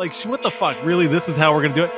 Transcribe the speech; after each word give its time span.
Like, 0.00 0.16
what 0.22 0.40
the 0.40 0.50
fuck? 0.50 0.82
Really? 0.82 1.06
This 1.06 1.28
is 1.28 1.36
how 1.36 1.54
we're 1.54 1.60
gonna 1.60 1.74
do 1.74 1.84
it? 1.84 1.92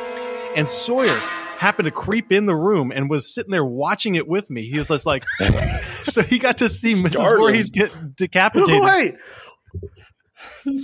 And 0.57 0.69
Sawyer 0.69 1.17
happened 1.59 1.87
to 1.87 1.93
creep 1.93 2.33
in 2.33 2.47
the 2.47 2.57
room 2.57 2.91
and 2.91 3.09
was 3.09 3.33
sitting 3.33 3.53
there 3.53 3.65
watching 3.65 4.17
it 4.17 4.27
with 4.27 4.51
me. 4.51 4.69
He 4.69 4.77
was 4.77 4.89
just 4.89 5.07
like, 5.07 5.25
so 6.11 6.21
he 6.21 6.41
got 6.41 6.59
to 6.59 6.69
see 6.69 6.95
Mrs. 6.95 7.13
Startled. 7.13 7.39
Voorhees 7.53 7.71
get 7.71 8.17
decapitated. 8.17 8.83
Wait, 8.83 9.15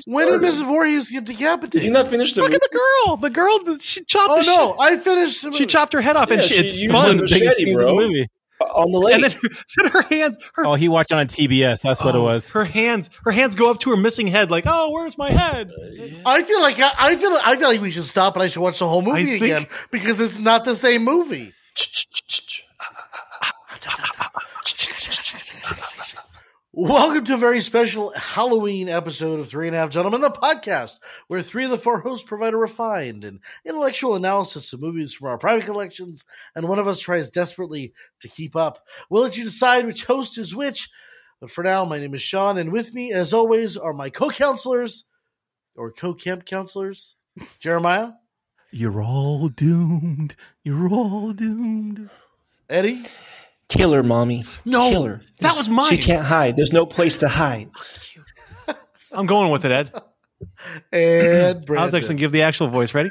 when 0.06 0.28
did 0.28 0.40
Mrs. 0.40 0.64
Voorhees 0.64 1.10
get 1.10 1.24
Did 1.24 1.36
decapitated? 1.38 1.82
you 1.84 1.90
not 1.90 2.06
finish 2.06 2.34
the 2.34 2.42
Look 2.42 2.50
movie? 2.52 2.60
at 2.62 2.70
the 2.70 2.78
girl. 3.06 3.16
The 3.16 3.30
girl. 3.30 3.78
She 3.80 4.04
chopped. 4.04 4.30
oh 4.30 4.40
the 4.40 4.46
no, 4.46 4.76
I 4.80 4.96
finished. 4.96 5.42
the 5.42 5.50
She, 5.50 5.58
she 5.58 5.66
chopped 5.66 5.92
her 5.94 6.00
head 6.00 6.14
off, 6.14 6.30
and 6.30 6.40
Yeah, 6.40 6.46
she, 6.46 6.54
she 6.54 6.66
it's 6.66 6.82
used 6.82 6.94
fun. 6.94 7.10
a 7.10 7.14
the 7.14 7.22
machete, 7.22 7.74
bro. 7.74 7.88
in 7.88 7.96
the 7.96 8.02
movie. 8.08 8.26
On 8.70 8.92
the 8.92 8.98
lake. 8.98 9.14
And 9.14 9.24
then 9.24 9.30
her, 9.32 9.48
then 9.76 9.90
her 9.92 10.02
hands. 10.02 10.38
Her, 10.54 10.66
Oh, 10.66 10.74
he 10.74 10.88
watched 10.88 11.10
it 11.10 11.14
on 11.14 11.26
TBS. 11.26 11.82
That's 11.82 12.02
what 12.02 12.14
it 12.14 12.18
oh, 12.18 12.24
was. 12.24 12.52
Her 12.52 12.64
hands. 12.64 13.10
Her 13.24 13.32
hands 13.32 13.54
go 13.54 13.70
up 13.70 13.80
to 13.80 13.90
her 13.90 13.96
missing 13.96 14.26
head. 14.26 14.50
Like, 14.50 14.64
oh, 14.66 14.90
where's 14.92 15.16
my 15.18 15.30
head? 15.30 15.70
I 16.24 16.42
feel 16.42 16.60
like 16.60 16.78
I, 16.78 16.90
I 16.98 17.16
feel 17.16 17.36
I 17.44 17.56
feel 17.56 17.68
like 17.68 17.80
we 17.80 17.90
should 17.90 18.04
stop 18.04 18.34
and 18.34 18.42
I 18.42 18.48
should 18.48 18.60
watch 18.62 18.78
the 18.78 18.88
whole 18.88 19.02
movie 19.02 19.24
think- 19.38 19.42
again 19.42 19.66
because 19.90 20.20
it's 20.20 20.38
not 20.38 20.64
the 20.64 20.76
same 20.76 21.04
movie. 21.04 21.52
Welcome 26.80 27.24
to 27.24 27.34
a 27.34 27.38
very 27.38 27.58
special 27.58 28.10
Halloween 28.10 28.88
episode 28.88 29.40
of 29.40 29.48
Three 29.48 29.66
and 29.66 29.74
a 29.74 29.80
Half 29.80 29.90
Gentlemen, 29.90 30.20
the 30.20 30.30
podcast, 30.30 31.00
where 31.26 31.42
three 31.42 31.64
of 31.64 31.72
the 31.72 31.76
four 31.76 31.98
hosts 31.98 32.24
provide 32.24 32.54
a 32.54 32.56
refined 32.56 33.24
and 33.24 33.40
intellectual 33.64 34.14
analysis 34.14 34.72
of 34.72 34.80
movies 34.80 35.12
from 35.12 35.26
our 35.26 35.38
private 35.38 35.64
collections, 35.64 36.24
and 36.54 36.68
one 36.68 36.78
of 36.78 36.86
us 36.86 37.00
tries 37.00 37.32
desperately 37.32 37.94
to 38.20 38.28
keep 38.28 38.54
up. 38.54 38.86
We'll 39.10 39.24
let 39.24 39.36
you 39.36 39.42
decide 39.42 39.86
which 39.86 40.04
host 40.04 40.38
is 40.38 40.54
which. 40.54 40.88
But 41.40 41.50
for 41.50 41.64
now, 41.64 41.84
my 41.84 41.98
name 41.98 42.14
is 42.14 42.22
Sean, 42.22 42.58
and 42.58 42.70
with 42.70 42.94
me, 42.94 43.12
as 43.12 43.32
always, 43.32 43.76
are 43.76 43.92
my 43.92 44.08
co-counselors 44.08 45.04
or 45.74 45.90
co-camp 45.90 46.44
counselors, 46.44 47.16
Jeremiah, 47.58 48.12
You're 48.70 49.02
all 49.02 49.48
doomed. 49.48 50.36
You're 50.62 50.88
all 50.88 51.32
doomed. 51.32 52.08
Eddie, 52.70 53.02
Kill 53.68 53.92
her, 53.92 54.02
mommy. 54.02 54.44
No, 54.64 54.90
Kill 54.90 55.04
her. 55.04 55.20
that 55.40 55.56
was 55.56 55.68
mine. 55.68 55.90
She 55.90 55.98
can't 55.98 56.24
hide. 56.24 56.56
There's 56.56 56.72
no 56.72 56.86
place 56.86 57.18
to 57.18 57.28
hide. 57.28 57.68
I'm 59.12 59.26
going 59.26 59.50
with 59.50 59.64
it, 59.64 59.70
Ed. 59.72 59.92
and 60.92 61.58
I 61.60 61.64
Brandon. 61.64 61.84
was 61.84 61.94
actually 61.94 62.08
gonna 62.08 62.18
give 62.20 62.32
the 62.32 62.42
actual 62.42 62.68
voice. 62.68 62.94
Ready? 62.94 63.10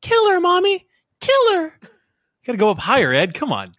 Kill 0.00 0.30
her, 0.30 0.40
mommy. 0.40 0.86
Kill 1.20 1.52
her. 1.54 1.74
Got 2.46 2.52
to 2.52 2.58
go 2.58 2.70
up 2.70 2.78
higher, 2.78 3.12
Ed. 3.14 3.34
Come 3.34 3.52
on. 3.52 3.72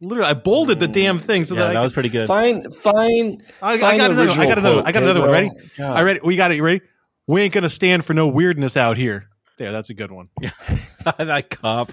Literally, 0.00 0.30
I 0.30 0.34
bolded 0.34 0.78
the 0.78 0.86
mm, 0.86 0.92
damn 0.92 1.18
thing 1.18 1.44
so 1.44 1.54
Yeah, 1.56 1.62
that, 1.62 1.70
I 1.70 1.72
that 1.74 1.80
was 1.82 1.92
pretty 1.92 2.08
good. 2.10 2.28
Find, 2.28 2.72
find. 2.72 3.42
I, 3.60 3.72
I 3.72 3.78
find 3.78 3.98
got 3.98 4.08
the 4.08 4.12
another. 4.12 4.20
I 4.20 4.24
original 4.24 4.46
got 4.48 4.58
another. 4.58 4.74
quote, 4.76 4.86
I 4.86 4.92
got 4.92 5.02
okay, 5.02 5.10
another 5.10 5.20
one. 5.20 5.28
bro? 5.28 5.32
Ready? 5.32 5.50
God. 5.76 5.96
I 5.96 6.02
ready. 6.02 6.20
We 6.22 6.36
got 6.36 6.52
it. 6.52 6.56
You 6.56 6.62
ready? 6.62 6.80
We 7.26 7.42
ain't 7.42 7.52
gonna 7.52 7.68
stand 7.68 8.04
for 8.04 8.14
no 8.14 8.28
weirdness 8.28 8.76
out 8.76 8.96
here. 8.96 9.28
There, 9.58 9.72
that's 9.72 9.90
a 9.90 9.94
good 9.94 10.12
one. 10.12 10.28
that 11.18 11.50
cop. 11.50 11.92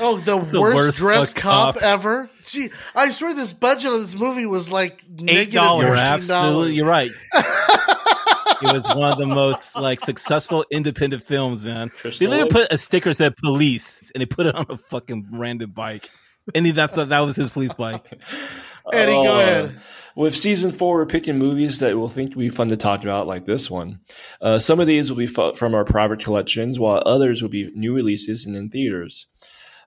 Oh, 0.00 0.18
the, 0.18 0.38
the 0.38 0.60
worst, 0.60 0.76
worst 0.76 0.98
dressed 0.98 1.36
cop, 1.36 1.74
cop. 1.74 1.82
ever. 1.82 2.30
Gee, 2.44 2.70
I 2.94 3.10
swear 3.10 3.34
this 3.34 3.52
budget 3.52 3.92
of 3.92 4.00
this 4.00 4.14
movie 4.14 4.46
was 4.46 4.70
like 4.70 5.02
negative 5.08 5.54
dollars. 5.54 5.86
You're 5.86 5.96
$13. 5.96 5.98
absolutely 5.98 6.74
you're 6.74 6.86
right. 6.86 7.10
it 7.34 8.72
was 8.72 8.86
one 8.94 9.12
of 9.12 9.18
the 9.18 9.26
most 9.26 9.76
like 9.76 10.00
successful 10.00 10.64
independent 10.70 11.22
films, 11.22 11.64
man. 11.64 11.90
Crystal 11.90 12.24
They 12.26 12.30
literally 12.30 12.50
put 12.50 12.72
a 12.72 12.78
sticker 12.78 13.10
that 13.10 13.14
said 13.14 13.36
police 13.36 14.10
and 14.14 14.20
they 14.22 14.26
put 14.26 14.46
it 14.46 14.54
on 14.54 14.66
a 14.68 14.76
fucking 14.76 15.28
random 15.32 15.70
bike. 15.70 16.08
And 16.54 16.64
he, 16.64 16.72
that's 16.72 16.94
that 16.96 17.20
was 17.20 17.36
his 17.36 17.50
police 17.50 17.74
bike. 17.74 18.10
Eddie, 18.92 19.12
go 19.12 19.36
Uh, 19.36 19.40
ahead. 19.40 19.80
With 20.16 20.36
season 20.36 20.72
four, 20.72 20.94
we're 20.96 21.06
picking 21.06 21.38
movies 21.38 21.78
that 21.78 21.96
we'll 21.96 22.08
think 22.08 22.30
will 22.34 22.40
be 22.40 22.50
fun 22.50 22.70
to 22.70 22.76
talk 22.76 23.02
about, 23.04 23.28
like 23.28 23.46
this 23.46 23.70
one. 23.70 24.00
Uh, 24.40 24.58
some 24.58 24.80
of 24.80 24.88
these 24.88 25.10
will 25.10 25.18
be 25.18 25.28
fu- 25.28 25.54
from 25.54 25.74
our 25.76 25.84
private 25.84 26.18
collections, 26.18 26.76
while 26.78 27.00
others 27.06 27.40
will 27.40 27.50
be 27.50 27.70
new 27.76 27.94
releases 27.94 28.44
and 28.44 28.56
in 28.56 28.68
theaters. 28.70 29.26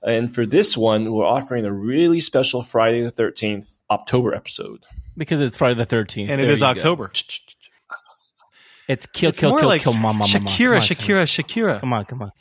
And 0.04 0.34
for 0.34 0.46
this 0.46 0.76
one, 0.76 1.12
we're 1.12 1.26
offering 1.26 1.66
a 1.66 1.72
really 1.72 2.20
special 2.20 2.64
Friday 2.64 3.02
the 3.02 3.12
13th 3.12 3.78
October 3.90 4.34
episode. 4.34 4.86
Because 5.16 5.42
it's 5.42 5.58
Friday 5.58 5.76
the 5.76 5.86
thirteenth. 5.86 6.30
And 6.32 6.40
it 6.42 6.50
is 6.50 6.64
October. 6.64 7.12
It's 8.88 9.06
kill, 9.06 9.30
It's 9.30 9.40
kill, 9.40 9.58
kill, 9.58 9.68
like 9.68 9.84
kill, 9.84 9.94
mama, 9.94 10.20
mama. 10.20 10.26
Shakira, 10.26 10.80
Shakira, 10.80 11.24
Shakira. 11.24 11.80
Come 11.80 11.94
on, 11.94 12.06
come 12.06 12.22
on. 12.24 12.32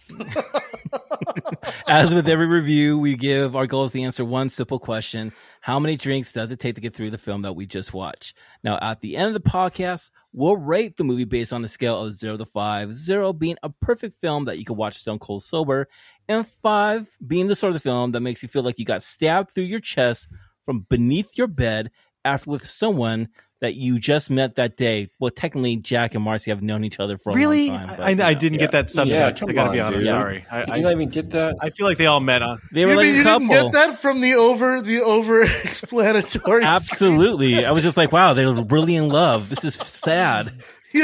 As 1.87 2.15
with 2.15 2.29
every 2.29 2.47
review, 2.47 2.99
we 2.99 3.15
give 3.17 3.55
our 3.55 3.67
goal 3.67 3.85
is 3.85 3.93
to 3.93 4.01
answer 4.01 4.25
one 4.25 4.51
simple 4.51 4.79
question. 4.79 5.33
How 5.61 5.79
many 5.79 5.97
drinks 5.97 6.33
does 6.33 6.51
it 6.51 6.59
take 6.59 6.77
to 6.77 6.81
get 6.81 6.95
through 6.95 7.11
the 7.11 7.19
film 7.19 7.43
that 7.43 7.55
we 7.55 7.67
just 7.67 7.93
watched? 7.93 8.37
Now, 8.65 8.79
at 8.81 9.01
the 9.01 9.17
end 9.17 9.29
of 9.29 9.35
the 9.35 9.49
podcast, 9.49 10.11
we'll 10.33 10.57
rate 10.57 10.97
the 10.97 11.05
movie 11.05 11.25
based 11.25 11.53
on 11.53 11.63
the 11.63 11.69
scale 11.69 12.03
of 12.03 12.15
zero 12.15 12.37
to 12.37 12.47
five, 12.47 12.93
zero 12.95 13.33
being 13.33 13.57
a 13.63 13.69
perfect 13.69 14.21
film 14.21 14.47
that 14.47 14.59
you 14.59 14.65
can 14.65 14.77
watch 14.77 14.95
stone 14.97 15.19
cold 15.19 15.45
sober, 15.45 15.89
and 16.31 16.47
five 16.47 17.09
being 17.27 17.47
the 17.49 17.57
sort 17.57 17.71
of 17.71 17.75
the 17.75 17.81
film 17.81 18.13
that 18.13 18.21
makes 18.21 18.43
you 18.43 18.49
feel 18.49 18.63
like 18.63 18.79
you 18.79 18.85
got 18.85 19.03
stabbed 19.03 19.51
through 19.51 19.65
your 19.65 19.81
chest 19.81 20.29
from 20.65 20.87
beneath 20.89 21.37
your 21.37 21.47
bed 21.49 21.91
after 22.25 22.49
with 22.51 22.69
someone 22.69 23.29
that 23.61 23.75
you 23.75 23.99
just 23.99 24.31
met 24.31 24.55
that 24.55 24.75
day. 24.77 25.11
Well, 25.19 25.31
technically, 25.31 25.77
Jack 25.77 26.15
and 26.15 26.25
Marcy 26.25 26.51
have 26.51 26.63
known 26.63 26.83
each 26.83 26.99
other 26.99 27.19
for 27.19 27.31
a 27.31 27.35
Really? 27.35 27.69
long 27.69 27.79
time. 27.79 27.89
but, 27.89 28.01
I, 28.01 28.11
you 28.11 28.23
I 28.23 28.33
didn't 28.35 28.59
get 28.59 28.73
that 28.73 28.95
Yeah, 28.95 29.31
subtext. 29.33 29.49
I 29.49 29.53
gotta 29.53 29.73
be 29.73 29.81
honest. 29.81 29.99
dude. 30.01 30.09
Sorry. 30.09 30.47
I, 30.51 30.59
You 30.61 30.65
I, 30.73 30.77
did 30.77 30.83
not 30.85 30.93
even 30.93 31.09
get 31.11 31.31
that? 31.31 31.57
I 31.61 31.69
feel 31.71 31.87
like 31.87 31.99
they 31.99 32.07
all 32.07 32.21
met 32.21 32.41
on. 32.43 32.59
They 32.73 32.85
were 32.87 32.93
You 32.93 32.97
like 32.97 33.05
mean 33.07 33.15
a 33.15 33.19
you 33.19 33.25
couple. 33.25 33.49
didn't 33.49 33.63
get 33.65 33.73
that 33.73 33.99
from 33.99 34.23
the 34.23 34.35
over 34.35 34.81
the 34.81 35.03
over 35.03 35.43
explanatory? 35.43 36.65
Absolutely. 36.65 37.67
I 37.67 37.73
was 37.73 37.83
just 37.83 37.99
like, 37.99 38.13
wow, 38.13 38.33
they're 38.33 38.51
really 38.55 38.95
in 38.97 39.09
love. 39.11 39.51
This 39.51 39.65
is 39.65 39.75
sad. 39.75 40.63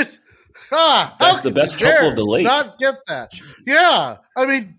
Ah, 0.73 1.15
That's 1.21 1.41
the 1.41 1.53
best 1.53 1.79
couple 1.79 2.09
of 2.09 2.17
the 2.17 2.25
lake. 2.25 2.45
Not 2.45 2.77
get 2.79 2.97
that. 3.07 3.31
Yeah, 3.65 4.17
I 4.37 4.47
mean, 4.47 4.79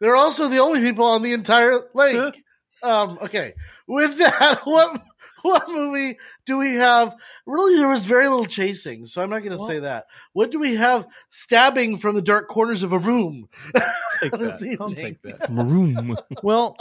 they're 0.00 0.16
also 0.16 0.48
the 0.48 0.58
only 0.58 0.80
people 0.80 1.04
on 1.04 1.22
the 1.22 1.32
entire 1.32 1.80
lake. 1.94 2.42
um, 2.82 3.18
okay, 3.22 3.52
with 3.86 4.18
that, 4.18 4.60
what 4.64 5.02
what 5.42 5.68
movie 5.68 6.18
do 6.46 6.58
we 6.58 6.74
have? 6.74 7.14
Really, 7.46 7.76
there 7.78 7.88
was 7.88 8.04
very 8.04 8.28
little 8.28 8.44
chasing, 8.44 9.06
so 9.06 9.22
I'm 9.22 9.30
not 9.30 9.42
going 9.42 9.56
to 9.56 9.64
say 9.64 9.78
that. 9.80 10.06
What 10.32 10.50
do 10.50 10.58
we 10.58 10.74
have? 10.76 11.06
Stabbing 11.30 11.98
from 11.98 12.16
the 12.16 12.22
dark 12.22 12.48
corners 12.48 12.82
of 12.82 12.92
a 12.92 12.98
room. 12.98 13.48
Take 14.20 14.32
that. 14.32 14.76
I'll 14.80 14.90
evening. 14.90 14.94
take 14.94 15.22
that. 15.22 15.50
Maroon. 15.52 16.16
Well, 16.42 16.76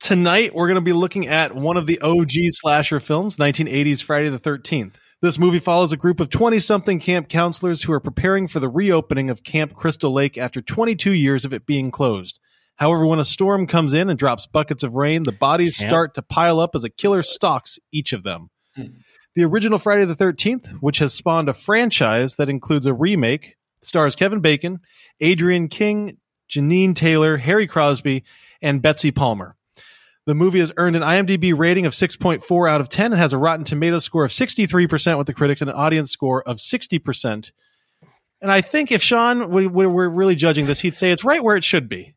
tonight 0.00 0.54
we're 0.54 0.66
going 0.66 0.76
to 0.76 0.80
be 0.80 0.92
looking 0.92 1.26
at 1.26 1.54
one 1.54 1.76
of 1.76 1.86
the 1.86 2.00
OG 2.00 2.30
slasher 2.50 3.00
films, 3.00 3.36
1980s 3.36 4.02
Friday 4.02 4.28
the 4.28 4.38
13th. 4.38 4.94
This 5.20 5.38
movie 5.38 5.58
follows 5.60 5.92
a 5.92 5.96
group 5.96 6.18
of 6.20 6.30
20 6.30 6.58
something 6.58 6.98
camp 6.98 7.28
counselors 7.28 7.82
who 7.84 7.92
are 7.92 8.00
preparing 8.00 8.48
for 8.48 8.58
the 8.58 8.68
reopening 8.68 9.30
of 9.30 9.44
Camp 9.44 9.74
Crystal 9.74 10.12
Lake 10.12 10.36
after 10.36 10.60
22 10.60 11.12
years 11.12 11.44
of 11.44 11.52
it 11.52 11.66
being 11.66 11.90
closed. 11.90 12.40
However, 12.76 13.06
when 13.06 13.18
a 13.18 13.24
storm 13.24 13.66
comes 13.66 13.92
in 13.92 14.10
and 14.10 14.18
drops 14.18 14.46
buckets 14.46 14.82
of 14.82 14.94
rain, 14.94 15.22
the 15.22 15.32
bodies 15.32 15.76
Camp? 15.76 15.88
start 15.88 16.14
to 16.14 16.22
pile 16.22 16.58
up 16.58 16.74
as 16.74 16.84
a 16.84 16.90
killer 16.90 17.22
stalks 17.22 17.78
each 17.92 18.12
of 18.12 18.22
them. 18.22 18.50
Hmm. 18.74 18.86
The 19.34 19.44
original 19.44 19.78
Friday 19.78 20.04
the 20.04 20.16
13th, 20.16 20.72
which 20.80 20.98
has 20.98 21.14
spawned 21.14 21.48
a 21.48 21.54
franchise 21.54 22.36
that 22.36 22.48
includes 22.48 22.86
a 22.86 22.92
remake, 22.92 23.56
stars 23.82 24.14
Kevin 24.14 24.40
Bacon, 24.40 24.80
Adrienne 25.22 25.68
King, 25.68 26.18
Jeannine 26.48 26.94
Taylor, 26.94 27.38
Harry 27.38 27.66
Crosby, 27.66 28.24
and 28.60 28.82
Betsy 28.82 29.10
Palmer. 29.10 29.56
The 30.26 30.34
movie 30.34 30.60
has 30.60 30.72
earned 30.76 30.94
an 30.94 31.02
IMDb 31.02 31.56
rating 31.56 31.84
of 31.84 31.94
6.4 31.94 32.70
out 32.70 32.80
of 32.80 32.88
10 32.88 33.12
and 33.12 33.20
has 33.20 33.32
a 33.32 33.38
Rotten 33.38 33.64
Tomatoes 33.64 34.04
score 34.04 34.24
of 34.24 34.30
63% 34.30 35.18
with 35.18 35.26
the 35.26 35.34
critics 35.34 35.60
and 35.62 35.70
an 35.70 35.76
audience 35.76 36.12
score 36.12 36.42
of 36.42 36.58
60%. 36.58 37.50
And 38.40 38.50
I 38.50 38.60
think 38.60 38.92
if 38.92 39.02
Sean 39.02 39.50
we, 39.50 39.66
we, 39.66 39.86
we're 39.86 40.08
really 40.08 40.36
judging 40.36 40.66
this, 40.66 40.80
he'd 40.80 40.94
say 40.94 41.10
it's 41.10 41.24
right 41.24 41.42
where 41.42 41.56
it 41.56 41.64
should 41.64 41.88
be. 41.88 42.11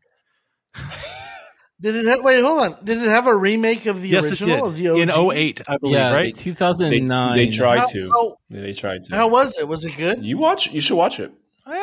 Did 1.82 1.96
it? 1.98 2.06
Have, 2.06 2.24
wait, 2.24 2.42
hold 2.44 2.62
on. 2.62 2.86
Did 2.86 3.00
it 3.04 3.10
have 3.10 3.28
a 3.28 3.36
remake 3.36 3.86
of 3.86 4.02
the 4.02 4.08
yes, 4.08 4.26
it 4.26 4.32
original 4.32 4.56
did. 4.58 4.66
of 4.66 4.78
the 4.78 4.88
OG? 4.90 5.00
in 5.00 5.10
08, 5.38 5.62
I 5.68 5.78
believe, 5.78 5.96
yeah, 5.96 6.14
right? 6.14 6.34
2009. 6.36 7.36
they 7.36 7.50
tried 7.50 7.80
How- 7.80 7.86
to. 7.88 8.10
how- 8.12 8.38
Yeah, 8.50 8.62
they 8.62 8.74
tried 8.74 9.04
to. 9.06 9.16
How 9.16 9.28
was 9.28 9.58
it? 9.60 9.68
Was 9.68 9.84
it 9.84 9.98
good? 9.98 10.24
you 10.24 10.38
watch? 10.38 10.72
You 10.72 10.82
should 10.82 10.96
watch 10.96 11.20
it. 11.20 11.32
I 11.68 11.74
don't 11.74 11.80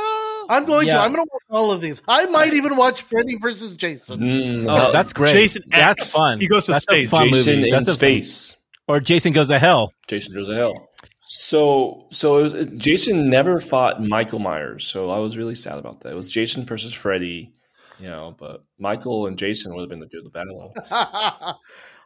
know. 0.49 0.55
I'm 0.55 0.65
going 0.65 0.87
Yeah. 0.87 0.95
to. 0.95 1.01
I'm 1.01 1.13
going 1.13 1.25
to 1.25 1.31
watch 1.31 1.43
all 1.51 1.73
of 1.73 1.81
these. 1.83 2.01
I 2.09 2.25
might 2.27 2.55
even 2.55 2.77
watch 2.77 3.03
Freddy 3.03 3.37
versus 3.37 3.77
Jason. 3.77 4.21
Mm, 4.21 4.67
Oh, 4.69 4.93
that's 4.93 5.13
great. 5.13 5.35
Jason 5.35 5.63
That's 5.69 6.03
X. 6.03 6.11
fun. 6.11 6.41
He 6.41 6.47
goes 6.49 6.67
to 6.67 6.73
That's 6.73 6.85
a 6.89 6.93
space. 6.93 7.11
fun 7.11 7.29
Jason 7.29 7.57
movie. 7.57 7.69
in 7.69 7.71
That's 7.75 7.89
a- 7.89 7.93
space. 7.93 8.57
or 8.89 8.99
Jason 9.01 9.33
goes 9.35 9.49
to 9.49 9.59
hell. 9.59 9.93
Jason 10.09 10.33
goes 10.35 10.49
to 10.49 10.55
hell. 10.55 10.89
So, 11.27 12.07
so 12.11 12.39
it 12.39 12.43
was, 12.53 12.67
Jason 12.79 13.29
never 13.31 13.61
fought 13.61 14.03
Michael 14.03 14.39
Myers. 14.39 14.87
So 14.87 15.11
I 15.11 15.19
was 15.19 15.37
really 15.37 15.55
sad 15.55 15.79
about 15.79 16.01
that. 16.01 16.11
It 16.13 16.17
was 16.17 16.31
Jason 16.31 16.65
versus 16.65 16.93
Freddy, 16.93 17.53
you 17.99 18.09
know. 18.09 18.35
But 18.39 18.65
Michael 18.79 19.27
and 19.27 19.39
Jason 19.39 19.75
would 19.75 19.83
have 19.83 19.91
been 19.91 20.01
the 20.01 20.07
good 20.07 20.25
the 20.25 20.31
battle. 20.31 20.75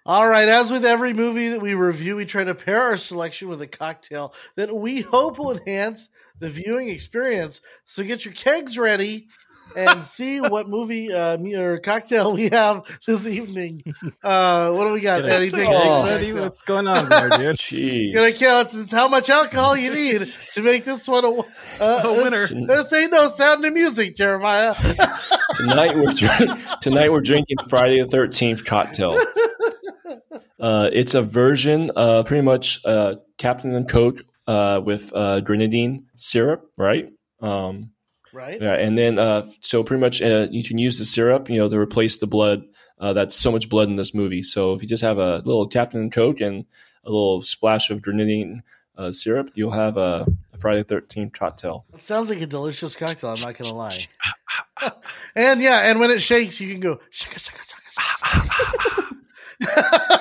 All 0.06 0.28
right, 0.28 0.48
as 0.48 0.70
with 0.70 0.84
every 0.84 1.12
movie 1.12 1.48
that 1.48 1.60
we 1.60 1.74
review, 1.74 2.14
we 2.14 2.26
try 2.26 2.44
to 2.44 2.54
pair 2.54 2.80
our 2.80 2.96
selection 2.96 3.48
with 3.48 3.60
a 3.60 3.66
cocktail 3.66 4.34
that 4.54 4.72
we 4.72 5.00
hope 5.00 5.36
will 5.36 5.50
enhance 5.50 6.08
the 6.38 6.48
viewing 6.48 6.90
experience. 6.90 7.60
So 7.86 8.04
get 8.04 8.24
your 8.24 8.34
kegs 8.34 8.78
ready 8.78 9.26
and 9.76 10.04
see 10.04 10.40
what 10.40 10.68
movie 10.68 11.12
uh, 11.12 11.36
or 11.38 11.78
cocktail 11.78 12.32
we 12.32 12.48
have 12.48 12.82
this 13.06 13.26
evening. 13.26 13.82
Uh, 14.22 14.72
what 14.72 14.84
do 14.84 14.92
we 14.92 15.00
got? 15.00 15.22
Get 15.22 15.30
it. 15.30 15.34
Anything? 15.34 15.66
Oh. 15.68 16.02
Buddy, 16.02 16.32
what's 16.32 16.62
going 16.62 16.86
on 16.86 17.08
there, 17.08 17.28
dude? 17.30 17.56
Jeez. 17.56 18.14
Gonna 18.14 18.32
count 18.32 18.74
it's 18.74 18.90
how 18.90 19.08
much 19.08 19.30
alcohol 19.30 19.76
you 19.76 19.94
need 19.94 20.32
to 20.54 20.62
make 20.62 20.84
this 20.84 21.06
one 21.06 21.24
a, 21.24 21.30
uh, 21.80 22.00
A 22.04 22.22
winner. 22.22 22.46
This 22.46 22.92
ain't 22.92 23.12
no 23.12 23.28
sound 23.28 23.64
of 23.64 23.72
music, 23.72 24.16
Jeremiah. 24.16 24.74
tonight 25.54 25.96
we're 25.96 26.12
drink- 26.12 26.60
tonight 26.80 27.12
we're 27.12 27.20
drinking 27.20 27.58
Friday 27.68 28.00
the 28.00 28.06
Thirteenth 28.06 28.64
cocktail. 28.64 29.20
Uh, 30.58 30.88
it's 30.90 31.14
a 31.14 31.20
version, 31.20 31.90
uh, 31.96 32.22
pretty 32.22 32.40
much 32.42 32.80
uh, 32.86 33.16
Captain 33.36 33.74
and 33.74 33.86
Coke 33.86 34.22
uh, 34.46 34.80
with 34.82 35.12
uh, 35.14 35.40
grenadine 35.40 36.06
syrup, 36.14 36.70
right? 36.78 37.10
Um, 37.40 37.90
right? 38.36 38.60
yeah, 38.60 38.74
and 38.74 38.96
then 38.96 39.18
uh, 39.18 39.48
so 39.60 39.82
pretty 39.82 40.00
much 40.00 40.22
uh, 40.22 40.46
you 40.50 40.62
can 40.62 40.78
use 40.78 40.98
the 40.98 41.04
syrup, 41.04 41.48
you 41.48 41.58
know, 41.58 41.68
to 41.68 41.78
replace 41.78 42.18
the 42.18 42.26
blood. 42.26 42.64
Uh, 42.98 43.12
that's 43.12 43.36
so 43.36 43.50
much 43.50 43.68
blood 43.68 43.88
in 43.88 43.96
this 43.96 44.14
movie. 44.14 44.42
So 44.42 44.74
if 44.74 44.82
you 44.82 44.88
just 44.88 45.02
have 45.02 45.18
a 45.18 45.38
little 45.38 45.66
Captain 45.66 46.00
and 46.00 46.12
Coke 46.12 46.40
and 46.40 46.64
a 47.04 47.10
little 47.10 47.42
splash 47.42 47.90
of 47.90 48.00
grenadine 48.00 48.62
uh, 48.96 49.12
syrup, 49.12 49.50
you'll 49.54 49.72
have 49.72 49.96
a, 49.96 50.26
a 50.52 50.58
Friday 50.58 50.82
the 50.82 50.84
Thirteenth 50.84 51.32
cocktail. 51.32 51.84
It 51.94 52.02
sounds 52.02 52.28
like 52.30 52.40
a 52.40 52.46
delicious 52.46 52.96
cocktail. 52.96 53.30
I'm 53.30 53.40
not 53.40 53.56
gonna 53.56 53.74
lie. 53.74 53.98
and 55.36 55.60
yeah, 55.60 55.90
and 55.90 56.00
when 56.00 56.10
it 56.10 56.20
shakes, 56.22 56.60
you 56.60 56.70
can 56.70 56.80
go 56.80 57.00
shaka 57.10 57.38
shaka 57.38 57.58
shaka 57.66 58.46
shaka. 58.46 59.06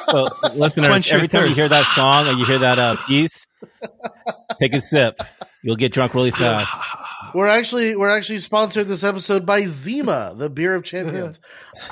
So, 0.10 0.28
listeners, 0.56 0.88
Quench 0.88 1.08
your 1.08 1.18
every 1.18 1.28
time 1.28 1.48
you 1.50 1.56
hear 1.56 1.68
that 1.70 1.86
song 1.88 2.28
or 2.28 2.34
you 2.34 2.46
hear 2.46 2.60
that 2.60 2.80
uh, 2.80 2.96
piece, 3.08 3.48
take 4.60 4.74
a 4.74 4.82
sip. 4.82 5.22
You'll 5.62 5.76
get 5.76 5.92
drunk 5.92 6.14
really 6.14 6.32
fast. 6.32 6.74
We're 7.36 7.48
actually 7.48 7.98
we're 7.98 8.10
actually 8.10 8.40
sponsored 8.40 8.88
this 8.88 9.04
episode 9.04 9.46
by 9.46 9.66
Zima, 9.66 10.34
the 10.38 10.50
beer 10.50 10.74
of 10.74 10.86
champions. 10.86 11.42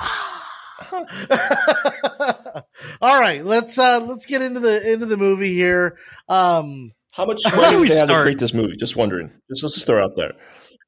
All 3.02 3.20
right, 3.20 3.44
let's 3.44 3.78
uh 3.78 4.00
let's 4.00 4.24
get 4.24 4.40
into 4.40 4.60
the 4.60 4.90
into 4.90 5.04
the 5.04 5.18
movie 5.18 5.52
here. 5.52 5.98
Um 6.30 6.92
How 7.10 7.26
much 7.26 7.42
money 7.54 7.70
do 7.70 7.80
we 7.82 7.88
they 7.90 7.96
have 7.96 8.06
to 8.08 8.22
create 8.22 8.38
this 8.38 8.54
movie? 8.54 8.74
Just 8.76 8.96
wondering. 8.96 9.32
Just 9.50 9.62
let's 9.62 9.74
just 9.74 9.86
throw 9.86 10.02
out 10.02 10.16
there. 10.16 10.32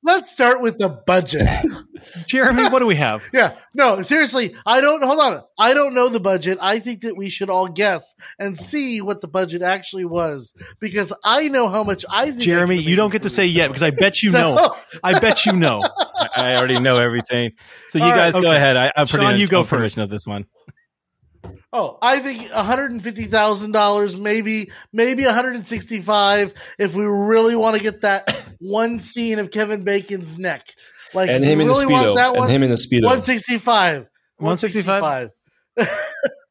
Let's 0.06 0.30
start 0.30 0.62
with 0.62 0.78
the 0.78 0.88
budget. 0.88 1.46
Jeremy, 2.26 2.64
what 2.68 2.78
do 2.78 2.86
we 2.86 2.94
have? 2.94 3.22
yeah, 3.32 3.56
no, 3.74 4.00
seriously, 4.02 4.54
I 4.64 4.80
don't 4.80 5.02
hold 5.04 5.20
on. 5.20 5.42
I 5.58 5.74
don't 5.74 5.94
know 5.94 6.08
the 6.08 6.20
budget. 6.20 6.58
I 6.62 6.78
think 6.78 7.02
that 7.02 7.16
we 7.16 7.28
should 7.28 7.50
all 7.50 7.68
guess 7.68 8.14
and 8.38 8.56
see 8.56 9.02
what 9.02 9.20
the 9.20 9.28
budget 9.28 9.60
actually 9.60 10.04
was 10.04 10.54
because 10.78 11.12
I 11.24 11.48
know 11.48 11.68
how 11.68 11.84
much 11.84 12.04
I 12.08 12.26
think. 12.30 12.42
Jeremy, 12.42 12.76
could've 12.76 12.88
you 12.88 12.96
don't 12.96 13.10
get 13.10 13.22
to 13.22 13.30
say 13.30 13.46
yet 13.46 13.68
because 13.68 13.82
I 13.82 13.90
bet 13.90 14.22
you 14.22 14.30
So- 14.30 14.54
know. 14.54 14.76
I 15.02 15.18
bet 15.18 15.44
you 15.44 15.52
know. 15.52 15.82
I, 15.82 16.28
I 16.36 16.56
already 16.56 16.78
know 16.78 16.98
everything. 16.98 17.52
So 17.88 17.98
you 17.98 18.04
All 18.04 18.10
right, 18.10 18.16
guys 18.16 18.32
go 18.34 18.40
okay. 18.40 18.56
ahead. 18.56 18.76
I, 18.76 18.92
I'm 18.96 19.06
pretty 19.06 19.24
Sean, 19.24 19.34
you 19.34 19.40
much 19.42 19.50
go 19.50 19.58
confirmation 19.58 20.02
of 20.02 20.08
this 20.08 20.26
one. 20.26 20.46
Oh, 21.72 21.98
I 22.00 22.20
think 22.20 22.40
one 22.52 22.64
hundred 22.64 22.92
and 22.92 23.02
fifty 23.02 23.24
thousand 23.24 23.72
dollars, 23.72 24.16
maybe, 24.16 24.70
maybe 24.92 25.24
one 25.24 25.34
hundred 25.34 25.56
and 25.56 25.66
sixty-five, 25.66 26.54
if 26.78 26.94
we 26.94 27.04
really 27.04 27.56
want 27.56 27.76
to 27.76 27.82
get 27.82 28.02
that 28.02 28.46
one 28.60 28.98
scene 29.00 29.38
of 29.38 29.50
Kevin 29.50 29.82
Bacon's 29.84 30.38
neck. 30.38 30.72
Like, 31.12 31.28
And 31.30 31.44
him 31.44 31.60
in 31.60 31.68
the 31.68 31.74
really 31.74 31.86
want 31.86 32.06
speedo. 32.08 32.14
that 32.16 32.36
And 32.36 32.50
him 32.50 32.62
in 32.62 32.70
the 32.70 32.76
speedo. 32.76 33.04
One 33.06 33.22
sixty-five. 33.22 34.06
165? 34.38 35.30
That 35.76 35.88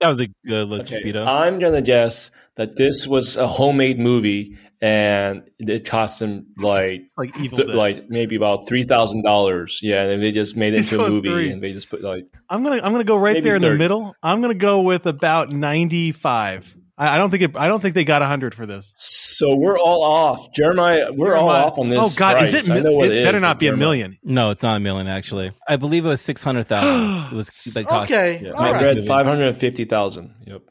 was 0.01 0.19
a 0.19 0.27
good 0.45 0.67
look, 0.67 0.81
Okay, 0.81 1.01
Speedo. 1.01 1.25
I'm 1.25 1.59
gonna 1.59 1.81
guess 1.81 2.31
that 2.56 2.75
this 2.75 3.07
was 3.07 3.38
a 3.38 3.47
homemade 3.47 4.00
movie, 4.00 4.57
and 4.81 5.44
it 5.60 5.86
cost 5.86 6.19
them 6.19 6.48
like 6.57 7.04
Like 7.18 7.39
evil. 7.39 7.57
th- 7.60 7.69
like 7.69 8.10
maybe 8.10 8.36
about 8.36 8.68
three 8.68 8.83
thousand 8.83 9.24
dollars. 9.24 9.80
Yeah, 9.81 10.04
and 10.04 10.22
they 10.22 10.31
just 10.31 10.56
made 10.56 10.74
it 10.74 10.77
He's 10.77 10.92
into 10.92 11.06
a 11.06 11.10
movie, 11.12 11.30
three. 11.30 11.51
and 11.51 11.62
they 11.63 11.72
just 11.74 11.89
put 11.89 12.01
like 12.01 12.25
I'm 12.50 12.63
gonna 12.63 12.81
I'm 12.83 12.92
gonna 12.92 13.04
go 13.04 13.18
right 13.18 13.33
Maybe 13.33 13.45
there 13.45 13.56
in 13.56 13.62
the 13.62 13.75
middle. 13.75 14.16
I'm 14.22 14.42
gonna 14.42 14.54
go 14.54 14.81
with 14.81 15.06
about 15.06 15.51
95. 15.51 16.75
I, 16.98 17.16
I 17.16 17.18
don't 17.18 17.30
think 17.30 17.44
it. 17.44 17.51
I 17.57 17.68
don't 17.68 17.81
think 17.81 17.94
they 17.94 18.06
got 18.06 18.22
100 18.22 18.56
for 18.56 18.66
this. 18.66 18.94
So 18.98 19.56
we're 19.56 19.77
all 19.77 20.04
off, 20.04 20.54
Jeremiah. 20.54 21.07
We're 21.12 21.36
all 21.36 21.50
off 21.50 21.78
on 21.78 21.89
this. 21.89 22.00
Oh 22.01 22.10
God, 22.18 22.33
price. 22.38 22.54
is 22.54 22.69
it? 22.69 22.71
I 22.71 22.80
know 22.80 22.94
what 22.94 23.07
It 23.10 23.16
it 23.16 23.18
is, 23.19 23.25
better 23.25 23.39
not 23.42 23.56
but 23.57 23.60
be 23.60 23.68
a 23.68 23.75
million. 23.75 24.18
no, 24.24 24.51
it's 24.51 24.63
not 24.63 24.78
a 24.78 24.80
million 24.80 25.07
actually. 25.07 25.51
I 25.68 25.75
believe 25.75 26.06
it 26.06 26.10
was 26.10 26.21
six 26.21 26.42
hundred 26.42 26.68
thousand. 26.68 27.33
it 27.33 27.36
was 27.36 27.48
that 27.74 27.86
cost. 27.86 28.12
Okay, 28.12 28.39
Yeah, 28.44 28.54
I 28.54 28.71
right. 28.71 28.95
read 28.95 29.06
five 29.07 29.25
hundred 29.25 29.48
and 29.50 29.57
fifty 29.57 29.83
thousand. 29.86 30.33
Yep. 30.45 30.62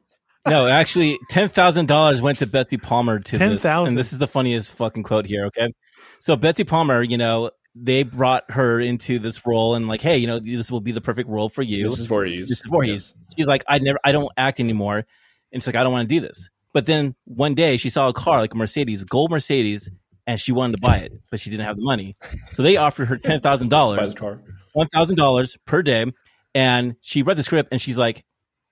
No, 0.46 0.67
actually, 0.67 1.19
ten 1.31 1.49
thousand 1.49 1.87
dollars 1.87 2.20
went 2.20 2.38
to 2.38 2.46
Betsy 2.46 2.76
Palmer 2.76 3.19
to 3.19 3.38
this, 3.38 3.62
$10,000. 3.62 3.88
and 3.88 3.96
this 3.96 4.12
is 4.12 4.19
the 4.19 4.26
funniest 4.26 4.75
fucking 4.75 5.02
quote 5.02 5.25
here. 5.26 5.46
Okay, 5.46 5.73
so 6.19 6.37
Betsy 6.37 6.64
Palmer, 6.64 7.02
you 7.02 7.17
know, 7.17 7.50
they 7.75 8.02
brought 8.02 8.50
her 8.50 8.79
into 8.79 9.19
this 9.19 9.46
role, 9.46 9.75
and 9.75 9.88
like, 9.88 10.02
hey, 10.02 10.19
you 10.19 10.26
know, 10.26 10.38
this 10.38 10.70
will 10.70 10.81
be 10.82 10.93
the 10.93 11.00
perfect 11.00 11.29
role 11.29 11.49
for 11.49 11.62
you. 11.62 11.85
This 11.85 11.99
is 11.99 12.06
for 12.06 12.26
you. 12.26 12.43
This 12.43 12.61
is 12.61 12.62
for 12.62 12.85
you. 12.85 12.99
She's 13.37 13.46
like, 13.46 13.64
I 13.69 13.79
never, 13.79 13.99
I 14.05 14.12
don't 14.12 14.31
act 14.37 14.61
anymore, 14.61 15.06
and 15.52 15.62
she's 15.62 15.67
like, 15.67 15.76
I 15.76 15.82
don't 15.82 15.93
want 15.93 16.08
to 16.08 16.14
do 16.14 16.20
this. 16.20 16.50
But 16.75 16.87
then 16.87 17.14
one 17.25 17.55
day 17.55 17.76
she 17.79 17.88
saw 17.88 18.08
a 18.08 18.12
car 18.12 18.40
like 18.40 18.52
a 18.52 18.56
Mercedes, 18.56 19.05
gold 19.05 19.31
Mercedes, 19.31 19.88
and 20.26 20.38
she 20.40 20.52
wanted 20.52 20.76
to 20.76 20.81
buy 20.82 20.97
it, 20.99 21.12
but 21.31 21.40
she 21.40 21.49
didn't 21.49 21.64
have 21.67 21.76
the 21.76 21.85
money. 21.85 22.17
So 22.50 22.62
they 22.62 22.76
offered 22.76 23.06
her 23.06 23.17
ten 23.23 23.40
thousand 23.40 23.70
dollars, 23.70 24.14
one 24.75 24.88
thousand 24.88 25.17
dollars 25.17 25.56
per 25.64 25.82
day, 25.82 26.05
and 26.55 26.97
she 27.00 27.23
read 27.23 27.38
the 27.38 27.43
script 27.43 27.70
and 27.73 27.81
she's 27.81 27.97
like, 27.97 28.25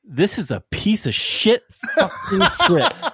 "This 0.04 0.38
is 0.38 0.50
a 0.50 0.60
piece 0.70 1.06
of 1.06 1.14
shit 1.14 1.62
fucking 1.96 2.42
script." 2.50 2.94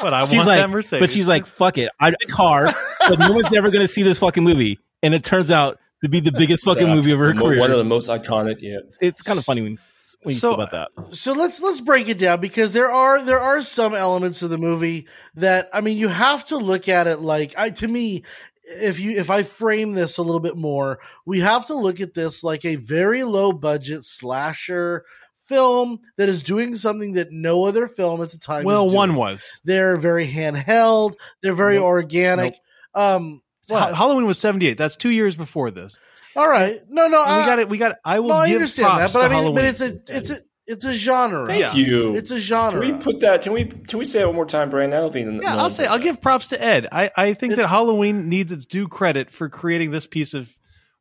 But 0.00 0.14
I 0.14 0.24
She's 0.26 0.34
want 0.36 0.46
like, 0.46 0.58
that 0.60 0.70
Mercedes. 0.70 1.00
but 1.00 1.10
she's 1.10 1.26
like, 1.26 1.44
"Fuck 1.46 1.76
it, 1.76 1.90
I 1.98 2.06
have 2.06 2.14
a 2.22 2.26
car, 2.30 2.68
but 3.08 3.18
no 3.18 3.32
one's 3.32 3.52
ever 3.52 3.70
gonna 3.72 3.88
see 3.88 4.04
this 4.04 4.20
fucking 4.20 4.44
movie." 4.44 4.78
And 5.02 5.12
it 5.12 5.24
turns 5.24 5.50
out 5.50 5.78
to 6.04 6.08
be 6.08 6.20
the 6.20 6.30
biggest 6.30 6.64
fucking 6.64 6.86
Yeah, 6.86 6.94
movie 6.94 7.10
of 7.10 7.18
her 7.18 7.34
career. 7.34 7.58
One 7.58 7.72
of 7.72 7.78
the 7.78 7.84
most 7.84 8.08
iconic. 8.08 8.58
Yeah. 8.60 8.78
it's 9.00 9.22
kind 9.22 9.38
of 9.40 9.44
funny 9.44 9.62
when, 9.62 9.78
when 10.22 10.34
you 10.34 10.38
So- 10.40 10.50
think 10.56 10.68
about 10.70 10.92
that. 10.96 11.16
so 11.16 11.32
let's 11.32 11.60
let's 11.60 11.80
break 11.80 12.08
it 12.08 12.18
down 12.18 12.40
because 12.40 12.72
there 12.72 12.90
are 12.92 13.24
there 13.24 13.40
are 13.40 13.60
some 13.60 13.92
elements 13.92 14.42
of 14.42 14.50
the 14.50 14.58
movie 14.58 15.08
that 15.34 15.68
I 15.74 15.80
mean 15.80 15.98
you 15.98 16.06
have 16.06 16.44
to 16.46 16.56
look 16.58 16.88
at 16.88 17.08
it 17.08 17.18
like 17.18 17.54
I 17.58 17.70
to 17.70 17.88
me 17.88 18.22
if 18.64 19.00
you 19.00 19.18
if 19.18 19.30
I 19.30 19.42
frame 19.42 19.94
this 19.94 20.18
a 20.18 20.22
little 20.22 20.40
bit 20.40 20.56
more 20.56 21.00
we 21.26 21.40
have 21.40 21.66
to 21.68 21.74
look 21.74 22.00
at 22.00 22.14
this 22.14 22.44
like 22.44 22.64
a 22.64 22.76
very 22.76 23.24
low 23.24 23.50
budget 23.52 24.04
slasher 24.04 25.04
film 25.48 25.98
that 26.18 26.28
is 26.28 26.42
doing 26.42 26.76
something 26.76 27.12
that 27.14 27.28
no 27.32 27.64
other 27.64 27.86
film 27.88 28.22
at 28.22 28.30
the 28.30 28.38
time 28.38 28.64
well, 28.64 28.86
is 28.86 28.92
doing. 28.92 28.96
one 28.96 29.14
was. 29.16 29.60
they're 29.64 29.96
very 29.96 30.26
handheld 30.28 31.14
they're 31.42 31.54
very 31.54 31.76
Nope. 31.76 31.84
organic 31.84 32.54
um 32.94 33.40
Ha- 33.70 33.74
what? 33.88 33.94
Halloween 33.96 34.26
was 34.26 34.38
78. 34.38 34.78
That's 34.78 34.96
two 34.96 35.10
years 35.10 35.36
before 35.36 35.70
this. 35.70 35.98
all 36.36 36.48
right 36.48 36.80
no 36.88 37.06
no 37.08 37.22
And 37.26 37.40
we 37.40 37.46
got 37.46 37.58
it. 37.58 37.68
We 37.68 37.78
got. 37.78 37.96
I 38.04 38.20
will 38.20 38.28
no, 38.30 38.34
I 38.36 38.50
understand 38.54 38.88
props 38.88 39.12
that 39.12 39.18
but 39.28 39.32
I 39.32 39.40
mean 39.42 39.54
but 39.54 39.64
it's 39.64 39.80
a 39.82 39.98
it's 40.08 40.30
a 40.30 40.38
it's 40.66 40.84
a 40.84 40.92
genre 40.92 41.46
Thank 41.46 41.60
Yeah. 41.60 41.72
you. 41.74 42.14
it's 42.14 42.30
a 42.30 42.38
genre. 42.38 42.80
Can 42.80 42.88
genre 42.90 42.98
we 42.98 43.02
put 43.02 43.20
that? 43.20 43.40
Can 43.42 43.52
we? 43.54 43.64
Can 43.64 43.98
we 43.98 44.04
say 44.04 44.20
it 44.20 44.26
one 44.26 44.34
more 44.36 44.44
time, 44.44 44.68
Brandon? 44.68 44.98
I 44.98 45.00
don't 45.02 45.12
think. 45.14 45.42
Yeah, 45.42 45.54
no 45.54 45.60
I'll 45.62 45.70
say 45.70 45.86
I'll 45.86 45.96
that. 45.98 46.02
give 46.04 46.20
props 46.20 46.48
to 46.48 46.62
Ed. 46.62 46.86
I, 46.92 47.10
I 47.16 47.32
think 47.34 47.56
that 47.56 47.66
Halloween 47.68 48.28
needs 48.28 48.52
its 48.52 48.66
due 48.66 48.86
credit 48.86 49.30
for 49.30 49.48
creating 49.48 49.92
this 49.92 50.06
piece 50.06 50.34
of 50.34 50.50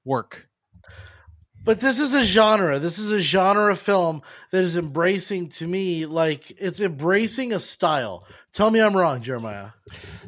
work. 0.06 0.47
But 1.68 1.82
this 1.82 2.00
is 2.00 2.14
a 2.14 2.24
genre. 2.24 2.80
This 2.80 2.98
is 2.98 3.12
a 3.12 3.20
genre 3.20 3.74
of 3.74 3.80
film 3.80 4.22
that 4.52 4.64
is 4.64 4.78
embracing 4.78 5.50
to 5.50 5.68
me 5.68 6.06
like 6.06 6.50
it's 6.52 6.80
embracing 6.80 7.52
a 7.52 7.60
style. 7.60 8.26
Tell 8.54 8.72
me 8.72 8.80
I'm 8.80 8.96
wrong, 8.96 9.22
Jeremiah. 9.22 9.72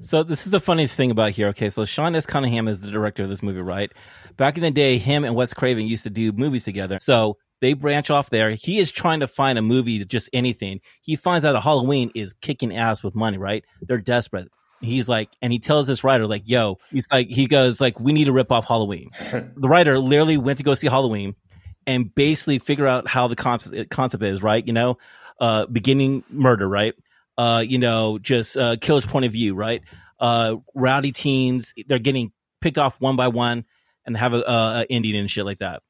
So 0.01 0.24
this 0.24 0.46
is 0.46 0.51
the 0.51 0.60
funniest 0.60 0.98
thing 0.98 1.12
about 1.12 1.31
here. 1.31 1.48
Okay, 1.48 1.69
so 1.69 1.86
Sean 1.86 2.13
S. 2.13 2.25
Cunningham 2.25 2.67
is 2.67 2.81
the 2.81 2.91
director 2.91 3.24
of 3.24 3.29
this 3.29 3.41
movie, 3.41 3.62
right? 3.62 3.89
Back 4.36 4.58
in 4.58 4.63
the 4.63 4.72
day, 4.72 4.98
him 4.98 5.24
and 5.24 5.34
Wes 5.34 5.53
Craven 5.53 5.88
used 5.88 6.03
to 6.03 6.10
do 6.10 6.34
movies 6.34 6.65
together. 6.65 7.00
So 7.00 7.38
they 7.62 7.72
branch 7.72 8.10
off 8.10 8.29
there. 8.29 8.51
He 8.51 8.79
is 8.79 8.91
trying 8.91 9.22
to 9.22 9.27
find 9.27 9.58
a 9.58 9.62
movie, 9.62 10.03
just 10.03 10.29
anything. 10.34 10.81
He 11.03 11.15
finds 11.15 11.46
out 11.46 11.55
a 11.55 11.62
Halloween 11.62 12.12
is 12.15 12.34
kicking 12.34 12.75
ass 12.75 13.01
with 13.01 13.15
money, 13.15 13.38
right? 13.38 13.63
They're 13.81 13.98
desperate. 13.98 14.50
He's 14.82 15.10
like, 15.10 15.30
and 15.42 15.52
he 15.52 15.60
tells 15.60 15.88
this 15.88 16.04
writer, 16.04 16.26
like, 16.26 16.44
yo, 16.46 16.78
he's 16.92 17.08
like, 17.12 17.28
he 17.28 17.48
goes, 17.48 17.82
like, 17.82 18.00
we 18.00 18.14
need 18.14 18.26
to 18.26 18.32
rip 18.32 18.52
off 18.52 18.66
Halloween. 18.68 19.12
the 19.32 19.68
writer 19.68 20.00
literally 20.00 20.38
went 20.38 20.58
to 20.58 20.64
go 20.64 20.74
see 20.74 20.88
Halloween 20.88 21.36
and 21.86 22.14
basically 22.14 22.60
figure 22.60 22.88
out 22.88 23.08
how 23.08 23.28
the 23.28 23.36
concept, 23.36 23.90
concept 23.90 24.24
is, 24.24 24.42
right? 24.42 24.66
You 24.66 24.74
know, 24.74 24.98
uh, 25.40 25.66
beginning 25.66 26.24
murder, 26.30 26.68
right? 26.68 26.94
Uh, 27.38 27.64
you 27.66 27.78
know, 27.78 28.20
just, 28.20 28.56
uh, 28.56 28.78
killer's 28.80 29.06
point 29.06 29.26
of 29.26 29.32
view, 29.32 29.56
right? 29.56 29.82
Uh, 30.20 30.58
rowdy 30.76 31.12
teens, 31.12 31.74
they're 31.88 32.00
getting 32.00 32.32
picked 32.62 32.78
off 32.78 33.00
one 33.00 33.16
by 33.16 33.30
one 33.30 33.66
and 34.06 34.16
have 34.18 34.34
a, 34.34 34.42
a, 34.42 34.42
a 34.82 34.86
ending 34.90 35.16
and 35.16 35.30
shit 35.30 35.46
like 35.46 35.60
that. 35.60 35.82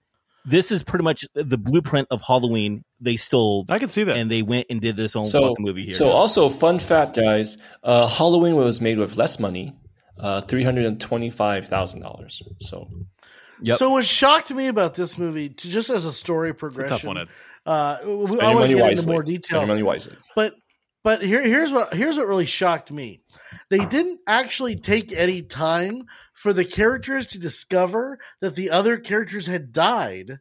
This 0.45 0.71
is 0.71 0.83
pretty 0.83 1.03
much 1.03 1.25
the 1.35 1.57
blueprint 1.57 2.07
of 2.11 2.21
Halloween 2.21 2.83
they 2.99 3.17
stole 3.17 3.65
I 3.69 3.79
can 3.79 3.89
see 3.89 4.03
that. 4.03 4.17
and 4.17 4.29
they 4.31 4.41
went 4.41 4.67
and 4.69 4.79
did 4.81 4.95
this 4.97 5.15
own 5.15 5.25
So, 5.25 5.49
fucking 5.49 5.65
movie 5.65 5.85
here. 5.85 5.95
so 5.95 6.09
also 6.09 6.49
fun 6.49 6.79
fact, 6.79 7.15
guys. 7.15 7.57
Uh, 7.83 8.07
Halloween 8.07 8.55
was 8.55 8.81
made 8.81 8.97
with 8.97 9.15
less 9.15 9.39
money, 9.39 9.75
uh, 10.17 10.41
three 10.41 10.63
hundred 10.63 10.85
and 10.85 10.99
twenty-five 10.99 11.67
thousand 11.67 12.01
dollars. 12.01 12.41
So 12.61 12.87
Yep. 13.61 13.77
So 13.77 13.89
what 13.91 14.05
shocked 14.05 14.51
me 14.51 14.67
about 14.67 14.95
this 14.95 15.17
movie, 15.17 15.49
just 15.49 15.89
as 15.89 16.05
a 16.05 16.13
story 16.13 16.49
It's 16.51 16.57
a 16.57 16.59
progression, 16.59 16.89
tough 16.97 17.03
one, 17.03 17.17
Ed. 17.17 17.27
uh, 17.65 17.97
spend 17.97 18.07
I 18.07 18.13
your 18.13 18.25
want 18.25 18.39
to 18.39 18.53
money 18.55 18.73
get 18.75 18.81
wisely. 18.81 18.91
into 19.01 19.07
more 19.11 19.23
detail. 19.23 19.57
your 19.59 19.67
money 19.67 19.83
wisely. 19.83 20.15
But 20.33 20.55
but 21.03 21.21
here 21.21 21.43
here's 21.43 21.69
what 21.71 21.93
here's 21.93 22.15
what 22.15 22.25
really 22.27 22.45
shocked 22.45 22.89
me. 22.89 23.21
They 23.69 23.79
didn't 23.83 24.21
actually 24.27 24.77
take 24.77 25.11
any 25.11 25.41
time 25.41 26.05
for 26.39 26.53
the 26.53 26.63
characters 26.63 27.27
to 27.27 27.37
discover 27.37 28.17
that 28.39 28.55
the 28.55 28.69
other 28.69 28.97
characters 28.97 29.45
had 29.45 29.73
died 29.73 30.39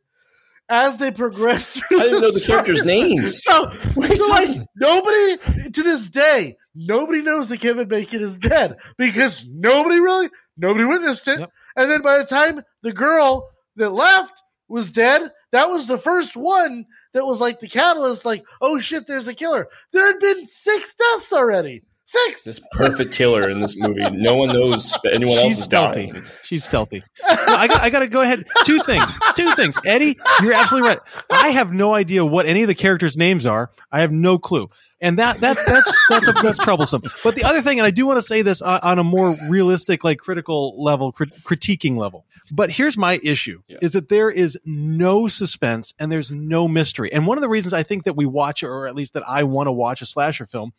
as 0.68 0.96
they 0.98 1.10
progressed 1.10 1.82
through 1.88 2.00
I 2.00 2.04
didn't 2.04 2.20
know 2.20 2.30
the 2.30 2.38
story. 2.38 2.56
characters' 2.62 2.84
names. 2.84 3.42
So, 3.42 3.68
so 3.70 4.28
like 4.28 4.60
nobody 4.76 5.70
to 5.72 5.82
this 5.82 6.08
day, 6.08 6.56
nobody 6.72 7.20
knows 7.20 7.48
that 7.48 7.60
Kevin 7.60 7.88
Bacon 7.88 8.22
is 8.22 8.38
dead 8.38 8.76
because 8.96 9.44
nobody 9.48 9.98
really 9.98 10.28
nobody 10.56 10.84
witnessed 10.84 11.26
it. 11.26 11.40
Yep. 11.40 11.50
And 11.76 11.90
then 11.90 12.02
by 12.02 12.18
the 12.18 12.24
time 12.24 12.62
the 12.82 12.92
girl 12.92 13.50
that 13.74 13.90
left 13.90 14.40
was 14.68 14.90
dead, 14.90 15.32
that 15.50 15.68
was 15.68 15.88
the 15.88 15.98
first 15.98 16.36
one 16.36 16.86
that 17.12 17.26
was 17.26 17.40
like 17.40 17.58
the 17.58 17.68
catalyst, 17.68 18.24
like, 18.24 18.44
oh 18.60 18.78
shit, 18.78 19.08
there's 19.08 19.26
a 19.26 19.34
killer. 19.34 19.66
There 19.92 20.06
had 20.06 20.20
been 20.20 20.46
six 20.46 20.94
deaths 20.94 21.32
already. 21.32 21.82
Six. 22.10 22.42
This 22.42 22.60
perfect 22.72 23.12
killer 23.12 23.50
in 23.50 23.60
this 23.60 23.76
movie. 23.76 24.00
No 24.12 24.34
one 24.34 24.48
knows 24.48 24.96
that 25.04 25.12
anyone 25.12 25.36
else 25.36 25.58
is 25.58 25.64
stealthy. 25.64 26.06
dying. 26.10 26.24
She's 26.42 26.64
stealthy. 26.64 27.04
No, 27.22 27.54
I 27.54 27.66
got, 27.68 27.82
I 27.82 27.90
got 27.90 27.98
to 27.98 28.06
go 28.06 28.22
ahead. 28.22 28.46
Two 28.64 28.78
things. 28.80 29.14
Two 29.36 29.54
things. 29.54 29.76
Eddie, 29.84 30.18
you're 30.40 30.54
absolutely 30.54 30.88
right. 30.88 31.00
I 31.30 31.48
have 31.50 31.70
no 31.70 31.92
idea 31.92 32.24
what 32.24 32.46
any 32.46 32.62
of 32.62 32.68
the 32.68 32.74
characters' 32.74 33.18
names 33.18 33.44
are. 33.44 33.70
I 33.92 34.00
have 34.00 34.10
no 34.10 34.38
clue, 34.38 34.70
and 35.00 35.18
that 35.18 35.38
that's 35.40 35.64
that's 35.64 36.06
that's 36.08 36.42
that's 36.42 36.58
troublesome. 36.58 37.02
But 37.22 37.34
the 37.34 37.44
other 37.44 37.62
thing, 37.62 37.78
and 37.78 37.86
I 37.86 37.90
do 37.90 38.06
want 38.06 38.18
to 38.18 38.22
say 38.22 38.42
this 38.42 38.62
on, 38.62 38.80
on 38.82 38.98
a 38.98 39.04
more 39.04 39.36
realistic, 39.48 40.04
like 40.04 40.18
critical 40.18 40.82
level, 40.82 41.12
crit- 41.12 41.42
critiquing 41.42 41.96
level. 41.96 42.24
But 42.50 42.70
here's 42.70 42.96
my 42.96 43.20
issue: 43.22 43.62
Yeah. 43.68 43.78
is 43.82 43.92
that 43.92 44.08
there 44.08 44.30
is 44.30 44.58
no 44.64 45.28
suspense 45.28 45.94
and 45.98 46.10
there's 46.10 46.30
no 46.30 46.66
mystery. 46.66 47.12
And 47.12 47.26
one 47.26 47.38
of 47.38 47.42
the 47.42 47.48
reasons 47.48 47.74
I 47.74 47.82
think 47.82 48.04
that 48.04 48.16
we 48.16 48.26
watch, 48.26 48.62
or 48.62 48.86
at 48.86 48.94
least 48.94 49.14
that 49.14 49.28
I 49.28 49.42
want 49.42 49.66
to 49.66 49.72
watch 49.72 50.02
a 50.02 50.06
slasher 50.06 50.46
film, 50.46 50.72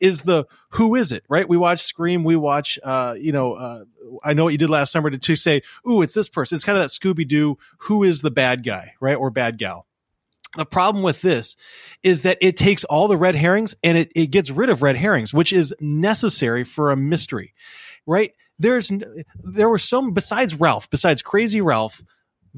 is 0.00 0.22
the 0.22 0.46
who 0.70 0.94
is 0.94 1.12
it? 1.12 1.24
Right? 1.28 1.48
We 1.48 1.56
watch 1.56 1.82
Scream. 1.82 2.24
We 2.24 2.36
watch, 2.36 2.78
uh, 2.82 3.16
you 3.18 3.32
know, 3.32 3.54
uh, 3.54 3.84
I 4.24 4.34
know 4.34 4.44
what 4.44 4.52
you 4.52 4.58
did 4.58 4.70
last 4.70 4.92
summer 4.92 5.10
to, 5.10 5.18
to 5.18 5.36
say, 5.36 5.62
ooh, 5.88 6.02
it's 6.02 6.14
this 6.14 6.28
person. 6.28 6.54
It's 6.56 6.64
kind 6.64 6.78
of 6.78 6.84
that 6.84 6.90
Scooby 6.90 7.26
Doo. 7.26 7.58
Who 7.78 8.04
is 8.04 8.22
the 8.22 8.30
bad 8.30 8.64
guy? 8.64 8.94
Right? 9.00 9.16
Or 9.16 9.30
bad 9.30 9.58
gal. 9.58 9.85
The 10.56 10.66
problem 10.66 11.02
with 11.02 11.20
this 11.20 11.56
is 12.02 12.22
that 12.22 12.38
it 12.40 12.56
takes 12.56 12.84
all 12.84 13.08
the 13.08 13.16
red 13.16 13.34
herrings 13.34 13.76
and 13.82 13.98
it, 13.98 14.10
it 14.14 14.26
gets 14.28 14.50
rid 14.50 14.70
of 14.70 14.82
red 14.82 14.96
herrings, 14.96 15.34
which 15.34 15.52
is 15.52 15.74
necessary 15.80 16.64
for 16.64 16.90
a 16.90 16.96
mystery, 16.96 17.52
right? 18.06 18.32
There's, 18.58 18.90
there 19.36 19.68
were 19.68 19.78
some, 19.78 20.12
besides 20.12 20.54
Ralph, 20.54 20.88
besides 20.88 21.20
Crazy 21.20 21.60
Ralph, 21.60 22.02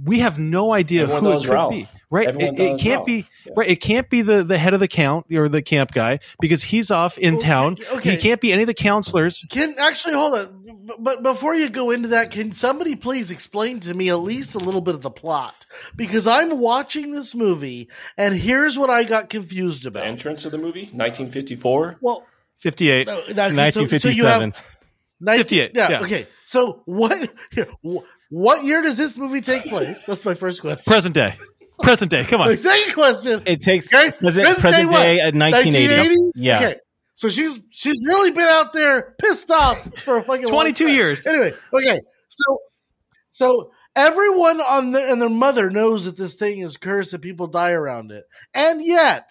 we 0.04 0.20
have 0.20 0.38
no 0.38 0.72
idea 0.72 1.02
Everyone 1.02 1.24
who 1.24 1.32
it 1.32 1.36
it 1.36 1.40
could 1.42 1.48
Ralph. 1.50 1.70
be, 1.72 1.88
right? 2.10 2.28
Everyone 2.28 2.54
It, 2.54 2.60
it 2.60 2.72
it 2.74 2.80
can't 2.80 2.96
Ralph. 2.98 3.06
be, 3.06 3.26
Yeah. 3.46 3.52
right? 3.56 3.68
It 3.68 3.76
can't 3.80 4.08
be 4.10 4.22
the, 4.22 4.44
the 4.44 4.58
head 4.58 4.74
of 4.74 4.80
the 4.80 4.88
count 4.88 5.26
or 5.32 5.48
the 5.48 5.62
camp 5.62 5.92
guy 5.92 6.20
because 6.40 6.62
he's 6.62 6.90
off 6.90 7.18
in 7.18 7.36
Okay, 7.36 7.46
town. 7.46 7.76
okay. 7.94 8.10
He 8.12 8.16
can't 8.16 8.40
be 8.40 8.52
any 8.52 8.62
of 8.62 8.66
the 8.66 8.74
counselors. 8.74 9.44
Can 9.50 9.74
actually 9.78 10.14
hold 10.14 10.34
on, 10.38 10.62
B- 10.86 10.94
but 10.98 11.22
before 11.22 11.54
you 11.54 11.68
go 11.70 11.90
into 11.90 12.08
that, 12.08 12.30
can 12.30 12.52
somebody 12.52 12.96
please 12.96 13.30
explain 13.30 13.80
to 13.80 13.94
me 13.94 14.08
at 14.10 14.16
least 14.20 14.54
a 14.54 14.58
little 14.58 14.80
bit 14.80 14.94
of 14.94 15.02
the 15.02 15.10
plot? 15.10 15.66
Because 15.96 16.26
I'm 16.26 16.58
watching 16.58 17.10
this 17.12 17.34
movie, 17.34 17.88
and 18.16 18.34
here's 18.34 18.78
what 18.78 18.90
I 18.90 19.04
got 19.04 19.28
confused 19.30 19.84
The 19.84 19.88
about. 19.88 20.06
entrance 20.06 20.44
of 20.44 20.52
the 20.52 20.58
movie, 20.58 20.90
1954. 20.92 21.98
Well, 22.00 22.26
58. 22.60 23.06
no, 23.06 23.14
no, 23.14 23.20
so- 23.20 23.26
so 23.30 23.32
you 23.32 24.24
1957. 24.24 24.50
have 24.52 24.64
19 25.20 25.38
58, 25.44 25.70
Yeah, 25.74 25.90
yeah. 25.90 26.00
Okay. 26.02 26.26
So 26.44 26.82
what? 26.86 27.30
Here, 27.50 27.66
wh- 27.84 28.04
what 28.30 28.64
year 28.64 28.82
does 28.82 28.96
this 28.96 29.16
movie 29.16 29.40
take 29.40 29.64
place? 29.64 30.04
That's 30.04 30.24
my 30.24 30.34
first 30.34 30.60
question. 30.60 30.90
Present 30.90 31.14
day. 31.14 31.36
Present 31.80 32.10
day. 32.10 32.24
Come 32.24 32.40
My 32.40 32.48
on. 32.50 32.56
second 32.58 32.94
question. 32.94 33.42
It 33.46 33.62
takes 33.62 33.92
Okay, 33.92 34.10
present, 34.12 34.44
present 34.44 34.58
present 34.60 34.82
day 34.82 34.86
what? 34.86 34.98
day 35.02 35.20
at 35.20 35.34
1980. 35.34 36.30
Yeah. 36.34 36.56
Okay. 36.58 36.74
So 37.14 37.28
she's 37.28 37.60
she's 37.70 38.04
really 38.06 38.30
been 38.30 38.46
out 38.48 38.72
there 38.72 39.14
pissed 39.20 39.50
off 39.50 39.78
for 40.04 40.18
a 40.18 40.22
fucking 40.22 40.44
long 40.44 40.52
22 40.52 40.86
time. 40.86 40.94
years. 40.94 41.26
Anyway, 41.26 41.54
okay. 41.72 42.00
So 42.28 42.58
so 43.30 43.70
everyone 43.96 44.60
on 44.60 44.92
the 44.92 45.10
and 45.10 45.20
their 45.22 45.28
mother 45.28 45.70
knows 45.70 46.04
that 46.04 46.16
this 46.16 46.34
thing 46.34 46.58
is 46.60 46.76
cursed 46.76 47.12
and 47.12 47.22
people 47.22 47.46
die 47.46 47.72
around 47.72 48.10
it. 48.12 48.24
And 48.54 48.84
yet 48.84 49.30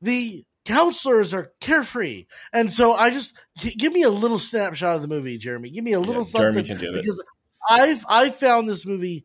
the 0.00 0.44
counselors 0.64 1.34
are 1.34 1.52
carefree. 1.60 2.26
And 2.52 2.72
so 2.72 2.92
I 2.92 3.10
just 3.10 3.34
give 3.78 3.92
me 3.92 4.02
a 4.02 4.10
little 4.10 4.38
snapshot 4.38 4.96
of 4.96 5.02
the 5.02 5.08
movie, 5.08 5.38
Jeremy. 5.38 5.70
Give 5.70 5.84
me 5.84 5.92
a 5.92 6.00
little 6.00 6.24
Yeah, 6.24 6.40
Jeremy 6.40 6.58
something 6.58 6.76
can 6.76 6.78
do 6.84 6.92
it. 6.94 7.02
because 7.02 7.22
I've 7.70 8.04
I 8.08 8.30
found 8.30 8.68
this 8.68 8.86
movie 8.86 9.24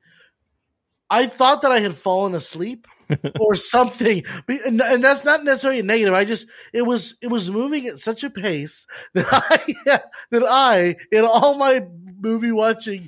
I 1.10 1.28
thought 1.28 1.62
that 1.62 1.72
I 1.72 1.80
had 1.80 1.96
fallen 1.96 2.36
asleep 2.36 2.86
or 3.40 3.56
something, 3.56 4.24
and, 4.50 4.82
and 4.82 5.02
that's 5.02 5.24
not 5.24 5.46
necessarily 5.46 5.80
a 5.80 5.84
negative. 5.84 6.14
I 6.14 6.26
just 6.26 6.48
it 6.74 6.82
was 6.82 7.16
it 7.22 7.28
was 7.28 7.50
moving 7.50 7.88
at 7.88 7.98
such 7.98 8.26
a 8.26 8.30
pace 8.30 8.86
that 9.14 9.26
I 9.32 10.02
that 10.32 10.44
I 10.46 10.98
in 11.12 11.24
all 11.24 11.58
my 11.58 11.86
movie 12.20 12.52
watching 12.52 13.08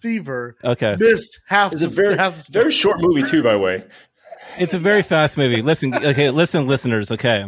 fever 0.00 0.56
Okay. 0.64 0.96
missed 0.98 1.40
half. 1.46 1.74
It's 1.74 1.82
a 1.82 1.88
very, 1.88 2.16
half 2.16 2.36
the 2.36 2.42
story. 2.42 2.62
very 2.62 2.72
short 2.72 2.96
movie 3.00 3.22
too, 3.22 3.42
by 3.42 3.52
the 3.52 3.58
way. 3.58 3.84
It's 4.58 4.72
a 4.72 4.78
very 4.78 5.02
fast 5.02 5.36
movie. 5.36 5.60
Listen, 5.60 5.94
okay, 5.94 6.30
listen, 6.30 6.66
listeners. 6.66 7.10
Okay, 7.12 7.44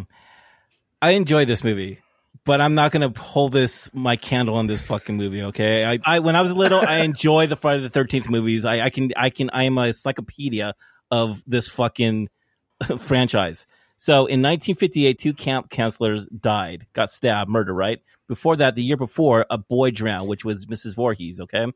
I 1.01 1.11
enjoy 1.13 1.45
this 1.47 1.65
movie, 1.65 2.01
but 2.47 2.61
I'm 2.61 2.77
not 2.77 2.93
gonna 2.93 3.13
hold 3.19 3.53
this 3.53 3.91
my 3.93 4.17
candle 4.17 4.55
on 4.55 4.69
this 4.69 4.81
fucking 4.81 5.17
movie. 5.17 5.43
Okay, 5.43 5.85
I, 5.85 5.99
I 6.05 6.19
when 6.21 6.37
I 6.37 6.41
was 6.41 6.53
little, 6.53 6.81
I 6.81 6.99
enjoy 6.99 7.49
the 7.49 7.57
Friday 7.57 7.83
the 7.83 7.91
Thirteenth 7.91 8.31
movies. 8.31 8.65
I, 8.65 8.83
I 8.83 8.91
can, 8.91 9.11
I 9.17 9.29
can, 9.29 9.51
I 9.53 9.65
am 9.65 9.77
a 9.77 9.89
encyclopedia 9.89 10.75
of 11.11 11.43
this 11.47 11.69
fucking 11.69 12.29
franchise. 12.99 13.67
So 13.99 14.27
in 14.27 14.43
1958, 14.43 15.19
two 15.19 15.35
camp 15.35 15.71
counselors 15.71 16.27
died, 16.27 16.87
got 16.93 17.11
stabbed, 17.11 17.51
murder. 17.51 17.75
Right 17.75 18.01
before 18.29 18.57
that, 18.57 18.77
the 18.77 18.83
year 18.83 18.97
before, 18.97 19.45
a 19.51 19.59
boy 19.59 19.91
drowned, 19.91 20.29
which 20.29 20.45
was 20.45 20.67
Mrs. 20.67 20.95
Voorhees. 20.95 21.41
Okay, 21.41 21.67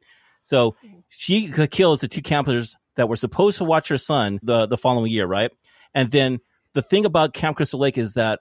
so 0.40 0.76
she 1.08 1.48
kills 1.48 2.00
the 2.00 2.08
two 2.08 2.22
counselors 2.22 2.76
that 2.94 3.08
were 3.08 3.16
supposed 3.16 3.58
to 3.58 3.64
watch 3.64 3.88
her 3.88 3.98
son 3.98 4.38
the 4.42 4.66
the 4.66 4.78
following 4.78 5.10
year, 5.10 5.26
right? 5.26 5.50
And 5.94 6.12
then 6.12 6.38
the 6.74 6.82
thing 6.82 7.04
about 7.04 7.34
Camp 7.34 7.56
Crystal 7.56 7.80
Lake 7.80 7.98
is 7.98 8.14
that 8.14 8.38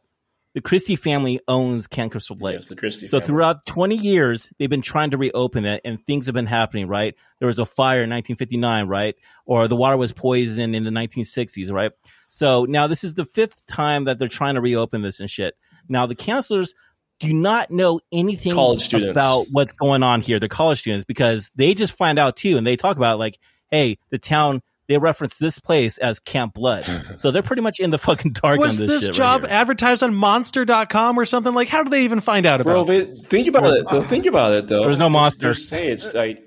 the 0.56 0.62
Christy 0.62 0.96
family 0.96 1.40
owns 1.48 1.88
Camp 1.88 2.12
Crystal 2.12 2.36
Lake. 2.40 2.56
Yes, 2.56 2.68
the 2.68 2.76
Christy. 2.76 3.06
So 3.06 3.20
family. 3.20 3.28
throughout 3.28 3.66
20 3.68 3.96
years, 3.96 4.52
they've 4.58 4.70
been 4.70 4.82
trying 4.82 5.12
to 5.12 5.18
reopen 5.18 5.66
it 5.66 5.82
and 5.86 6.02
things 6.02 6.26
have 6.26 6.34
been 6.36 6.48
happening, 6.48 6.88
right? 6.88 7.16
There 7.40 7.48
was 7.48 7.60
a 7.60 7.66
fire 7.66 8.04
in 8.04 8.10
1959, 8.10 8.88
right? 8.88 9.16
Or 9.46 9.68
the 9.68 9.76
water 9.76 9.96
was 9.96 10.12
poisoned 10.12 10.76
in 10.76 10.84
the 10.84 10.90
1960s, 10.90 11.72
right? 11.72 11.92
So 12.28 12.66
now 12.66 12.88
this 12.88 13.04
is 13.04 13.14
the 13.14 13.26
fifth 13.26 13.66
time 13.68 14.06
that 14.06 14.18
they're 14.18 14.28
trying 14.28 14.56
to 14.56 14.62
reopen 14.62 15.02
this 15.02 15.20
and 15.20 15.30
shit. 15.30 15.56
Now 15.88 16.08
the 16.08 16.16
counselors 16.16 16.74
do 17.20 17.34
not 17.34 17.70
know 17.70 18.00
anything 18.12 18.54
about 18.54 19.48
what's 19.52 19.74
going 19.74 20.04
on 20.04 20.22
here. 20.22 20.40
They're 20.40 20.50
college 20.50 20.80
students 20.80 21.06
because 21.06 21.52
they 21.56 21.74
just 21.74 21.94
find 21.94 22.18
out 22.18 22.36
too 22.36 22.58
and 22.58 22.66
they 22.66 22.76
talk 22.76 22.98
about 22.98 23.20
like, 23.20 23.38
hey, 23.70 24.00
the 24.10 24.18
town, 24.18 24.62
they 24.90 24.98
reference 24.98 25.38
this 25.38 25.60
place 25.60 25.98
as 26.00 26.20
Camp 26.20 26.56
Blood. 26.56 26.84
so 27.16 27.30
they're 27.32 27.44
pretty 27.44 27.62
much 27.62 27.80
in 27.80 27.92
the 27.92 27.98
fucking 28.00 28.34
dark 28.34 28.60
Was 28.60 28.80
on 28.80 28.88
this, 28.88 28.92
this 28.92 29.02
shit 29.04 29.10
right 29.12 29.16
job 29.16 29.42
here. 29.42 29.50
advertised 29.52 30.02
on 30.04 30.14
monster.com 30.16 31.18
or 31.18 31.26
something? 31.26 31.54
Like, 31.54 31.70
how 31.70 31.84
do 31.84 31.92
they 31.92 32.04
even 32.04 32.20
find 32.20 32.46
out 32.46 32.62
bro, 32.64 32.82
about 32.82 32.94
it? 32.96 33.16
think 33.16 33.48
about 33.48 33.68
it. 33.68 33.86
Though. 33.90 34.02
Think 34.02 34.26
about 34.26 34.52
it 34.52 34.68
though. 34.68 34.80
There 34.80 34.90
was 34.90 34.98
no 34.98 35.08
monster. 35.08 35.54
Say 35.54 35.90
it's 35.90 36.14
like 36.14 36.44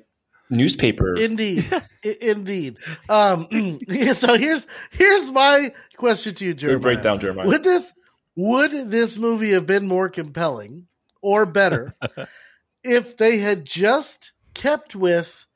newspaper. 0.51 1.15
Indeed, 1.17 1.65
indeed. 2.21 2.79
Um, 3.09 3.79
so 4.15 4.37
here's 4.37 4.67
here's 4.91 5.31
my 5.31 5.73
question 5.97 6.35
to 6.35 6.45
you, 6.45 6.53
Good 6.53 6.59
Jeremiah. 6.59 6.81
breakdown, 6.81 7.21
Jeremiah. 7.21 7.47
Would 7.47 7.63
this 7.63 7.93
would 8.35 8.91
this 8.91 9.19
movie 9.19 9.53
have 9.53 9.67
been 9.67 9.87
more 9.87 10.09
compelling 10.09 10.89
or 11.23 11.47
better 11.47 11.95
if 12.85 13.17
they 13.17 13.39
had 13.39 13.65
just 13.65 14.33
kept 14.55 14.97
with 14.97 15.47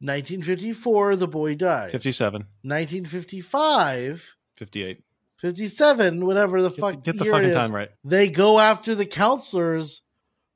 1954 0.00 1.16
The 1.16 1.28
Boy 1.28 1.54
Dies, 1.54 1.90
57, 1.92 2.46
1955, 2.62 4.36
58. 4.56 5.02
57, 5.38 6.24
whatever 6.24 6.62
the 6.62 6.70
Get, 6.70 6.78
fuck 6.78 6.92
the, 6.94 7.00
get 7.12 7.18
the 7.18 7.24
year 7.24 7.32
fucking 7.32 7.48
is, 7.50 7.54
time 7.54 7.74
right. 7.74 7.90
They 8.04 8.30
go 8.30 8.58
after 8.58 8.94
the 8.94 9.04
counselors, 9.04 10.00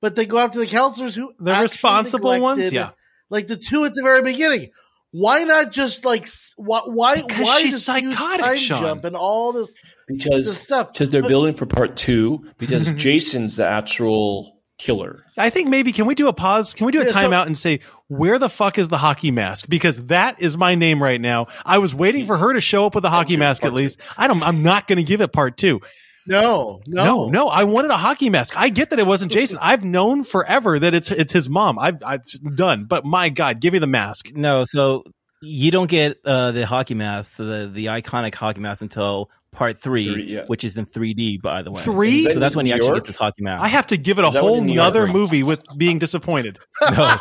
but 0.00 0.16
they 0.16 0.24
go 0.24 0.38
after 0.38 0.58
the 0.58 0.66
counselors 0.66 1.14
who 1.14 1.32
The 1.38 1.50
actually 1.50 1.62
responsible 1.64 2.40
ones? 2.40 2.72
Yeah. 2.72 2.90
like 3.28 3.46
the 3.46 3.56
two 3.58 3.84
at 3.84 3.92
the 3.94 4.02
very 4.02 4.22
beginning. 4.22 4.70
Why 5.12 5.42
not 5.44 5.72
just 5.72 6.04
like 6.04 6.26
why 6.56 6.80
why 6.86 7.16
Because 7.16 7.44
why 7.44 7.60
she's 7.60 7.72
this 7.74 7.84
psychotic, 7.84 8.16
huge 8.18 8.40
time 8.40 8.56
Sean. 8.56 8.82
jump 8.82 9.04
and 9.04 9.16
all 9.16 9.52
this, 9.52 9.66
this 9.66 9.74
because 10.08 10.56
stuff? 10.58 10.92
because 10.92 11.10
they're 11.10 11.20
But- 11.22 11.28
building 11.28 11.54
for 11.54 11.66
part 11.66 11.96
two. 11.96 12.46
Because 12.58 12.90
Jason's 12.96 13.56
the 13.56 13.66
actual 13.66 14.59
killer. 14.80 15.24
I 15.38 15.50
think 15.50 15.68
maybe 15.68 15.92
can 15.92 16.06
we 16.06 16.14
do 16.16 16.26
a 16.26 16.32
pause? 16.32 16.74
Can 16.74 16.86
we 16.86 16.92
do 16.92 17.00
a 17.00 17.04
Yeah, 17.04 17.10
so- 17.10 17.16
timeout 17.18 17.46
and 17.46 17.56
say 17.56 17.80
where 18.08 18.38
the 18.38 18.48
fuck 18.48 18.78
is 18.78 18.88
the 18.88 18.98
hockey 18.98 19.30
mask? 19.30 19.66
Because 19.68 20.06
that 20.06 20.42
is 20.42 20.56
my 20.56 20.74
name 20.74 21.00
right 21.02 21.20
now. 21.20 21.46
I 21.64 21.78
was 21.78 21.94
waiting 21.94 22.26
for 22.26 22.36
her 22.36 22.52
to 22.52 22.60
show 22.60 22.86
up 22.86 22.94
with 22.96 23.04
a 23.04 23.10
hockey 23.10 23.34
two, 23.34 23.38
mask 23.38 23.62
at 23.62 23.68
part 23.68 23.76
two. 23.76 23.82
least. 23.84 24.00
I 24.16 24.26
don't. 24.26 24.42
I'm 24.42 24.62
not 24.64 24.88
going 24.88 24.96
to 24.96 25.04
give 25.04 25.20
it 25.20 25.32
part 25.32 25.56
two. 25.56 25.80
No, 26.26 26.80
no, 26.86 27.04
No, 27.04 27.28
no. 27.28 27.48
I 27.48 27.64
wanted 27.64 27.90
a 27.90 27.96
hockey 27.96 28.28
mask. 28.30 28.54
I 28.56 28.68
get 28.68 28.90
that 28.90 28.98
it 28.98 29.06
wasn't 29.06 29.32
Jason. 29.32 29.58
I've 29.62 29.84
known 29.84 30.22
forever 30.24 30.78
that 30.78 30.94
it's 30.94 31.10
it's 31.10 31.32
his 31.32 31.48
mom. 31.48 31.78
I've 31.78 32.02
I've 32.04 32.22
done. 32.54 32.84
But 32.84 33.04
my 33.04 33.28
God, 33.30 33.60
give 33.60 33.72
me 33.72 33.78
the 33.78 33.86
mask. 33.86 34.30
No, 34.34 34.64
so 34.64 35.04
you 35.42 35.70
don't 35.70 35.88
get 35.90 36.18
uh, 36.24 36.52
the 36.52 36.66
hockey 36.66 36.94
mask, 36.94 37.36
the 37.38 37.70
the 37.72 37.86
iconic 37.86 38.34
hockey 38.34 38.60
mask 38.60 38.82
until 38.82 39.30
part 39.52 39.80
three, 39.80 40.12
Three, 40.12 40.24
yeah. 40.34 40.44
which 40.46 40.64
is 40.64 40.76
in 40.76 40.86
3D, 40.86 41.40
by 41.42 41.62
the 41.62 41.70
way. 41.70 41.82
Three? 41.82 42.18
Is 42.26 42.34
So 42.34 42.38
that's 42.40 42.54
when 42.56 42.66
he 42.66 42.70
New 42.70 42.76
actually 42.76 42.88
York? 42.88 42.96
gets 42.98 43.06
his 43.08 43.16
hockey 43.16 43.42
mask. 43.42 43.62
I 43.64 43.68
have 43.68 43.86
to 43.88 43.96
give 43.96 44.18
it 44.18 44.24
a 44.24 44.28
Is 44.28 44.34
that 44.34 44.42
what 44.44 44.50
whole 44.50 44.58
in 44.62 44.74
nother 44.74 45.06
movie 45.06 45.42
with 45.42 45.60
being 45.76 45.98
disappointed. 45.98 46.58
no, 46.90 47.16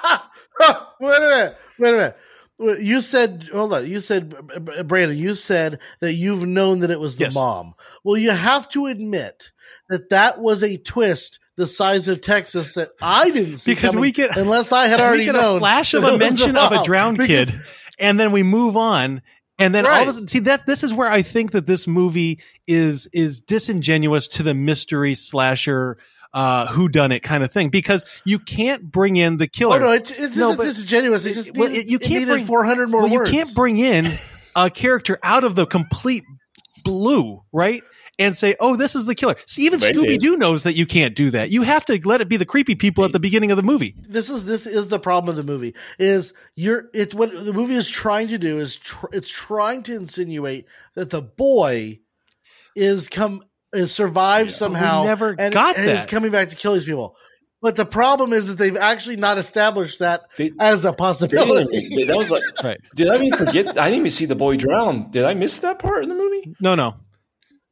wait 0.99 1.17
a 1.17 1.19
minute. 1.21 1.57
Wait 1.79 1.89
a 1.89 1.91
minute. 1.93 2.17
You 2.81 2.99
said, 2.99 3.47
hold 3.53 3.73
on. 3.73 3.87
You 3.87 4.01
said, 4.01 4.35
Brandon, 4.85 5.17
you 5.17 5.33
said 5.35 5.79
that 6.01 6.13
you've 6.13 6.45
known 6.45 6.79
that 6.79 6.91
it 6.91 6.99
was 6.99 7.15
the 7.15 7.25
Yes. 7.25 7.33
mom. 7.33 7.73
Well, 8.03 8.17
you 8.17 8.31
have 8.31 8.67
to 8.69 8.87
admit 8.87 9.51
that 9.89 10.09
that 10.09 10.39
was 10.41 10.61
a 10.61 10.75
twist 10.77 11.39
the 11.55 11.67
size 11.67 12.07
of 12.09 12.19
Texas 12.21 12.73
that 12.73 12.89
I 13.01 13.31
didn't 13.31 13.57
see 13.59 13.71
Because 13.71 13.91
coming 13.91 14.01
we 14.01 14.11
get- 14.11 14.35
unless 14.37 14.71
I 14.73 14.87
had 14.87 14.99
we 14.99 15.05
already 15.05 15.25
get 15.25 15.35
known. 15.35 15.57
a 15.57 15.59
flash 15.59 15.93
of 15.93 16.03
a 16.03 16.07
it 16.07 16.09
was 16.11 16.19
the 16.19 16.25
mention 16.25 16.57
of 16.57 16.71
a 16.71 16.83
drowned 16.83 17.17
Because- 17.17 17.49
kid, 17.49 17.61
and 17.97 18.19
then 18.19 18.31
we 18.31 18.43
move 18.43 18.75
on. 18.77 19.21
And 19.59 19.75
then 19.75 19.85
all 19.85 19.91
Right. 19.91 20.01
of 20.03 20.07
a 20.07 20.13
sudden, 20.13 20.27
see 20.27 20.39
that 20.39 20.65
this 20.65 20.83
is 20.83 20.93
where 20.93 21.09
I 21.11 21.21
think 21.21 21.51
that 21.51 21.67
this 21.67 21.85
movie 21.85 22.39
is 22.65 23.07
is 23.13 23.41
disingenuous 23.41 24.27
to 24.29 24.43
the 24.43 24.53
mystery 24.53 25.13
slasher 25.15 25.97
uh 26.33 26.67
who 26.67 26.87
done 26.87 27.11
it 27.11 27.21
kind 27.23 27.43
of 27.43 27.51
thing 27.51 27.69
because 27.69 28.03
you 28.23 28.37
can't 28.39 28.83
bring 28.91 29.15
in 29.15 29.37
the 29.37 29.47
killer. 29.47 29.77
Oh 29.77 29.79
no, 29.79 29.91
it, 29.93 30.11
it's 30.17 30.37
No, 30.37 30.55
disingenuous. 30.55 31.25
It 31.25 31.33
just 31.33 31.55
Well, 31.57 31.69
needed, 31.69 31.89
you 31.91 31.99
can't 31.99 32.27
bring- 32.27 32.45
400 32.45 32.87
more 32.89 33.01
well, 33.03 33.11
words. 33.11 33.31
you 33.31 33.37
can't 33.37 33.53
bring 33.55 33.77
in 33.77 34.07
a 34.55 34.69
character 34.69 35.19
out 35.23 35.43
of 35.43 35.55
the 35.55 35.65
complete 35.65 36.23
blue, 36.83 37.43
right? 37.51 37.83
And 38.19 38.37
say, 38.37 38.55
"Oh, 38.59 38.75
this 38.75 38.95
is 38.95 39.05
the 39.05 39.15
killer." 39.15 39.35
See, 39.47 39.65
even 39.65 39.79
They 39.79 39.91
Scooby 39.91 40.07
did. 40.07 40.19
Doo 40.19 40.35
knows 40.37 40.63
that 40.63 40.73
you 40.75 40.85
can't 40.85 41.15
do 41.15 41.31
that. 41.31 41.49
You 41.49 41.61
have 41.63 41.85
to 41.85 41.99
let 42.05 42.19
it 42.21 42.27
be 42.29 42.35
the 42.37 42.45
creepy 42.45 42.75
people 42.75 43.05
at 43.05 43.13
the 43.13 43.19
beginning 43.19 43.49
of 43.49 43.57
the 43.57 43.63
movie. 43.63 43.95
this 43.97 44.29
is 44.29 44.43
this 44.45 44.65
is 44.67 44.89
the 44.89 44.99
problem 44.99 45.29
of 45.29 45.35
the 45.37 45.49
movie 45.51 45.73
is 45.97 46.33
you're 46.55 46.89
it's 46.93 47.15
what 47.15 47.31
the 47.31 47.53
movie 47.53 47.75
is 47.75 47.87
trying 47.87 48.27
to 48.27 48.37
do 48.37 48.59
is 48.59 48.75
tr- 48.75 49.05
it's 49.13 49.29
trying 49.29 49.83
to 49.83 49.95
insinuate 49.95 50.65
that 50.95 51.09
the 51.09 51.21
boy 51.21 51.99
is 52.75 53.07
come 53.07 53.41
is 53.73 53.91
survived 53.91 54.51
somehow 54.51 55.03
never 55.05 55.35
and, 55.37 55.53
got 55.53 55.77
and 55.77 55.89
is 55.89 56.05
coming 56.05 56.31
back 56.31 56.49
to 56.49 56.55
kill 56.55 56.73
these 56.73 56.85
people 56.85 57.15
but 57.61 57.75
the 57.75 57.85
problem 57.85 58.33
is 58.33 58.47
that 58.47 58.57
they've 58.57 58.77
actually 58.77 59.17
not 59.17 59.37
established 59.37 59.99
that 59.99 60.23
They- 60.37 60.51
as 60.59 60.85
a 60.85 60.93
possibility 60.93 61.77
even- 61.77 62.07
that 62.07 62.17
was 62.17 62.31
like, 62.31 62.41
Right. 62.63 62.79
did 62.95 63.07
I 63.09 63.15
even 63.23 63.37
forget? 63.37 63.67
I 63.79 63.85
didn't 63.89 63.99
even 63.99 64.11
see 64.11 64.25
the 64.25 64.35
boy 64.35 64.55
drown. 64.55 65.11
Did 65.11 65.25
I 65.25 65.33
miss 65.33 65.59
that 65.59 65.77
part 65.77 66.03
in 66.03 66.09
the 66.09 66.15
movie? 66.15 66.55
No, 66.61 66.75
no. 66.75 66.95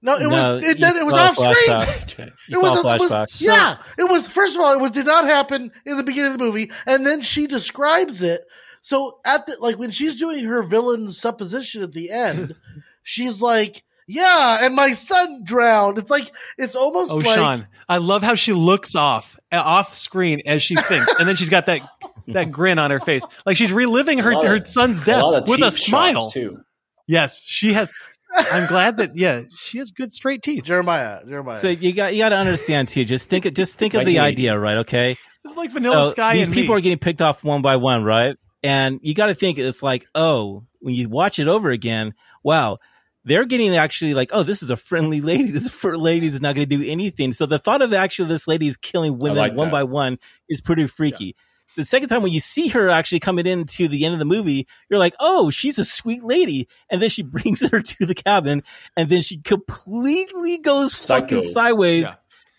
No 0.01 0.15
it 0.15 0.23
No, 0.23 0.29
was 0.29 0.65
it, 0.65 0.77
it 0.79 1.05
was 1.05 1.13
a 1.15 1.17
off 1.17 1.35
screen. 1.35 2.27
It 2.49 2.61
was, 2.61 2.77
it 2.79 2.99
was 3.01 3.41
yeah. 3.41 3.77
It 3.97 4.09
was 4.09 4.27
first 4.27 4.55
of 4.55 4.61
all, 4.61 4.73
it 4.73 4.79
was 4.81 4.91
did 4.91 5.05
not 5.05 5.25
happen 5.25 5.71
in 5.85 5.97
the 5.97 6.03
beginning 6.03 6.31
of 6.33 6.37
the 6.37 6.43
movie, 6.45 6.71
and 6.85 7.05
then 7.05 7.21
she 7.21 7.47
describes 7.47 8.21
it. 8.21 8.41
So 8.81 9.19
at 9.25 9.45
the 9.47 9.57
like 9.59 9.77
when 9.77 9.91
she's 9.91 10.15
doing 10.17 10.45
her 10.45 10.63
villain 10.63 11.11
supposition 11.11 11.81
at 11.83 11.91
the 11.93 12.11
end, 12.11 12.55
she's 13.03 13.41
like, 13.41 13.83
"Yeah, 14.07 14.59
and 14.61 14.75
my 14.75 14.91
son 14.93 15.43
drowned." 15.43 15.97
It's 15.97 16.11
like 16.11 16.31
it's 16.57 16.75
almost 16.75 17.11
Oh, 17.11 17.17
like 17.17 17.37
Sean, 17.37 17.67
I 17.89 17.97
love 17.97 18.23
how 18.23 18.35
she 18.35 18.53
looks 18.53 18.95
off 18.95 19.37
uh, 19.51 19.57
off 19.57 19.97
screen 19.97 20.41
as 20.45 20.61
she 20.61 20.75
thinks, 20.75 21.13
and 21.19 21.27
then 21.27 21.35
she's 21.35 21.49
got 21.49 21.65
that 21.65 21.81
that 22.27 22.51
grin 22.51 22.79
on 22.79 22.91
her 22.91 22.99
face, 22.99 23.23
like 23.45 23.57
she's 23.57 23.73
reliving 23.73 24.19
her 24.19 24.31
A 24.31 24.47
her 24.47 24.55
of- 24.57 24.67
son's 24.67 24.99
death 25.01 25.23
of 25.23 25.47
with 25.49 25.61
a 25.61 25.71
smile. 25.71 26.29
too. 26.31 26.61
Yes, 27.07 27.41
she 27.45 27.73
has. 27.73 27.91
I'm 28.37 28.67
glad 28.67 28.97
that 28.97 29.15
yeah, 29.15 29.43
she 29.55 29.79
has 29.79 29.91
good 29.91 30.13
straight 30.13 30.43
teeth. 30.43 30.63
Jeremiah. 30.63 31.25
Jeremiah. 31.25 31.57
So 31.57 31.69
you 31.69 31.93
got 31.93 32.13
you 32.13 32.19
got 32.19 32.29
to 32.29 32.37
understand 32.37 32.89
too. 32.89 33.05
Just 33.05 33.29
think 33.29 33.51
just 33.53 33.77
think 33.77 33.93
of 33.93 34.05
the 34.05 34.19
idea, 34.19 34.57
right? 34.57 34.77
Okay. 34.79 35.17
It's 35.43 35.55
like 35.55 35.71
Vanilla 35.71 36.07
so 36.07 36.09
Sky. 36.09 36.33
these 36.33 36.47
and 36.47 36.53
people 36.53 36.75
me. 36.75 36.79
are 36.79 36.81
getting 36.81 36.99
picked 36.99 37.21
off 37.21 37.43
one 37.43 37.61
by 37.61 37.77
one, 37.77 38.03
right? 38.03 38.35
And 38.63 38.99
you 39.01 39.13
got 39.13 39.27
to 39.27 39.35
think 39.35 39.57
it's 39.57 39.83
like, 39.83 40.05
oh, 40.13 40.65
when 40.79 40.93
you 40.93 41.09
watch 41.09 41.39
it 41.39 41.47
over 41.47 41.69
again, 41.69 42.13
wow, 42.43 42.79
they're 43.23 43.45
getting 43.45 43.75
actually 43.75 44.13
like, 44.13 44.29
oh, 44.33 44.43
this 44.43 44.63
is 44.63 44.69
a 44.69 44.75
friendly 44.75 45.21
lady. 45.21 45.51
This 45.57 45.71
fr- 45.71 45.95
lady 45.95 46.27
is 46.27 46.41
not 46.41 46.55
going 46.55 46.67
to 46.67 46.77
do 46.77 46.83
anything. 46.85 47.33
So 47.33 47.45
the 47.45 47.59
thought 47.59 47.81
of 47.81 47.93
actually 47.93 48.29
this 48.29 48.47
lady 48.47 48.67
is 48.67 48.77
killing 48.77 49.17
women 49.17 49.37
like 49.37 49.53
one 49.53 49.67
that. 49.67 49.71
by 49.71 49.83
one 49.83 50.17
is 50.49 50.61
pretty 50.61 50.87
freaky. 50.87 51.35
The 51.77 51.85
second 51.85 52.09
time 52.09 52.23
when 52.23 52.33
you 52.33 52.39
see 52.41 52.67
her 52.69 52.89
actually 52.89 53.19
coming 53.21 53.47
into 53.47 53.87
the 53.87 54.03
end 54.03 54.13
of 54.13 54.19
the 54.19 54.25
movie, 54.25 54.67
you're 54.89 54.99
like, 54.99 55.13
oh, 55.19 55.49
she's 55.51 55.77
a 55.79 55.85
sweet 55.85 56.23
lady. 56.23 56.67
And 56.91 57.01
then 57.01 57.09
she 57.09 57.21
brings 57.23 57.61
her 57.69 57.81
to 57.81 58.05
the 58.05 58.15
cabin 58.15 58.63
and 58.97 59.07
then 59.07 59.21
she 59.21 59.37
completely 59.37 60.57
goes 60.57 60.93
fucking 61.05 61.41
sideways. 61.41 62.03
Yeah. 62.03 62.13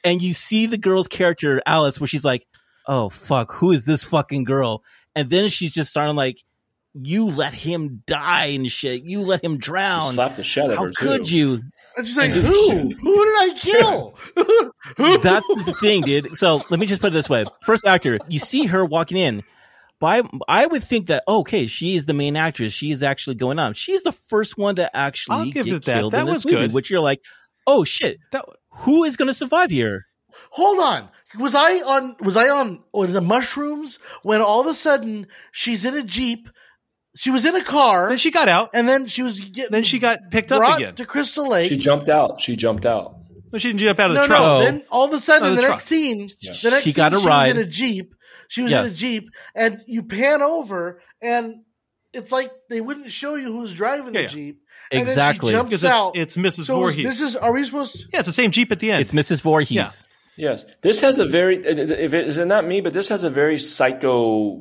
And 0.04 0.22
you 0.22 0.32
see 0.32 0.66
the 0.66 0.78
girl's 0.78 1.08
character, 1.08 1.60
Alice, 1.66 2.00
where 2.00 2.06
she's 2.06 2.24
like, 2.24 2.46
oh, 2.86 3.08
fuck, 3.08 3.52
who 3.52 3.72
is 3.72 3.84
this 3.84 4.04
fucking 4.04 4.44
girl? 4.44 4.82
And 5.14 5.28
then 5.28 5.48
she's 5.48 5.74
just 5.74 5.90
starting 5.90 6.16
like, 6.16 6.42
you 6.94 7.26
let 7.26 7.52
him 7.52 8.02
die 8.06 8.46
and 8.46 8.70
shit. 8.70 9.02
You 9.04 9.20
let 9.20 9.44
him 9.44 9.54
She 9.54 9.58
drown. 9.58 10.12
slapped 10.12 10.36
the 10.36 10.44
shit 10.44 10.64
out 10.64 10.70
of 10.70 10.76
How 10.78 10.90
could 10.96 11.24
too. 11.24 11.36
you? 11.36 11.62
And 11.98 12.06
she's 12.06 12.16
like, 12.16 12.30
"Who? 12.30 12.70
Who 12.70 13.24
did 13.24 13.34
I 13.36 13.54
kill? 13.56 14.18
That's 15.22 15.46
the 15.46 15.76
thing, 15.80 16.02
dude. 16.02 16.36
So 16.36 16.62
let 16.70 16.80
me 16.80 16.86
just 16.86 17.00
put 17.00 17.08
it 17.08 17.12
this 17.14 17.28
way: 17.28 17.44
first 17.62 17.86
actor, 17.86 18.18
you 18.28 18.38
see 18.38 18.66
her 18.66 18.84
walking 18.84 19.16
in. 19.18 19.42
By 20.00 20.22
I 20.46 20.64
would 20.66 20.84
think 20.84 21.08
that 21.08 21.24
okay, 21.26 21.66
she 21.66 21.96
is 21.96 22.06
the 22.06 22.14
main 22.14 22.36
actress. 22.36 22.72
She 22.72 22.92
is 22.92 23.02
actually 23.02 23.34
going 23.36 23.58
on. 23.58 23.74
She's 23.74 24.02
the 24.04 24.12
first 24.12 24.56
one 24.56 24.76
to 24.76 24.84
I'll 24.96 25.06
actually 25.06 25.50
give 25.50 25.66
get 25.66 25.74
it 25.74 25.84
that. 25.86 25.94
killed 25.98 26.12
That 26.12 26.20
in 26.20 26.26
this 26.26 26.34
was 26.36 26.46
movie. 26.46 26.56
good. 26.58 26.72
Which 26.72 26.88
you're 26.88 27.00
like, 27.00 27.20
oh 27.66 27.82
shit, 27.82 28.18
That, 28.30 28.44
who 28.70 29.02
is 29.04 29.16
going 29.16 29.26
to 29.26 29.34
survive 29.34 29.70
here? 29.70 30.06
Hold 30.50 30.78
on. 30.80 31.08
Was 31.40 31.54
I 31.56 31.78
on? 31.80 32.14
Was 32.20 32.36
I 32.36 32.48
on? 32.48 32.84
Or 32.92 33.06
the 33.08 33.20
mushrooms 33.20 33.98
when 34.22 34.40
all 34.40 34.60
of 34.60 34.68
a 34.68 34.74
sudden 34.74 35.26
she's 35.50 35.84
in 35.84 35.94
a 35.96 36.02
jeep? 36.04 36.48
She 37.16 37.30
was 37.30 37.44
in 37.44 37.56
a 37.56 37.64
car, 37.64 38.08
then 38.10 38.18
she 38.18 38.30
got 38.30 38.48
out. 38.48 38.70
and 38.74 38.88
then 38.88 39.06
she 39.06 39.22
was 39.22 39.40
getting. 39.40 39.70
Then 39.72 39.82
she 39.84 39.98
got 39.98 40.18
picked 40.30 40.52
up 40.52 40.58
brought 40.58 40.76
again. 40.78 40.94
to 40.96 41.04
Crystal 41.04 41.48
Lake. 41.48 41.68
She 41.68 41.76
jumped 41.76 42.08
out. 42.08 42.40
She 42.40 42.54
jumped 42.54 42.86
out. 42.86 43.16
No, 43.52 43.58
she 43.58 43.68
didn't 43.68 43.80
jump 43.80 43.98
out 43.98 44.10
of 44.10 44.16
no, 44.16 44.22
the 44.22 44.26
truck. 44.28 44.40
no. 44.40 44.60
Then 44.60 44.82
all 44.90 45.06
of 45.06 45.12
a 45.14 45.20
sudden, 45.20 45.44
Oh, 45.46 45.50
in 45.50 45.56
the 45.56 45.62
the 45.62 45.66
truck. 45.66 45.76
next 45.76 45.86
scene, 45.86 46.28
Yeah. 46.40 46.52
the 46.62 46.70
next 46.70 46.84
She 46.84 46.92
scene, 46.92 46.94
got 46.96 47.14
a 47.14 47.18
she 47.18 47.26
was 47.26 47.48
in 47.50 47.56
a 47.56 47.64
jeep. 47.64 48.14
She 48.48 48.62
was 48.62 48.72
in 48.72 48.78
a 48.78 48.82
Yes. 48.82 48.96
jeep, 48.96 49.28
and 49.54 49.80
you 49.86 50.02
pan 50.02 50.42
over, 50.42 51.00
and 51.22 51.54
it's 52.12 52.30
like 52.30 52.50
they 52.68 52.80
wouldn't 52.82 53.10
show 53.10 53.34
you 53.36 53.52
who's 53.52 53.72
driving 53.74 54.12
the 54.12 54.20
Yeah, 54.20 54.20
yeah. 54.20 54.28
jeep. 54.28 54.60
And 54.90 55.00
then 55.00 55.06
she 55.06 55.10
Exactly. 55.12 55.52
jumps 55.52 55.70
because 55.70 55.84
out. 55.84 56.12
it's, 56.14 56.36
it's 56.36 56.58
Mrs. 56.58 56.64
so 56.66 56.84
is 56.86 56.94
Voorhees. 56.94 57.20
Mrs. 57.20 57.42
Are 57.42 57.52
we 57.52 57.64
supposed? 57.64 57.94
To, 58.00 58.06
yeah, 58.12 58.18
it's 58.20 58.26
the 58.26 58.32
same 58.32 58.50
Jeep 58.50 58.70
at 58.70 58.80
the 58.80 58.90
end. 58.90 59.00
It's 59.00 59.12
Mrs. 59.12 59.40
Voorhees. 59.42 59.70
Yeah. 59.70 59.90
Yes, 60.36 60.64
this 60.82 61.00
has 61.00 61.18
a 61.18 61.24
very. 61.26 61.56
If 61.56 62.14
it 62.14 62.28
is 62.28 62.38
it 62.38 62.44
not 62.46 62.64
me, 62.66 62.80
but 62.80 62.92
this 62.92 63.08
has 63.08 63.24
a 63.24 63.30
very 63.30 63.58
psycho, 63.58 64.60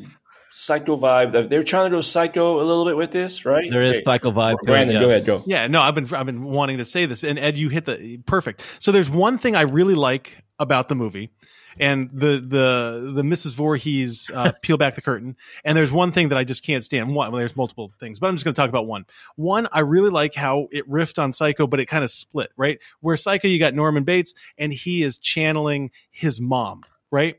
psycho 0.57 0.97
vibe. 0.97 1.49
They're 1.49 1.63
trying 1.63 1.91
to 1.91 1.97
go 1.97 2.01
psycho 2.01 2.59
a 2.59 2.63
little 2.63 2.85
bit 2.85 2.97
with 2.97 3.11
this, 3.11 3.45
right? 3.45 3.69
There 3.69 3.83
is 3.83 3.97
Okay. 3.97 4.03
psycho 4.03 4.31
vibe. 4.31 4.53
to 4.53 4.57
it, 4.63 4.65
Brandon, 4.65 4.99
go 4.99 5.07
ahead, 5.07 5.25
go. 5.25 5.43
Yeah, 5.45 5.67
no, 5.67 5.81
I've 5.81 5.95
been 5.95 6.13
I've 6.13 6.25
been 6.25 6.43
wanting 6.43 6.79
to 6.79 6.85
say 6.85 7.05
this, 7.05 7.23
and 7.23 7.37
Ed, 7.37 7.57
you 7.57 7.69
hit 7.69 7.85
the 7.85 8.17
perfect. 8.25 8.63
So 8.79 8.91
there's 8.91 9.09
one 9.09 9.37
thing 9.37 9.55
I 9.55 9.61
really 9.61 9.95
like 9.95 10.43
about 10.59 10.89
the 10.89 10.95
movie, 10.95 11.29
and 11.79 12.09
the 12.11 12.39
the 12.39 13.13
the 13.15 13.21
Mrs. 13.21 13.53
Voorhees 13.53 14.31
uh, 14.33 14.51
peel 14.63 14.77
back 14.77 14.95
the 14.95 15.01
curtain, 15.01 15.35
and 15.63 15.77
there's 15.77 15.91
one 15.91 16.11
thing 16.11 16.29
that 16.29 16.37
I 16.37 16.43
just 16.43 16.63
can't 16.65 16.83
stand. 16.83 17.13
One, 17.13 17.31
well, 17.31 17.39
there's 17.39 17.55
multiple 17.55 17.91
things, 17.99 18.17
but 18.17 18.27
I'm 18.27 18.35
just 18.35 18.43
going 18.43 18.55
to 18.55 18.59
talk 18.59 18.69
about 18.69 18.87
one. 18.87 19.05
One, 19.35 19.67
I 19.71 19.81
really 19.81 20.09
like 20.09 20.33
how 20.33 20.67
it 20.71 20.89
riffed 20.89 21.21
on 21.21 21.31
Psycho, 21.31 21.67
but 21.67 21.79
it 21.79 21.85
kind 21.85 22.03
of 22.03 22.09
split. 22.11 22.49
Right, 22.57 22.79
where 23.01 23.15
Psycho 23.15 23.47
you 23.47 23.59
got 23.59 23.75
Norman 23.75 24.03
Bates, 24.03 24.33
and 24.57 24.73
he 24.73 25.03
is 25.03 25.19
channeling 25.19 25.91
his 26.09 26.41
mom. 26.41 26.83
Right, 27.11 27.35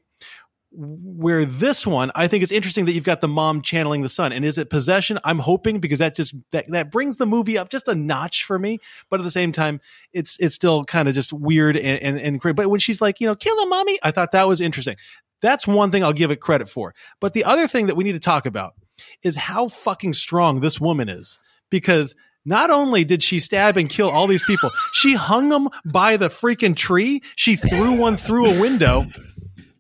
where 0.71 1.47
this 1.47 1.87
one 1.87 2.11
i 2.15 2.29
think 2.29 2.43
it's 2.43 2.53
interesting 2.53 2.85
that 2.85 2.93
you've 2.93 3.05
got 3.05 3.23
the 3.23 3.29
mom 3.29 3.63
channeling 3.63 4.03
the 4.03 4.09
son. 4.09 4.33
And 4.33 4.45
is 4.45 4.59
it 4.59 4.71
possession? 4.71 5.19
I'm 5.25 5.39
hoping 5.39 5.79
because 5.79 5.99
that 5.99 6.17
just 6.17 6.35
that, 6.53 6.67
that 6.69 6.91
brings 6.91 7.17
the 7.17 7.27
movie 7.27 7.59
up 7.59 7.69
just 7.69 7.89
a 7.89 7.95
notch 7.95 8.45
for 8.45 8.59
me. 8.59 8.79
But 9.11 9.21
at 9.21 9.25
the 9.25 9.31
same 9.31 9.53
time 9.53 9.81
it's 10.13 10.37
it's 10.41 10.55
still 10.55 10.85
kind 10.85 11.09
of 11.09 11.15
just 11.15 11.33
weird 11.33 11.77
and 11.77 12.03
and, 12.03 12.19
and 12.19 12.41
great. 12.41 12.57
But 12.57 12.71
when 12.71 12.81
she's 12.81 13.01
like 13.01 13.21
you 13.21 13.27
know 13.27 13.35
kill 13.35 13.61
him 13.61 13.69
mommy 13.69 13.99
i 14.03 14.11
thought 14.11 14.33
that 14.33 14.49
was 14.49 14.61
interesting. 14.61 14.97
That's 15.41 15.67
one 15.67 15.91
thing 15.91 16.03
i'll 16.03 16.13
give 16.13 16.31
it 16.31 16.41
credit 16.41 16.69
for. 16.69 16.95
But 17.21 17.35
the 17.35 17.45
other 17.45 17.69
thing 17.69 17.87
that 17.87 17.97
we 17.97 18.05
need 18.05 18.13
to 18.13 18.21
talk 18.21 18.47
about 18.47 18.75
is 19.23 19.37
how 19.37 19.69
fucking 19.69 20.15
strong 20.15 20.61
this 20.61 20.81
woman 20.81 21.09
is. 21.09 21.39
Because 21.71 22.15
not 22.45 22.71
only 22.71 23.05
did 23.05 23.23
she 23.23 23.41
stab 23.41 23.77
and 23.77 23.91
kill 23.91 24.09
all 24.09 24.27
these 24.27 24.43
people, 24.43 24.71
she 24.93 25.15
hung 25.15 25.51
them 25.51 25.69
by 25.85 26.17
the 26.17 26.29
freaking 26.29 26.75
tree. 26.75 27.23
She 27.37 27.57
threw 27.57 28.01
one 28.01 28.17
through 28.17 28.47
a 28.47 28.61
window. 28.61 29.05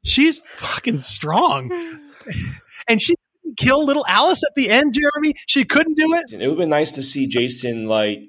She's 0.05 0.39
fucking 0.57 1.01
strong. 1.01 1.71
And 2.89 3.01
she 3.01 3.15
didn't 3.45 3.59
kill 3.59 3.85
little 3.85 4.05
Alice 4.09 4.43
at 4.49 4.55
the 4.55 4.71
end, 4.71 4.95
Jeremy. 4.95 5.35
She 5.47 5.65
couldn't 5.65 5.97
do 5.97 6.15
it. 6.15 6.33
It 6.33 6.39
would 6.39 6.49
have 6.51 6.57
been 6.59 6.69
nice 6.71 6.93
to 6.93 7.03
see 7.03 7.27
Jason 7.27 7.87
like 7.87 8.21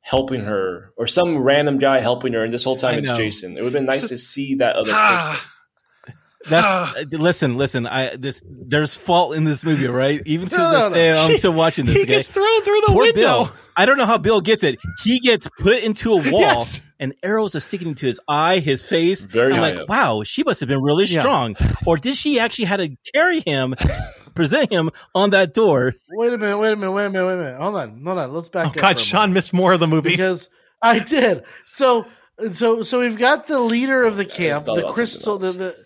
helping 0.00 0.42
her, 0.42 0.92
or 0.96 1.06
some 1.06 1.38
random 1.38 1.78
guy 1.78 2.00
helping 2.00 2.32
her, 2.32 2.42
and 2.44 2.52
this 2.54 2.64
whole 2.64 2.76
time 2.76 2.98
it's. 3.00 3.08
Jason. 3.12 3.52
It 3.58 3.62
would 3.62 3.72
have 3.72 3.80
been 3.80 3.84
nice 3.86 4.08
to 4.08 4.16
see 4.16 4.54
that 4.56 4.76
other 4.76 4.90
person. 4.92 4.96
Ah, 4.96 5.46
That's 6.48 6.96
uh, 7.12 7.16
listen, 7.18 7.58
listen. 7.58 7.86
I 7.86 8.16
this 8.16 8.42
there's 8.48 8.94
fault 8.94 9.34
in 9.34 9.44
this 9.44 9.64
movie, 9.64 9.86
right? 9.86 10.22
Even 10.24 10.48
to 10.48 10.56
No, 10.56 10.70
this 10.70 10.80
no, 10.80 10.88
no. 10.88 10.94
day, 10.94 11.12
I'm 11.12 11.26
She- 11.30 11.38
still 11.38 11.52
watching 11.52 11.84
this. 11.84 11.96
he 11.96 12.02
Okay, 12.02 12.12
gets 12.22 12.28
thrown 12.28 12.62
through 12.62 12.80
the 12.82 12.92
poor 12.92 13.04
window. 13.04 13.20
Bill. 13.20 13.50
I 13.76 13.84
don't 13.86 13.98
know 13.98 14.06
how 14.06 14.18
Bill 14.18 14.40
gets 14.40 14.62
it. 14.62 14.78
He 15.04 15.20
gets 15.20 15.48
put 15.58 15.82
into 15.82 16.12
a 16.12 16.16
wall, 16.30 16.40
Yes. 16.40 16.80
And 17.00 17.14
arrows 17.22 17.54
are 17.54 17.60
sticking 17.60 17.88
into 17.88 18.06
his 18.06 18.20
eye, 18.28 18.58
his 18.58 18.84
face. 18.84 19.24
Very 19.24 19.54
I'm 19.54 19.60
like, 19.60 19.76
up. 19.76 19.88
wow, 19.88 20.22
she 20.24 20.42
must 20.42 20.60
have 20.60 20.68
been 20.68 20.82
really 20.82 21.04
Yeah. 21.04 21.20
strong, 21.20 21.56
or 21.86 21.96
did 21.96 22.16
she 22.16 22.38
actually 22.40 22.64
had 22.66 22.78
to 22.78 22.96
carry 23.14 23.40
him, 23.40 23.74
present 24.34 24.70
him 24.72 24.90
on 25.14 25.30
that 25.30 25.54
door? 25.54 25.94
wait 26.10 26.32
a 26.32 26.38
minute. 26.38 26.58
Wait 26.58 26.72
a 26.72 26.76
minute. 26.76 26.92
Wait 26.92 27.04
a 27.06 27.10
minute. 27.10 27.26
Wait 27.26 27.34
a 27.34 27.36
minute. 27.36 27.60
Hold 27.60 27.76
on. 27.76 28.02
Hold 28.04 28.18
on. 28.18 28.32
Let's 28.34 28.48
back 28.48 28.66
Oh 28.66 28.70
up. 28.70 28.74
God, 28.76 28.98
Sean 28.98 29.20
moment. 29.20 29.34
missed 29.34 29.52
more 29.52 29.72
of 29.72 29.80
the 29.80 29.86
movie. 29.86 30.10
because 30.10 30.48
I 30.82 30.98
did. 31.00 31.42
So 31.66 32.06
so 32.52 32.82
so 32.82 33.00
we've 33.00 33.18
got 33.18 33.46
the 33.46 33.58
leader 33.60 34.04
of 34.04 34.16
the 34.16 34.24
camp, 34.24 34.64
the 34.64 34.72
about 34.74 34.94
crystal, 34.94 35.38
the, 35.38 35.52
the 35.52 35.76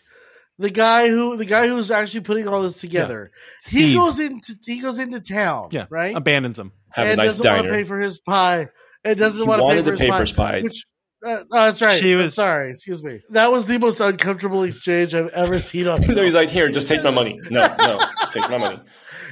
the 0.59 0.69
guy 0.71 1.09
who 1.09 1.37
the 1.39 1.47
guy 1.47 1.67
who's 1.67 1.91
actually 1.91 2.21
putting 2.21 2.47
all 2.47 2.63
this 2.63 2.79
together. 2.81 3.31
He 3.67 3.95
goes 3.95 4.21
into 4.21 4.55
he 4.65 4.81
goes 4.81 4.99
into 4.99 5.21
town, 5.21 5.69
Yeah, 5.73 5.87
right, 5.89 6.15
abandons 6.15 6.59
him. 6.59 6.73
Have 6.91 7.07
and 7.07 7.15
a 7.15 7.17
nice 7.17 7.29
doesn't 7.39 7.47
want 7.47 7.57
to 7.57 7.63
diner. 7.71 7.73
pay 7.75 7.85
for 7.85 7.99
his 7.99 8.21
pie. 8.21 8.69
And 9.05 9.19
doesn't 9.19 9.41
He 9.41 9.49
want 9.49 9.63
to 9.63 9.69
pay 9.69 9.83
for 9.83 9.97
to 9.97 10.15
his 10.21 10.33
pie. 10.33 10.51
pie. 10.51 10.61
Which, 10.63 10.85
uh, 11.25 11.37
oh, 11.41 11.45
that's 11.51 11.81
right. 11.83 12.01
She 12.01 12.13
I'm 12.13 12.19
was- 12.19 12.35
sorry. 12.35 12.71
Excuse 12.71 13.03
me. 13.03 13.21
That 13.31 13.51
was 13.51 13.67
the 13.67 13.79
most 13.79 14.01
uncomfortable 14.01 14.63
exchange 14.65 15.15
I've 15.15 15.29
ever 15.29 15.59
seen 15.59 15.89
on. 15.89 16.01
no, 16.09 16.23
he's 16.23 16.35
like, 16.35 16.51
here, 16.51 16.69
just 16.71 16.89
take 16.89 17.03
my 17.03 17.11
money. 17.11 17.39
No, 17.51 17.61
no, 17.79 17.99
just 18.21 18.33
take 18.33 18.49
my 18.51 18.59
money. 18.59 18.81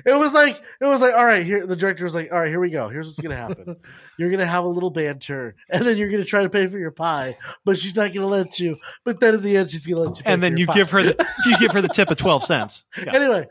It 0.07 0.15
was 0.19 0.33
like 0.33 0.57
it 0.81 0.87
was 0.87 1.03
like 1.03 1.13
all 1.15 1.27
right. 1.27 1.45
Here, 1.45 1.67
the 1.67 1.77
director 1.77 2.05
was 2.05 2.15
like, 2.15 2.33
all 2.33 2.39
right, 2.41 2.49
here 2.49 2.59
we 2.61 2.71
go. 2.71 2.89
Here's 2.89 3.07
what's 3.07 3.21
gonna 3.21 3.37
happen. 3.37 3.77
you're 4.19 4.31
gonna 4.31 4.47
have 4.47 4.65
a 4.65 4.69
little 4.69 4.91
banter, 4.91 5.57
and 5.69 5.85
then 5.87 5.99
you're 5.99 6.09
gonna 6.09 6.25
try 6.25 6.43
to 6.43 6.49
pay 6.49 6.67
for 6.69 6.79
your 6.79 6.91
pie, 6.91 7.37
but 7.67 7.77
she's 7.79 7.95
not 7.95 8.15
gonna 8.15 8.27
let 8.27 8.59
you. 8.59 8.77
But 9.05 9.21
then 9.21 9.35
at 9.35 9.43
the 9.43 9.59
end, 9.59 9.71
she's 9.71 9.87
gonna 9.87 10.01
let 10.01 10.17
you. 10.17 10.25
Pay 10.25 10.33
And 10.33 10.39
for 10.39 10.41
then 10.41 10.53
your 10.53 10.59
you 10.61 10.67
pie. 10.69 10.75
give 10.75 10.91
her 10.93 11.03
the 11.03 11.27
you 11.45 11.59
give 11.59 11.73
her 11.73 11.83
the 11.83 11.89
tip 11.89 12.11
of 12.11 12.17
twelve 12.19 12.43
cents. 12.43 12.85
Yeah. 12.97 13.15
anyway. 13.15 13.47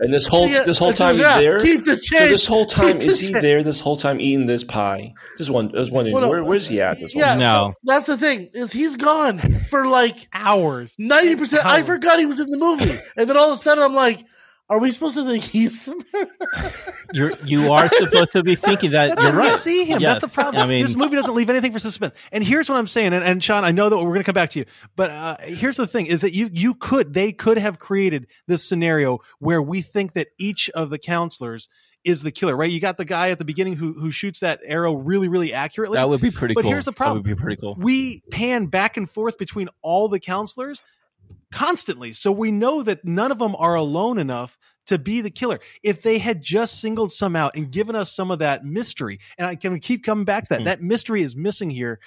And 0.00 0.14
this 0.14 0.26
whole 0.28 0.48
Yeah, 0.48 0.62
this 0.64 0.78
whole 0.78 0.92
time 0.92 1.16
goes, 1.16 1.26
he's 1.26 1.26
"Yeah, 1.26 1.40
there. 1.40 1.58
Keep 1.60 1.84
the 1.84 1.96
So 1.98 2.28
this 2.28 2.46
whole 2.46 2.66
time 2.78 2.86
Keep 2.92 2.98
the 3.00 3.04
is 3.06 3.18
he 3.18 3.26
change." 3.32 3.42
there? 3.42 3.62
This 3.64 3.80
whole 3.80 3.96
time 3.96 4.20
eating 4.20 4.46
this 4.46 4.62
pie? 4.62 5.12
Just 5.38 5.50
one. 5.50 5.74
I 5.76 5.80
was 5.80 5.90
wondering 5.90 6.14
Well, 6.16 6.28
where, 6.30 6.44
where's 6.44 6.68
he 6.68 6.80
at? 6.80 6.98
This 7.00 7.12
whole 7.14 7.20
Yeah, 7.22 7.30
time? 7.30 7.38
No. 7.40 7.72
so 7.72 7.74
that's 7.84 8.06
the 8.06 8.16
thing 8.16 8.48
is 8.52 8.72
he's 8.72 8.96
gone 8.96 9.38
for 9.38 9.86
like 9.88 10.28
Hours. 10.32 10.94
ninety 10.98 11.34
percent. 11.34 11.66
I 11.66 11.82
forgot 11.82 12.18
he 12.20 12.26
was 12.26 12.38
in 12.40 12.48
the 12.50 12.58
movie, 12.58 12.96
and 13.16 13.28
then 13.28 13.36
all 13.36 13.50
of 13.52 13.58
a 13.58 13.62
sudden 13.62 13.82
I'm 13.82 13.94
like, 13.94 14.24
are 14.70 14.78
we 14.78 14.90
supposed 14.90 15.14
to 15.14 15.24
think 15.26 15.44
he's 15.44 15.84
the 15.86 15.94
murderer? 16.12 16.32
You're 17.12 17.32
you 17.44 17.72
are 17.72 17.88
supposed 17.88 18.32
to 18.32 18.42
be 18.42 18.54
thinking 18.54 18.90
that 18.90 19.18
you're 19.20 19.32
right. 19.32 19.52
see 19.58 19.84
him. 19.84 19.98
Yes. 20.00 20.20
That's 20.20 20.34
the 20.34 20.42
problem. 20.42 20.62
I 20.62 20.66
mean, 20.66 20.82
this 20.82 20.94
movie 20.94 21.16
doesn't 21.16 21.34
leave 21.34 21.48
anything 21.48 21.72
for 21.72 21.78
suspense. 21.78 22.14
And 22.32 22.44
here's 22.44 22.68
what 22.68 22.76
I'm 22.76 22.86
saying. 22.86 23.14
And, 23.14 23.24
and 23.24 23.42
Sean, 23.42 23.64
I 23.64 23.70
know 23.70 23.88
that 23.88 23.96
we're 23.96 24.02
going 24.04 24.18
to 24.18 24.24
come 24.24 24.34
back 24.34 24.50
to 24.50 24.58
you, 24.58 24.66
but 24.94 25.10
uh, 25.10 25.36
here's 25.40 25.78
the 25.78 25.86
thing: 25.86 26.04
is 26.06 26.20
that 26.20 26.34
you 26.34 26.50
you 26.52 26.74
could 26.74 27.14
they 27.14 27.32
could 27.32 27.56
have 27.56 27.78
created 27.78 28.26
this 28.46 28.62
scenario 28.68 29.20
where 29.38 29.62
we 29.62 29.80
think 29.80 30.12
that 30.12 30.28
each 30.38 30.68
of 30.70 30.90
the 30.90 30.98
counselors 30.98 31.68
is 32.04 32.22
the 32.22 32.30
killer, 32.30 32.54
right? 32.56 32.70
You 32.70 32.78
got 32.80 32.96
the 32.98 33.04
guy 33.06 33.30
at 33.30 33.38
the 33.38 33.44
beginning 33.46 33.74
who 33.76 33.94
who 33.94 34.10
shoots 34.10 34.40
that 34.40 34.60
arrow 34.64 34.94
really 34.94 35.28
really 35.28 35.54
accurately. 35.54 35.96
that 35.96 36.08
would 36.10 36.20
be 36.20 36.30
pretty 36.30 36.52
But 36.54 36.62
cool. 36.62 36.70
here's 36.72 36.84
the 36.84 36.92
problem. 36.92 37.22
That 37.22 37.28
would 37.28 37.36
be 37.36 37.42
pretty 37.42 37.60
cool. 37.60 37.74
we 37.78 38.20
pan 38.30 38.66
back 38.66 38.96
and 38.98 39.08
forth 39.08 39.38
between 39.38 39.68
all 39.80 40.08
the 40.08 40.20
counselors 40.20 40.82
constantly. 41.52 42.12
So 42.12 42.30
we 42.32 42.50
know 42.50 42.82
that 42.82 43.04
none 43.04 43.32
of 43.32 43.38
them 43.38 43.54
are 43.56 43.74
alone 43.74 44.18
enough 44.18 44.58
to 44.86 44.98
be 44.98 45.20
the 45.20 45.30
killer. 45.30 45.60
If 45.82 46.02
they 46.02 46.18
had 46.18 46.42
just 46.42 46.80
singled 46.80 47.12
some 47.12 47.36
out 47.36 47.56
and 47.56 47.70
given 47.70 47.94
us 47.94 48.14
some 48.14 48.30
of 48.30 48.38
that 48.38 48.64
mystery, 48.64 49.20
and 49.36 49.46
I 49.46 49.54
can 49.54 49.78
keep 49.80 50.04
coming 50.04 50.24
back 50.24 50.44
to 50.44 50.48
that, 50.50 50.60
Hmm. 50.60 50.64
that 50.64 50.82
mystery 50.82 51.22
is 51.22 51.36
missing 51.36 51.70
here. 51.70 52.00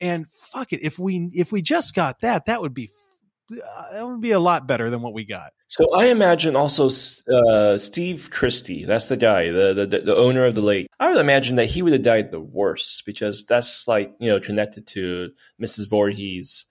And 0.00 0.26
fuck 0.52 0.72
it, 0.72 0.82
if 0.82 0.98
we 0.98 1.30
if 1.32 1.52
we 1.52 1.62
just 1.62 1.94
got 1.94 2.20
that, 2.22 2.46
that 2.46 2.60
would 2.60 2.74
be 2.74 2.90
uh, 3.52 3.92
that 3.92 4.06
would 4.06 4.20
be 4.20 4.32
a 4.32 4.40
lot 4.40 4.66
better 4.66 4.90
than 4.90 5.02
what 5.02 5.12
we 5.14 5.24
got. 5.24 5.52
So 5.68 5.86
I 5.94 6.06
imagine 6.06 6.56
also 6.56 6.88
uh, 7.32 7.78
Steve 7.78 8.30
Christy. 8.32 8.84
That's 8.84 9.08
the 9.08 9.16
guy, 9.16 9.50
the, 9.50 9.72
the 9.74 10.00
the 10.00 10.16
owner 10.16 10.44
of 10.46 10.54
the 10.56 10.62
lake. 10.62 10.88
I 10.98 11.10
would 11.10 11.20
imagine 11.20 11.56
that 11.56 11.66
he 11.66 11.82
would 11.82 11.92
have 11.92 12.02
died 12.02 12.32
the 12.32 12.40
worst 12.40 13.04
because 13.06 13.44
that's 13.46 13.86
like 13.86 14.12
you 14.18 14.30
know 14.30 14.40
connected 14.40 14.86
to 14.88 15.30
Mrs. 15.62 15.88
Voorhees. 15.88 16.64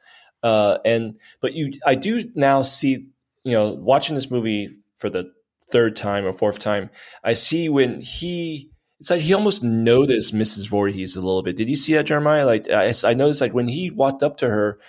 Uh, 0.43 0.77
and 0.83 1.15
but 1.41 1.53
you, 1.53 1.79
I 1.85 1.95
do 1.95 2.29
now 2.35 2.61
see 2.61 3.07
you 3.43 3.53
know 3.53 3.71
watching 3.71 4.15
this 4.15 4.29
movie 4.29 4.69
for 4.97 5.09
the 5.09 5.31
third 5.71 5.95
time 5.95 6.25
or 6.25 6.33
fourth 6.33 6.59
time. 6.59 6.89
I 7.23 7.33
see 7.33 7.69
when 7.69 8.01
he. 8.01 8.69
It's 8.99 9.09
like 9.09 9.21
he 9.21 9.33
almost 9.33 9.63
noticed 9.63 10.33
Mrs. 10.33 10.69
Voorhees 10.69 11.17
a 11.17 11.21
little 11.21 11.43
bit. 11.43 11.57
Did 11.57 11.67
you 11.67 11.75
see 11.75 11.93
that, 11.95 12.05
Jeremiah? 12.05 12.45
Like 12.45 12.69
I, 12.69 12.93
I 13.03 13.13
noticed, 13.13 13.41
like 13.41 13.53
when 13.53 13.67
he 13.67 13.89
walked 13.89 14.23
up 14.23 14.37
to 14.37 14.47
her, 14.47 14.79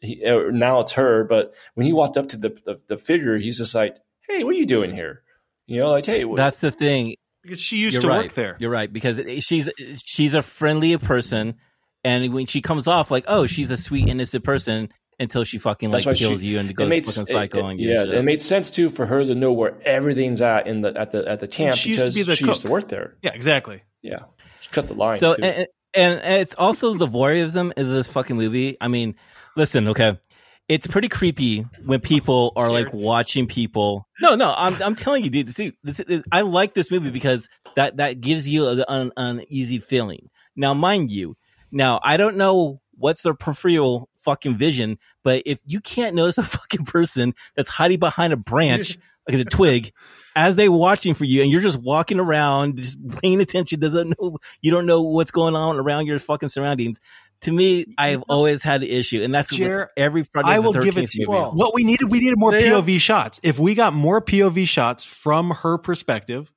he, 0.00 0.24
uh, 0.24 0.50
now 0.52 0.78
it's 0.80 0.92
her, 0.92 1.24
but 1.24 1.54
when 1.74 1.86
he 1.86 1.92
walked 1.92 2.16
up 2.16 2.28
to 2.28 2.36
the, 2.36 2.50
the 2.64 2.80
the 2.86 2.98
figure, 2.98 3.36
he's 3.36 3.58
just 3.58 3.74
like, 3.74 3.96
"Hey, 4.28 4.44
what 4.44 4.54
are 4.54 4.58
you 4.58 4.66
doing 4.66 4.92
here?" 4.92 5.22
You 5.66 5.80
know, 5.80 5.90
like, 5.90 6.06
"Hey, 6.06 6.24
what, 6.24 6.36
That's 6.36 6.60
the 6.60 6.70
thing. 6.70 7.16
Because 7.42 7.60
she 7.60 7.76
used 7.76 7.94
You're 7.94 8.02
to 8.02 8.08
right. 8.08 8.22
work 8.24 8.34
there. 8.34 8.56
You're 8.60 8.70
right 8.70 8.92
because 8.92 9.20
she's 9.44 9.68
she's 10.04 10.34
a 10.34 10.42
friendly 10.42 10.96
person, 10.98 11.56
and 12.04 12.32
when 12.32 12.46
she 12.46 12.60
comes 12.60 12.86
off 12.86 13.10
like, 13.10 13.24
oh, 13.26 13.46
she's 13.46 13.70
a 13.70 13.76
sweet 13.76 14.08
innocent 14.08 14.44
person 14.44 14.88
until 15.18 15.44
she 15.44 15.58
fucking 15.58 15.90
like 15.90 16.04
why 16.06 16.14
she- 16.14 16.24
kills 16.26 16.42
you 16.42 16.58
and 16.58 16.74
goes 16.74 16.88
made 16.88 17.06
fucking 17.06 17.22
it- 17.22 17.32
psycho 17.32 17.58
it- 17.58 17.62
on 17.62 17.78
you. 17.78 17.90
yeah, 17.90 18.02
and 18.02 18.12
it 18.12 18.24
made 18.24 18.42
sense 18.42 18.70
too 18.70 18.90
for 18.90 19.06
her 19.06 19.24
to 19.24 19.34
know 19.34 19.52
where 19.52 19.76
everything's 19.84 20.42
at 20.42 20.66
in 20.66 20.80
the 20.80 20.96
at 20.98 21.12
the 21.12 21.26
at 21.28 21.40
the 21.40 21.48
camp 21.48 21.76
She 21.76 21.90
used 21.90 22.06
to 22.06 22.12
be 22.12 22.22
the 22.22 22.36
she 22.36 22.44
used 22.46 22.62
to 22.62 22.68
work 22.68 22.88
there. 22.88 23.16
Yeah, 23.22 23.32
exactly. 23.32 23.82
Yeah, 24.02 24.20
just 24.58 24.72
cut 24.72 24.88
the 24.88 24.94
line. 24.94 25.16
so 25.18 25.34
too. 25.34 25.42
and, 25.42 25.66
and 25.94 26.20
and 26.20 26.40
it's 26.42 26.54
also 26.56 26.94
the 26.94 27.06
voyeurism 27.06 27.72
in 27.76 27.88
this 27.92 28.08
fucking 28.08 28.36
movie. 28.36 28.76
I 28.80 28.88
mean, 28.88 29.14
listen, 29.56 29.88
okay. 29.88 30.18
It's 30.66 30.86
pretty 30.86 31.08
creepy 31.08 31.66
when 31.84 32.00
people 32.00 32.54
are 32.56 32.70
like 32.70 32.92
watching 32.94 33.46
people. 33.46 34.08
No, 34.22 34.34
no, 34.34 34.54
I'm 34.56 34.82
I'm 34.82 34.94
telling 34.94 35.22
you, 35.22 35.28
dude. 35.28 35.50
See, 35.50 35.74
this, 35.82 35.98
this, 35.98 36.22
I 36.32 36.40
like 36.40 36.72
this 36.72 36.90
movie 36.90 37.10
because 37.10 37.48
that 37.76 37.98
that 37.98 38.22
gives 38.22 38.48
you 38.48 38.68
an 38.68 38.84
un, 38.88 39.12
uneasy 39.16 39.78
feeling. 39.78 40.30
Now, 40.56 40.72
mind 40.72 41.10
you, 41.10 41.36
now 41.70 42.00
I 42.02 42.16
don't 42.16 42.38
know 42.38 42.80
what's 42.96 43.22
their 43.22 43.34
peripheral 43.34 44.08
fucking 44.24 44.56
vision, 44.56 44.98
but 45.22 45.42
if 45.46 45.60
you 45.66 45.80
can't 45.80 46.14
notice 46.14 46.38
a 46.38 46.42
fucking 46.58 46.84
person 46.86 47.34
that's 47.54 47.70
hiding 47.70 47.98
behind 47.98 48.32
a 48.32 48.36
branch, 48.36 48.98
like 49.28 49.38
a 49.38 49.44
twig, 49.44 49.92
as 50.36 50.56
they're 50.56 50.72
watching 50.72 51.14
for 51.14 51.24
you, 51.24 51.42
and 51.42 51.50
you're 51.50 51.60
just 51.62 51.78
walking 51.78 52.18
around, 52.18 52.78
just 52.78 52.98
paying 53.22 53.40
attention, 53.40 53.80
doesn't 53.80 54.14
know 54.20 54.38
you 54.60 54.70
don't 54.70 54.86
know 54.86 55.02
what's 55.02 55.30
going 55.30 55.54
on 55.54 55.76
around 55.78 56.06
your 56.06 56.18
fucking 56.18 56.48
surroundings. 56.48 56.98
To 57.42 57.52
me, 57.52 57.84
I've 57.98 58.22
always 58.22 58.62
had 58.62 58.82
an 58.82 58.88
issue, 58.88 59.22
and 59.22 59.34
that's 59.34 59.50
with 59.52 59.58
Jer, 59.60 59.90
every 59.96 60.22
Friday 60.24 60.48
I 60.48 60.54
the 60.56 60.62
will 60.62 60.72
give 60.72 60.96
it 60.96 61.08
to 61.10 61.20
you. 61.20 61.28
Well, 61.28 61.52
What 61.54 61.74
we 61.74 61.84
needed, 61.84 62.10
we 62.10 62.20
needed 62.20 62.38
more 62.38 62.50
They 62.52 62.68
have- 62.68 62.84
POV 62.84 62.98
shots. 63.00 63.38
If 63.42 63.58
we 63.58 63.74
got 63.74 63.92
more 63.92 64.22
POV 64.22 64.66
shots 64.66 65.04
from 65.04 65.50
her 65.50 65.76
perspective, 65.76 66.50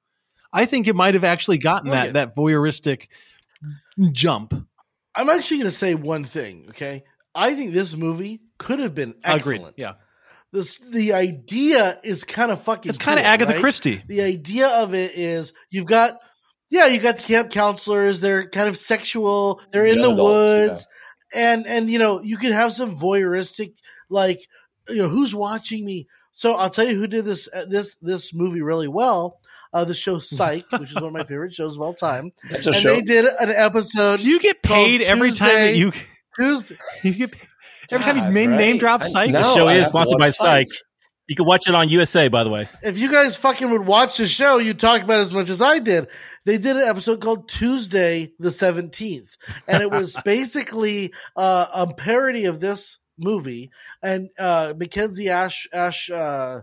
I 0.53 0.65
think 0.65 0.87
it 0.87 0.95
might 0.95 1.13
have 1.13 1.25
actually 1.25 1.57
gotten 1.57 1.89
Okay. 1.89 2.03
that 2.11 2.13
that 2.13 2.35
voyeuristic 2.35 3.07
jump. 4.11 4.53
I'm 5.15 5.29
actually 5.29 5.57
going 5.57 5.69
to 5.69 5.75
say 5.75 5.95
one 5.95 6.23
thing. 6.23 6.67
Okay, 6.69 7.03
I 7.37 7.53
think 7.53 7.73
this 7.73 7.95
movie 7.95 8.41
could 8.57 8.79
have 8.79 8.95
been 8.95 9.13
excellent. 9.23 9.61
Agreed. 9.61 9.73
Yeah, 9.77 9.93
This 10.51 10.79
the 10.89 11.13
idea 11.13 11.99
is 12.03 12.23
kind 12.23 12.51
of 12.51 12.61
fucking. 12.63 12.89
it's 12.89 12.97
kind 12.97 13.19
of 13.19 13.25
Agatha 13.25 13.53
right? 13.53 13.61
Christie. 13.61 14.01
The 14.07 14.21
idea 14.23 14.67
of 14.67 14.93
it 14.95 15.11
is 15.15 15.53
you've 15.69 15.85
got, 15.85 16.19
yeah, 16.69 16.87
you 16.87 16.99
got 16.99 17.17
the 17.17 17.23
camp 17.23 17.51
counselors. 17.51 18.19
They're 18.19 18.49
kind 18.49 18.67
of 18.67 18.75
sexual. 18.75 19.61
They're 19.71 19.85
in 19.85 19.99
Young 19.99 20.15
the 20.15 20.21
adults, 20.21 20.69
woods, 20.69 20.87
and 21.33 21.67
and 21.67 21.89
you 21.89 21.99
know 21.99 22.21
you 22.21 22.37
could 22.37 22.51
have 22.53 22.73
some 22.73 22.97
voyeuristic, 22.97 23.73
like 24.09 24.41
you 24.89 24.97
know 24.97 25.09
who's 25.09 25.35
watching 25.35 25.85
me. 25.85 26.07
So 26.31 26.53
I'll 26.55 26.69
tell 26.69 26.87
you 26.87 26.97
who 26.97 27.07
did 27.07 27.25
this 27.25 27.47
uh, 27.53 27.65
this 27.69 27.95
this 28.01 28.33
movie 28.33 28.61
really 28.61 28.87
well. 28.87 29.39
Uh, 29.73 29.83
the 29.83 29.93
show 29.93 30.17
Psych, 30.17 30.63
which 30.71 30.89
is 30.91 30.95
one 30.95 31.03
of 31.05 31.11
my 31.11 31.23
favorite 31.25 31.53
shows 31.53 31.75
of 31.75 31.81
all 31.81 31.93
time, 31.93 32.31
That's 32.49 32.65
a 32.67 32.69
and 32.69 32.77
show. 32.79 32.87
they 32.95 33.01
did 33.01 33.25
an 33.25 33.49
episode 33.49 34.21
Do 34.21 34.29
you 34.29 34.39
get 34.39 34.63
paid 34.63 35.01
called 35.01 35.11
every 35.11 35.31
time 35.31 35.49
that 35.49 35.75
you 35.75 35.91
Tuesday. 36.39 36.77
you 37.03 37.13
get 37.13 37.31
paid, 37.31 37.47
every 37.91 38.05
time 38.05 38.15
you 38.17 38.23
God, 38.23 38.33
name, 38.33 38.49
right? 38.51 38.57
name 38.57 38.77
drop 38.77 39.03
Psych? 39.03 39.31
no. 39.31 39.41
The 39.41 39.53
show 39.53 39.67
I 39.67 39.75
is 39.75 39.87
sponsored 39.87 40.19
by 40.19 40.29
Psych. 40.29 40.67
Psych. 40.69 40.83
You 41.27 41.35
can 41.35 41.45
watch 41.45 41.67
it 41.67 41.75
on 41.75 41.89
USA, 41.89 42.29
by 42.29 42.45
the 42.45 42.49
way. 42.49 42.69
if 42.83 42.97
you 42.97 43.11
guys 43.11 43.35
fucking 43.35 43.69
would 43.69 43.85
watch 43.85 44.17
the 44.17 44.27
show, 44.27 44.59
you'd 44.59 44.79
talk 44.79 45.01
about 45.01 45.19
it 45.19 45.23
as 45.23 45.33
much 45.33 45.49
as 45.49 45.61
I 45.61 45.79
did. 45.79 46.07
They 46.45 46.57
did 46.57 46.77
an 46.77 46.83
episode 46.83 47.19
called 47.19 47.49
Tuesday 47.49 48.31
the 48.39 48.49
17th. 48.49 49.35
And 49.67 49.83
it 49.83 49.91
was 49.91 50.15
basically 50.25 51.13
uh, 51.35 51.65
a 51.75 51.93
parody 51.93 52.45
of 52.45 52.61
this 52.61 52.99
movie. 53.17 53.71
And 54.01 54.29
uh, 54.39 54.73
Mackenzie 54.77 55.29
Ash, 55.29 55.67
Ash, 55.73 56.09
uh, 56.09 56.61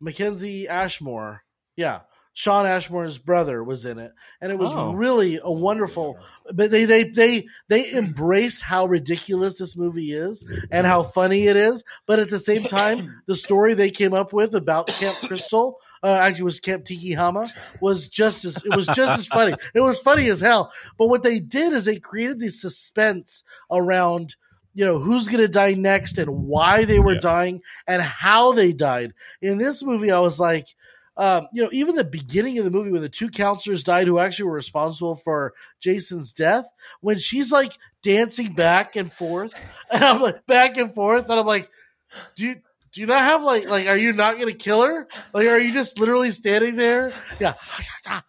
Mackenzie 0.00 0.66
Ashmore. 0.66 1.44
Yeah. 1.76 2.00
Sean 2.36 2.66
Ashmore's 2.66 3.16
brother 3.16 3.62
was 3.62 3.86
in 3.86 4.00
it. 4.00 4.12
And 4.40 4.50
it 4.50 4.58
was 4.58 4.72
Oh. 4.74 4.92
really 4.92 5.38
a 5.42 5.52
wonderful, 5.52 6.18
but 6.52 6.70
they, 6.72 6.84
they, 6.84 7.04
they, 7.04 7.46
they 7.68 7.92
embraced 7.92 8.60
how 8.60 8.86
ridiculous 8.86 9.56
this 9.58 9.76
movie 9.76 10.12
is 10.12 10.44
and 10.72 10.84
how 10.84 11.04
funny 11.04 11.46
it 11.46 11.56
is. 11.56 11.84
But 12.06 12.18
at 12.18 12.30
the 12.30 12.40
same 12.40 12.64
time, 12.64 13.22
the 13.26 13.36
story 13.36 13.74
they 13.74 13.90
came 13.90 14.12
up 14.14 14.32
with 14.32 14.54
about 14.56 14.88
Camp 14.88 15.16
Crystal, 15.18 15.78
uh, 16.02 16.08
actually 16.08 16.44
was 16.44 16.58
Camp 16.58 16.84
Tiki 16.84 17.12
Hama, 17.12 17.48
was 17.80 18.08
just 18.08 18.44
as 18.44 18.56
it 18.56 18.74
was 18.74 18.86
just 18.88 19.18
as 19.20 19.28
funny. 19.28 19.54
It 19.72 19.80
was 19.80 20.00
funny 20.00 20.28
as 20.28 20.40
hell. 20.40 20.72
But 20.98 21.06
what 21.08 21.22
they 21.22 21.38
did 21.38 21.72
is 21.72 21.84
they 21.84 22.00
created 22.00 22.40
this 22.40 22.60
suspense 22.60 23.44
around 23.70 24.34
you 24.74 24.84
know 24.84 24.98
who's 24.98 25.28
going 25.28 25.40
to 25.40 25.46
die 25.46 25.74
next 25.74 26.18
and 26.18 26.28
why 26.48 26.84
they 26.84 26.98
were 26.98 27.14
Yeah. 27.14 27.20
dying 27.20 27.62
and 27.86 28.02
how 28.02 28.52
they 28.52 28.72
died. 28.72 29.14
In 29.40 29.56
this 29.58 29.84
movie, 29.84 30.10
I 30.10 30.18
was 30.18 30.40
like. 30.40 30.66
Um, 31.16 31.48
you 31.52 31.62
know, 31.62 31.70
even 31.72 31.94
the 31.94 32.04
beginning 32.04 32.58
of 32.58 32.64
the 32.64 32.70
movie 32.70 32.90
when 32.90 33.02
the 33.02 33.08
two 33.08 33.28
counselors 33.28 33.84
died 33.84 34.06
who 34.06 34.18
actually 34.18 34.46
were 34.46 34.54
responsible 34.54 35.14
for 35.14 35.54
Jason's 35.80 36.32
death, 36.32 36.66
when 37.00 37.18
she's 37.18 37.52
like 37.52 37.72
dancing 38.02 38.52
back 38.52 38.96
and 38.96 39.12
forth, 39.12 39.52
and 39.90 40.02
I'm 40.02 40.20
like 40.20 40.44
back 40.46 40.76
and 40.76 40.92
forth, 40.92 41.30
and 41.30 41.38
I'm 41.38 41.46
like, 41.46 41.70
do 42.36 42.44
you 42.44 42.56
do 42.92 43.00
you 43.00 43.06
not 43.06 43.20
have 43.20 43.42
like 43.42 43.68
like 43.68 43.86
are 43.86 43.96
you 43.96 44.12
not 44.12 44.38
gonna 44.38 44.52
kill 44.52 44.82
her? 44.82 45.08
Like 45.32 45.46
are 45.46 45.58
you 45.58 45.72
just 45.72 45.98
literally 45.98 46.30
standing 46.30 46.76
there? 46.76 47.12
Yeah. 47.40 47.54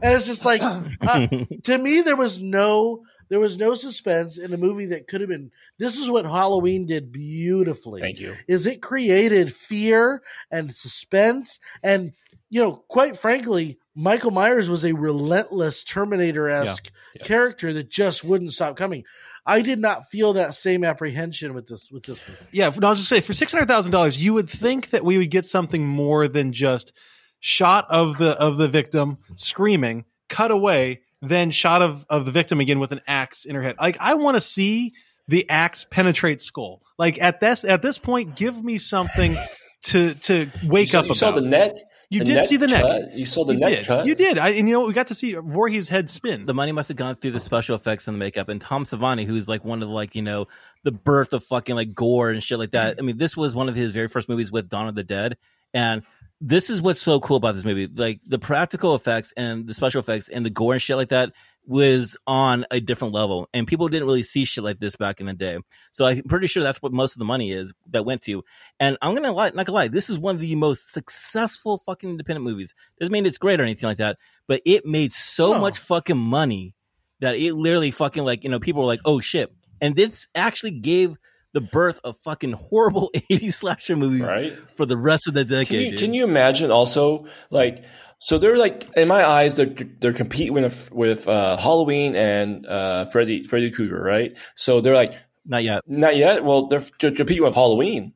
And 0.00 0.14
it's 0.14 0.26
just 0.26 0.44
like 0.44 0.62
uh, 0.62 1.26
to 1.64 1.76
me 1.76 2.02
there 2.02 2.14
was 2.14 2.40
no 2.40 3.02
There 3.28 3.40
was 3.40 3.58
no 3.58 3.74
suspense 3.74 4.38
in 4.38 4.52
a 4.52 4.56
movie 4.56 4.86
that 4.86 5.06
could 5.06 5.20
have 5.20 5.30
been. 5.30 5.50
This 5.78 5.98
is 5.98 6.08
what 6.10 6.24
Halloween 6.24 6.86
did 6.86 7.12
beautifully. 7.12 8.00
Thank 8.00 8.20
you. 8.20 8.34
Is 8.46 8.66
it 8.66 8.80
created 8.82 9.54
fear 9.54 10.22
and 10.50 10.74
suspense 10.74 11.58
and 11.82 12.12
you 12.50 12.62
know, 12.62 12.82
quite 12.88 13.18
frankly, 13.18 13.78
Michael 13.94 14.30
Myers 14.30 14.70
was 14.70 14.82
a 14.82 14.94
relentless 14.94 15.84
Terminator 15.84 16.48
esque 16.48 16.90
Yes. 17.14 17.26
character 17.26 17.74
that 17.74 17.90
just 17.90 18.24
wouldn't 18.24 18.54
stop 18.54 18.74
coming. 18.74 19.04
I 19.44 19.60
did 19.60 19.78
not 19.78 20.10
feel 20.10 20.32
that 20.34 20.54
same 20.54 20.82
apprehension 20.84 21.52
with 21.52 21.66
this 21.68 21.90
with 21.90 22.04
this 22.04 22.18
movie. 22.26 22.40
Yeah, 22.50 22.70
no, 22.74 22.86
I 22.86 22.90
was 22.90 23.00
just 23.00 23.08
say 23.10 23.20
for 23.20 23.34
six 23.34 23.52
hundred 23.52 23.68
thousand 23.68 23.92
dollars, 23.92 24.16
you 24.16 24.32
would 24.34 24.48
think 24.48 24.90
that 24.90 25.04
we 25.04 25.18
would 25.18 25.30
get 25.30 25.44
something 25.44 25.86
more 25.86 26.26
than 26.28 26.52
just 26.52 26.92
shot 27.40 27.86
of 27.90 28.16
the 28.18 28.30
of 28.40 28.56
the 28.56 28.68
victim 28.68 29.18
screaming, 29.34 30.04
cut 30.30 30.50
away, 30.50 31.00
then 31.22 31.50
shot 31.50 31.82
of 31.82 32.06
of 32.08 32.24
the 32.24 32.32
victim 32.32 32.60
again 32.60 32.78
with 32.78 32.92
an 32.92 33.00
axe 33.06 33.44
in 33.44 33.54
her 33.54 33.62
head. 33.62 33.76
Like 33.80 33.96
I 34.00 34.14
want 34.14 34.36
to 34.36 34.40
see 34.40 34.94
the 35.26 35.48
axe 35.48 35.86
penetrate 35.88 36.40
skull. 36.40 36.82
Like 36.98 37.20
at 37.20 37.40
this 37.40 37.64
at 37.64 37.82
this 37.82 37.98
point, 37.98 38.36
give 38.36 38.62
me 38.62 38.78
something 38.78 39.34
to 39.84 40.14
to 40.14 40.50
wake 40.64 40.82
you 40.82 40.86
saw, 40.88 41.00
up. 41.00 41.06
you 41.06 41.14
saw 41.14 41.30
the 41.30 41.40
neck. 41.40 41.72
You 42.10 42.20
the 42.20 42.24
did 42.24 42.44
see 42.44 42.56
the 42.56 42.66
neck. 42.68 42.82
cut? 42.82 43.14
You 43.14 43.26
saw 43.26 43.44
the 43.44 43.52
you 43.52 43.58
neck 43.58 43.70
did. 43.70 43.86
cut. 43.86 44.06
You 44.06 44.14
did. 44.14 44.38
I, 44.38 44.50
and 44.50 44.66
you 44.66 44.74
know? 44.74 44.86
We 44.86 44.94
got 44.94 45.08
to 45.08 45.14
see 45.14 45.34
Voorhees' 45.34 45.88
head 45.88 46.08
spin. 46.08 46.46
the 46.46 46.54
money 46.54 46.72
must 46.72 46.88
have 46.88 46.96
gone 46.96 47.16
through 47.16 47.32
the 47.32 47.40
special 47.40 47.76
effects 47.76 48.08
and 48.08 48.14
the 48.14 48.18
makeup. 48.18 48.48
And 48.48 48.58
Tom 48.62 48.84
Savini, 48.84 49.26
who's 49.26 49.46
like 49.46 49.62
one 49.62 49.82
of 49.82 49.88
the 49.88 49.94
like 49.94 50.14
you 50.14 50.22
know 50.22 50.46
the 50.84 50.92
birth 50.92 51.34
of 51.34 51.44
fucking 51.44 51.74
like 51.74 51.94
gore 51.94 52.30
and 52.30 52.42
shit 52.42 52.58
like 52.58 52.70
that. 52.70 52.92
Mm-hmm. 52.92 53.04
I 53.04 53.06
mean, 53.06 53.18
this 53.18 53.36
was 53.36 53.54
one 53.54 53.68
of 53.68 53.76
his 53.76 53.92
very 53.92 54.08
first 54.08 54.28
movies 54.28 54.50
with 54.50 54.70
Dawn 54.70 54.88
of 54.88 54.94
the 54.94 55.04
Dead, 55.04 55.36
and 55.74 56.02
this 56.40 56.70
is 56.70 56.80
what's 56.80 57.02
so 57.02 57.18
cool 57.20 57.36
about 57.36 57.54
this 57.54 57.64
movie. 57.64 57.88
Like 57.92 58.20
the 58.24 58.38
practical 58.38 58.94
effects 58.94 59.32
and 59.36 59.66
the 59.66 59.74
special 59.74 60.00
effects 60.00 60.28
and 60.28 60.46
the 60.46 60.50
gore 60.50 60.72
and 60.74 60.82
shit 60.82 60.96
like 60.96 61.08
that 61.08 61.32
was 61.66 62.16
on 62.26 62.64
a 62.70 62.80
different 62.80 63.12
level, 63.12 63.46
and 63.52 63.66
people 63.66 63.88
didn't 63.88 64.06
really 64.06 64.22
see 64.22 64.46
shit 64.46 64.64
like 64.64 64.78
this 64.80 64.96
back 64.96 65.20
in 65.20 65.26
the 65.26 65.34
day. 65.34 65.58
So 65.92 66.06
I'm 66.06 66.22
pretty 66.22 66.46
sure 66.46 66.62
that's 66.62 66.80
what 66.80 66.92
most 66.92 67.12
of 67.14 67.18
the 67.18 67.26
money 67.26 67.50
is 67.52 67.74
that 67.90 68.06
went 68.06 68.22
to. 68.22 68.42
And 68.80 68.96
I'm 69.02 69.14
gonna 69.14 69.32
lie, 69.32 69.48
not 69.50 69.66
gonna 69.66 69.72
lie, 69.72 69.88
this 69.88 70.08
is 70.08 70.18
one 70.18 70.34
of 70.36 70.40
the 70.40 70.54
most 70.54 70.92
successful 70.92 71.76
fucking 71.78 72.08
independent 72.08 72.44
movies. 72.44 72.74
Doesn't 72.98 73.12
mean 73.12 73.26
it's 73.26 73.36
great 73.36 73.60
or 73.60 73.64
anything 73.64 73.86
like 73.86 73.98
that, 73.98 74.16
but 74.46 74.62
it 74.64 74.86
made 74.86 75.12
so 75.12 75.52
No. 75.52 75.60
much 75.60 75.78
fucking 75.78 76.16
money 76.16 76.74
that 77.20 77.36
it 77.36 77.52
literally 77.52 77.90
fucking 77.90 78.24
like 78.24 78.44
you 78.44 78.48
know 78.50 78.60
people 78.60 78.80
were 78.80 78.88
like, 78.88 79.00
oh 79.04 79.20
shit, 79.20 79.52
and 79.80 79.94
this 79.94 80.26
actually 80.34 80.70
gave 80.80 81.16
the 81.54 81.60
birth 81.60 82.00
of 82.04 82.16
fucking 82.18 82.52
horrible 82.52 83.10
80s 83.30 83.54
slasher 83.54 83.96
movies 83.96 84.22
Right. 84.22 84.52
for 84.74 84.84
the 84.86 84.96
rest 84.96 85.26
of 85.28 85.34
the 85.34 85.44
decade. 85.44 85.68
Can 85.68 85.80
you, 85.92 85.98
can 85.98 86.14
you 86.14 86.24
imagine 86.24 86.70
also 86.70 87.26
like 87.50 87.84
so 88.18 88.36
they're 88.38 88.56
like 88.58 88.88
in 88.96 89.08
my 89.08 89.24
eyes 89.24 89.54
they're 89.54 89.74
they're 90.00 90.12
competing 90.12 90.52
with 90.54 90.90
with 90.92 91.26
uh, 91.28 91.56
Halloween 91.56 92.14
and 92.16 92.66
uh, 92.66 93.06
Freddy 93.06 93.44
Freddy 93.44 93.70
Krueger 93.70 94.00
right 94.02 94.36
so 94.56 94.80
they're 94.80 94.94
like 94.96 95.14
Not 95.46 95.62
yet. 95.64 95.82
not 95.86 96.16
yet 96.16 96.44
well 96.44 96.66
they're, 96.66 96.84
they're 97.00 97.12
competing 97.12 97.44
with 97.44 97.54
Halloween 97.54 98.12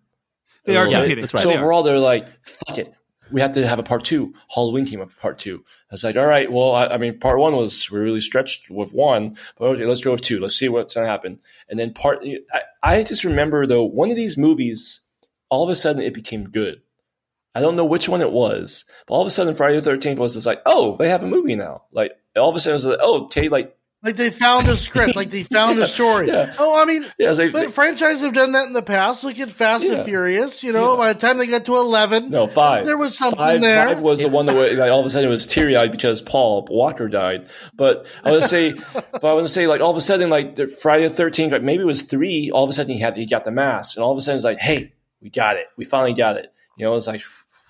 They 0.64 0.76
are 0.76 0.84
A 0.84 0.88
little 0.88 1.02
competing. 1.02 1.22
that's 1.22 1.34
right. 1.34 1.42
so 1.42 1.48
They 1.50 1.54
are. 1.56 1.58
overall 1.58 1.82
they're 1.84 1.98
like 1.98 2.26
fuck 2.44 2.78
it 2.78 2.92
we 3.32 3.40
have 3.40 3.52
to 3.52 3.66
have 3.66 3.78
a 3.78 3.82
part 3.82 4.04
two. 4.04 4.34
Halloween 4.54 4.86
came 4.86 5.00
up 5.00 5.16
part 5.18 5.38
two. 5.38 5.64
I 5.90 5.94
was 5.94 6.04
like 6.04 6.16
all 6.16 6.26
right 6.26 6.50
well 6.50 6.72
I, 6.72 6.86
I 6.86 6.98
mean 6.98 7.18
part 7.18 7.38
one 7.38 7.56
was 7.56 7.90
we 7.90 7.98
really 7.98 8.20
stretched 8.20 8.70
with 8.70 8.92
one 8.92 9.36
but 9.58 9.66
okay 9.66 9.86
let's 9.86 10.02
go 10.02 10.12
with 10.12 10.20
two. 10.20 10.40
Let's 10.40 10.56
see 10.56 10.68
what's 10.68 10.94
gonna 10.94 11.06
happen. 11.06 11.40
And 11.68 11.78
then 11.78 11.92
part 11.94 12.24
I, 12.52 12.62
I 12.82 13.02
just 13.02 13.24
remember 13.24 13.66
though 13.66 13.84
one 13.84 14.10
of 14.10 14.16
these 14.16 14.36
movies 14.36 15.00
all 15.48 15.64
of 15.64 15.70
a 15.70 15.74
sudden 15.74 16.02
it 16.02 16.14
became 16.14 16.44
good. 16.44 16.82
I 17.54 17.60
don't 17.60 17.76
know 17.76 17.84
which 17.84 18.08
one 18.08 18.22
it 18.22 18.32
was, 18.32 18.84
but 19.06 19.14
all 19.14 19.20
of 19.20 19.26
a 19.26 19.30
sudden 19.30 19.54
Friday 19.54 19.76
the 19.76 19.82
Thirteenth 19.82 20.18
was 20.18 20.34
just 20.34 20.46
like, 20.46 20.62
oh, 20.64 20.96
they 20.96 21.10
have 21.10 21.22
a 21.22 21.26
movie 21.26 21.54
now. 21.54 21.82
Like 21.92 22.12
all 22.36 22.48
of 22.48 22.56
a 22.56 22.60
sudden 22.60 22.72
it 22.72 22.74
was 22.76 22.84
like, 22.86 22.98
oh, 23.02 23.28
Tay, 23.28 23.48
like 23.48 23.76
Like 24.04 24.16
they 24.16 24.30
found 24.30 24.66
a 24.68 24.76
script, 24.76 25.14
like 25.14 25.30
they 25.30 25.42
found 25.58 25.78
a 25.78 25.86
story. 25.86 26.26
Yeah. 26.26 26.52
Oh, 26.58 26.82
I 26.82 26.86
mean, 26.86 27.06
yeah, 27.18 27.30
like, 27.30 27.52
but 27.52 27.72
franchises 27.72 28.22
have 28.22 28.32
done 28.32 28.50
that 28.52 28.66
in 28.66 28.72
the 28.72 28.82
past. 28.82 29.22
Look 29.22 29.38
at 29.38 29.52
Fast 29.52 29.84
Yeah. 29.84 29.94
and 29.98 30.04
Furious. 30.04 30.64
You 30.64 30.72
know, 30.72 30.92
Yeah. 30.92 30.96
by 30.98 31.12
the 31.12 31.20
time 31.20 31.38
they 31.38 31.46
got 31.46 31.64
to 31.66 31.76
eleven, 31.76 32.28
no 32.30 32.48
five. 32.48 32.84
there 32.84 32.98
was 32.98 33.16
something 33.16 33.38
Five, 33.38 33.60
there. 33.60 33.86
five 33.86 34.00
was 34.00 34.18
the 34.18 34.28
one 34.28 34.46
that 34.46 34.56
was, 34.56 34.72
like, 34.76 34.90
all 34.90 34.98
of 34.98 35.06
a 35.06 35.10
sudden 35.10 35.28
it 35.28 35.30
was 35.30 35.46
teary 35.46 35.76
eyed 35.76 35.92
because 35.92 36.20
Paul 36.20 36.66
Walker 36.68 37.08
died. 37.08 37.46
But 37.74 38.06
I 38.24 38.32
want 38.32 38.42
to 38.42 38.48
say, 38.48 38.72
but 38.94 39.24
I 39.24 39.32
want 39.34 39.46
to 39.46 39.52
say 39.52 39.66
like 39.68 39.80
all 39.80 39.90
of 39.92 39.96
a 39.96 40.00
sudden 40.00 40.30
like 40.30 40.56
the 40.56 40.66
Friday 40.66 41.06
the 41.06 41.14
Thirteenth, 41.14 41.52
like 41.52 41.62
maybe 41.62 41.82
it 41.82 41.86
was 41.86 42.02
three. 42.02 42.50
All 42.50 42.64
of 42.64 42.70
a 42.70 42.72
sudden 42.72 42.92
he 42.92 42.98
had 43.00 43.14
he 43.14 43.24
got 43.24 43.44
the 43.44 43.52
mask, 43.52 43.96
and 43.96 44.02
all 44.02 44.10
of 44.10 44.18
a 44.18 44.20
sudden 44.20 44.36
it's 44.36 44.44
like, 44.44 44.58
hey, 44.58 44.92
we 45.20 45.30
got 45.30 45.56
it, 45.56 45.66
we 45.76 45.84
finally 45.84 46.14
got 46.14 46.36
it. 46.36 46.52
You 46.76 46.86
know, 46.86 46.96
it's 46.96 47.06
like, 47.06 47.22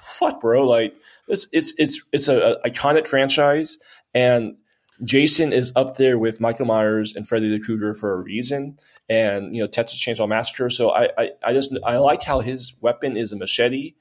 fuck, 0.03 0.41
bro, 0.41 0.67
like 0.67 0.97
it's 1.29 1.47
it's 1.53 1.75
it's 1.77 2.01
it's 2.11 2.29
a, 2.29 2.59
a 2.65 2.71
iconic 2.71 3.07
franchise, 3.07 3.77
and 4.15 4.57
Jason 5.05 5.53
is 5.53 5.73
up 5.75 5.97
there 5.97 6.19
with 6.19 6.41
Michael 6.41 6.67
Myers 6.67 7.15
and 7.17 7.27
Freddy 7.27 7.49
the 7.51 7.59
Krueger 7.59 7.95
for 7.95 8.13
a 8.13 8.17
reason, 8.21 8.79
and 9.09 9.55
you 9.55 9.63
know 9.63 9.67
Texas 9.67 10.01
Chainsaw 10.01 10.29
Massacre. 10.29 10.71
So 10.71 10.91
I, 10.91 11.09
I, 11.19 11.31
I 11.45 11.53
just 11.53 11.77
I 11.85 11.97
like 11.99 12.23
how 12.23 12.41
his 12.41 12.75
weapon 12.81 13.17
is 13.17 13.33
a 13.33 13.37
machete. 13.37 13.95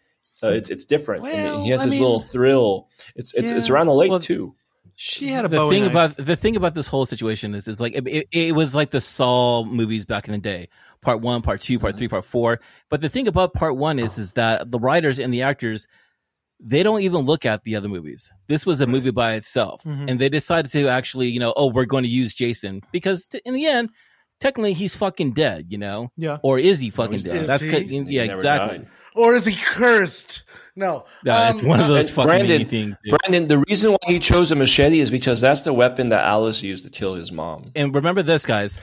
Uh, 0.43 0.49
it's 0.49 0.69
it's 0.69 0.85
different. 0.85 1.25
and 1.27 1.43
Well, 1.55 1.63
he 1.63 1.69
has 1.71 1.81
I 1.81 1.85
this 1.85 1.91
mean- 1.93 2.01
little 2.01 2.21
thrill. 2.21 2.87
It's 3.15 3.33
it's 3.33 3.51
it's 3.51 3.69
around 3.69 3.87
the 3.87 3.93
lake 3.93 4.09
Well, 4.11 4.19
too. 4.19 4.55
she 4.95 5.27
had 5.27 5.45
a 5.45 5.47
the 5.47 5.69
thing 5.69 5.83
knife. 5.83 5.91
about 5.91 6.17
the 6.17 6.35
thing 6.35 6.55
about 6.55 6.75
this 6.75 6.87
whole 6.87 7.05
situation 7.05 7.55
is 7.55 7.67
is 7.67 7.79
like 7.81 7.93
it, 7.95 8.07
it, 8.07 8.27
it 8.31 8.55
was 8.55 8.75
like 8.75 8.91
the 8.91 9.01
Saw 9.01 9.63
movies 9.65 10.05
back 10.05 10.27
in 10.27 10.31
the 10.33 10.37
day, 10.39 10.69
part 11.01 11.21
one, 11.21 11.41
part 11.41 11.61
two, 11.61 11.79
part 11.79 11.97
three, 11.97 12.07
part 12.07 12.25
four. 12.25 12.59
But 12.89 13.01
the 13.01 13.09
thing 13.09 13.27
about 13.27 13.53
part 13.53 13.75
one 13.77 13.97
is 13.99 14.17
is 14.17 14.33
that 14.33 14.69
the 14.71 14.79
writers 14.79 15.19
and 15.19 15.33
the 15.33 15.41
actors 15.43 15.87
they 16.63 16.83
don't 16.83 17.01
even 17.01 17.21
look 17.21 17.45
at 17.45 17.63
the 17.63 17.75
other 17.75 17.87
movies. 17.89 18.29
This 18.47 18.65
was 18.65 18.81
a 18.81 18.87
movie 18.87 19.11
by 19.11 19.33
itself, 19.33 19.83
Mhm. 19.83 20.09
and 20.09 20.19
they 20.21 20.29
decided 20.29 20.71
to 20.73 20.87
actually, 20.87 21.27
you 21.29 21.39
know, 21.39 21.53
oh, 21.57 21.71
we're 21.71 21.85
going 21.85 22.03
to 22.03 22.09
use 22.09 22.33
Jason 22.33 22.81
because 22.91 23.25
t- 23.25 23.41
in 23.45 23.53
the 23.55 23.65
end, 23.65 23.89
technically, 24.39 24.73
he's 24.73 24.95
fucking 24.95 25.31
dead, 25.33 25.65
you 25.69 25.77
know, 25.77 26.11
yeah. 26.17 26.37
or 26.43 26.59
is 26.59 26.79
he 26.79 26.89
fucking 26.91 27.13
he's 27.13 27.23
dead? 27.23 27.33
dead. 27.33 27.47
That's 27.47 27.63
Is 27.63 27.71
ca- 27.71 27.79
he? 27.79 27.85
He 28.03 28.11
yeah, 28.15 28.21
never 28.25 28.31
exactly. 28.39 28.77
died. 28.79 28.87
Or 29.15 29.35
is 29.35 29.45
he 29.45 29.55
cursed? 29.55 30.43
No, 30.73 31.03
Yeah, 31.25 31.49
it's 31.49 31.61
Um, 31.61 31.67
one 31.67 31.81
of 31.81 31.87
those 31.89 32.07
and 32.07 32.15
fucking 32.15 32.29
Brandon- 32.29 32.67
things. 32.67 32.97
dude. 33.03 33.17
Brandon, 33.19 33.47
the 33.49 33.57
reason 33.67 33.91
why 33.91 33.97
he 34.07 34.19
chose 34.19 34.51
a 34.51 34.55
machete 34.55 35.01
is 35.01 35.11
because 35.11 35.41
that's 35.41 35.61
the 35.61 35.73
weapon 35.73 36.09
that 36.09 36.23
Alice 36.23 36.63
used 36.63 36.85
to 36.85 36.89
kill 36.89 37.15
his 37.15 37.29
mom. 37.29 37.71
and 37.75 37.93
remember 37.93 38.23
this, 38.23 38.45
guys. 38.45 38.79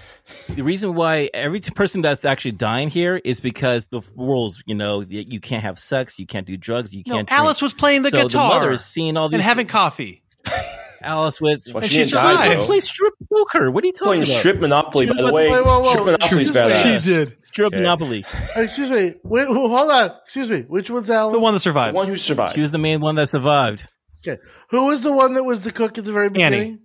The 0.51 0.62
reason 0.62 0.95
why 0.95 1.31
every 1.33 1.61
person 1.61 2.03
that's 2.03 2.27
actually 2.27 2.53
dying 2.53 2.91
here 2.91 3.17
is 3.25 3.41
because 3.41 3.87
the 3.87 4.03
rules. 4.17 4.62
You 4.67 4.75
know, 4.75 5.01
you 5.01 5.41
can't 5.41 5.62
have 5.62 5.79
sex, 5.79 6.19
you 6.19 6.27
can't 6.27 6.47
do 6.47 6.59
drugs, 6.59 6.93
you 6.93 7.03
can't. 7.05 7.27
drink. 7.27 7.33
Alice 7.33 7.62
was 7.62 7.73
playing 7.73 8.03
the 8.03 8.11
so 8.11 8.19
the 8.19 8.23
guitar 8.25 8.51
mother 8.55 8.71
is 8.73 8.85
seeing 8.85 9.17
all 9.17 9.31
these 9.31 9.35
and 9.37 9.43
having 9.43 9.67
coffee. 9.67 10.23
Alice 11.02 11.40
with. 11.40 11.64
That's 11.64 11.72
why 11.74 11.80
And 11.82 11.90
she 11.90 12.04
she 12.04 12.11
survived. 12.11 12.62
play 12.62 12.80
strip 12.80 13.14
poker. 13.32 13.70
What 13.70 13.84
are 13.84 13.87
you 13.87 13.92
talking 13.92 14.06
about? 14.06 14.06
Playing 14.08 14.22
about? 14.22 14.38
strip 14.38 14.56
Monopoly, 14.58 15.06
by 15.06 15.14
the 15.14 15.32
way. 15.32 15.50
Wait, 15.50 15.64
whoa, 15.64 15.80
whoa. 15.80 15.90
Strip 15.90 16.04
Monopoly's 16.06 16.48
Excuse 16.48 16.50
badass. 16.72 17.02
She 17.04 17.11
did. 17.11 17.37
strip 17.44 17.66
Okay. 17.68 17.76
Monopoly. 17.76 18.24
Excuse 18.56 18.90
me. 18.90 19.12
Wait, 19.24 19.46
hold 19.46 19.90
on. 19.90 20.11
Excuse 20.24 20.48
me. 20.50 20.61
Which 20.62 20.90
one's 20.90 21.11
Alice? 21.11 21.32
The 21.34 21.40
one 21.40 21.54
that 21.54 21.61
survived. 21.61 21.94
The 21.94 21.96
one 21.98 22.08
who 22.08 22.16
survived. 22.16 22.54
She 22.54 22.61
was 22.61 22.70
the 22.70 22.78
main 22.78 23.00
one 23.00 23.14
that 23.16 23.28
survived. 23.28 23.87
Okay. 24.26 24.40
Who 24.70 24.87
was 24.87 25.02
the 25.02 25.12
one 25.12 25.34
that 25.34 25.44
was 25.44 25.62
the 25.62 25.72
cook 25.72 25.98
at 25.98 26.04
the 26.04 26.12
very 26.12 26.28
beginning? 26.28 26.80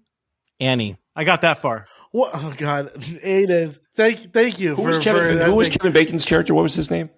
Annie. 0.59 0.97
I 1.15 1.23
got 1.23 1.41
that 1.41 1.61
far. 1.61 1.87
What? 2.11 2.31
Oh 2.33 2.53
God, 2.57 2.91
eight 3.23 3.49
is. 3.49 3.79
Thank, 3.95 4.31
thank 4.33 4.59
you. 4.59 4.69
who 4.75 4.83
for, 4.83 4.87
was 4.89 4.99
Kevin? 4.99 5.37
for 5.37 5.43
Who 5.45 5.55
was 5.55 5.69
Kevin 5.69 5.93
Bacon's 5.93 6.25
character? 6.25 6.53
What 6.53 6.61
was 6.63 6.75
his 6.75 6.89
name? 6.91 7.09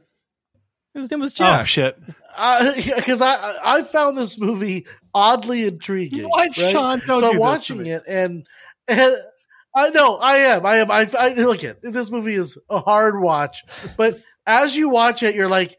His 0.95 1.11
name 1.11 1.19
was 1.19 1.33
Oh 1.39 1.63
shit! 1.65 1.97
Uh, 2.37 2.73
because 2.95 3.21
I 3.21 3.57
I 3.63 3.81
found 3.83 4.17
this 4.17 4.39
movie 4.39 4.85
oddly 5.13 5.65
intriguing. 5.65 6.23
What, 6.29 6.39
right? 6.39 6.53
Sean? 6.53 7.01
Don't 7.05 7.21
so 7.21 7.21
do 7.21 7.25
I'm 7.25 7.31
this 7.33 7.33
to 7.33 7.39
watching 7.39 7.83
me. 7.83 7.91
it 7.91 8.03
and 8.07 8.47
and 8.87 9.15
I 9.75 9.89
know 9.89 10.15
I 10.17 10.35
am 10.37 10.65
I 10.65 10.77
am 10.77 10.89
I, 10.89 11.09
I 11.19 11.33
look 11.33 11.63
at 11.65 11.81
this 11.81 12.09
movie 12.09 12.35
is 12.35 12.57
a 12.69 12.79
hard 12.79 13.19
watch, 13.19 13.63
but 13.97 14.19
as 14.47 14.75
you 14.75 14.89
watch 14.89 15.21
it, 15.21 15.35
you're 15.35 15.49
like, 15.49 15.75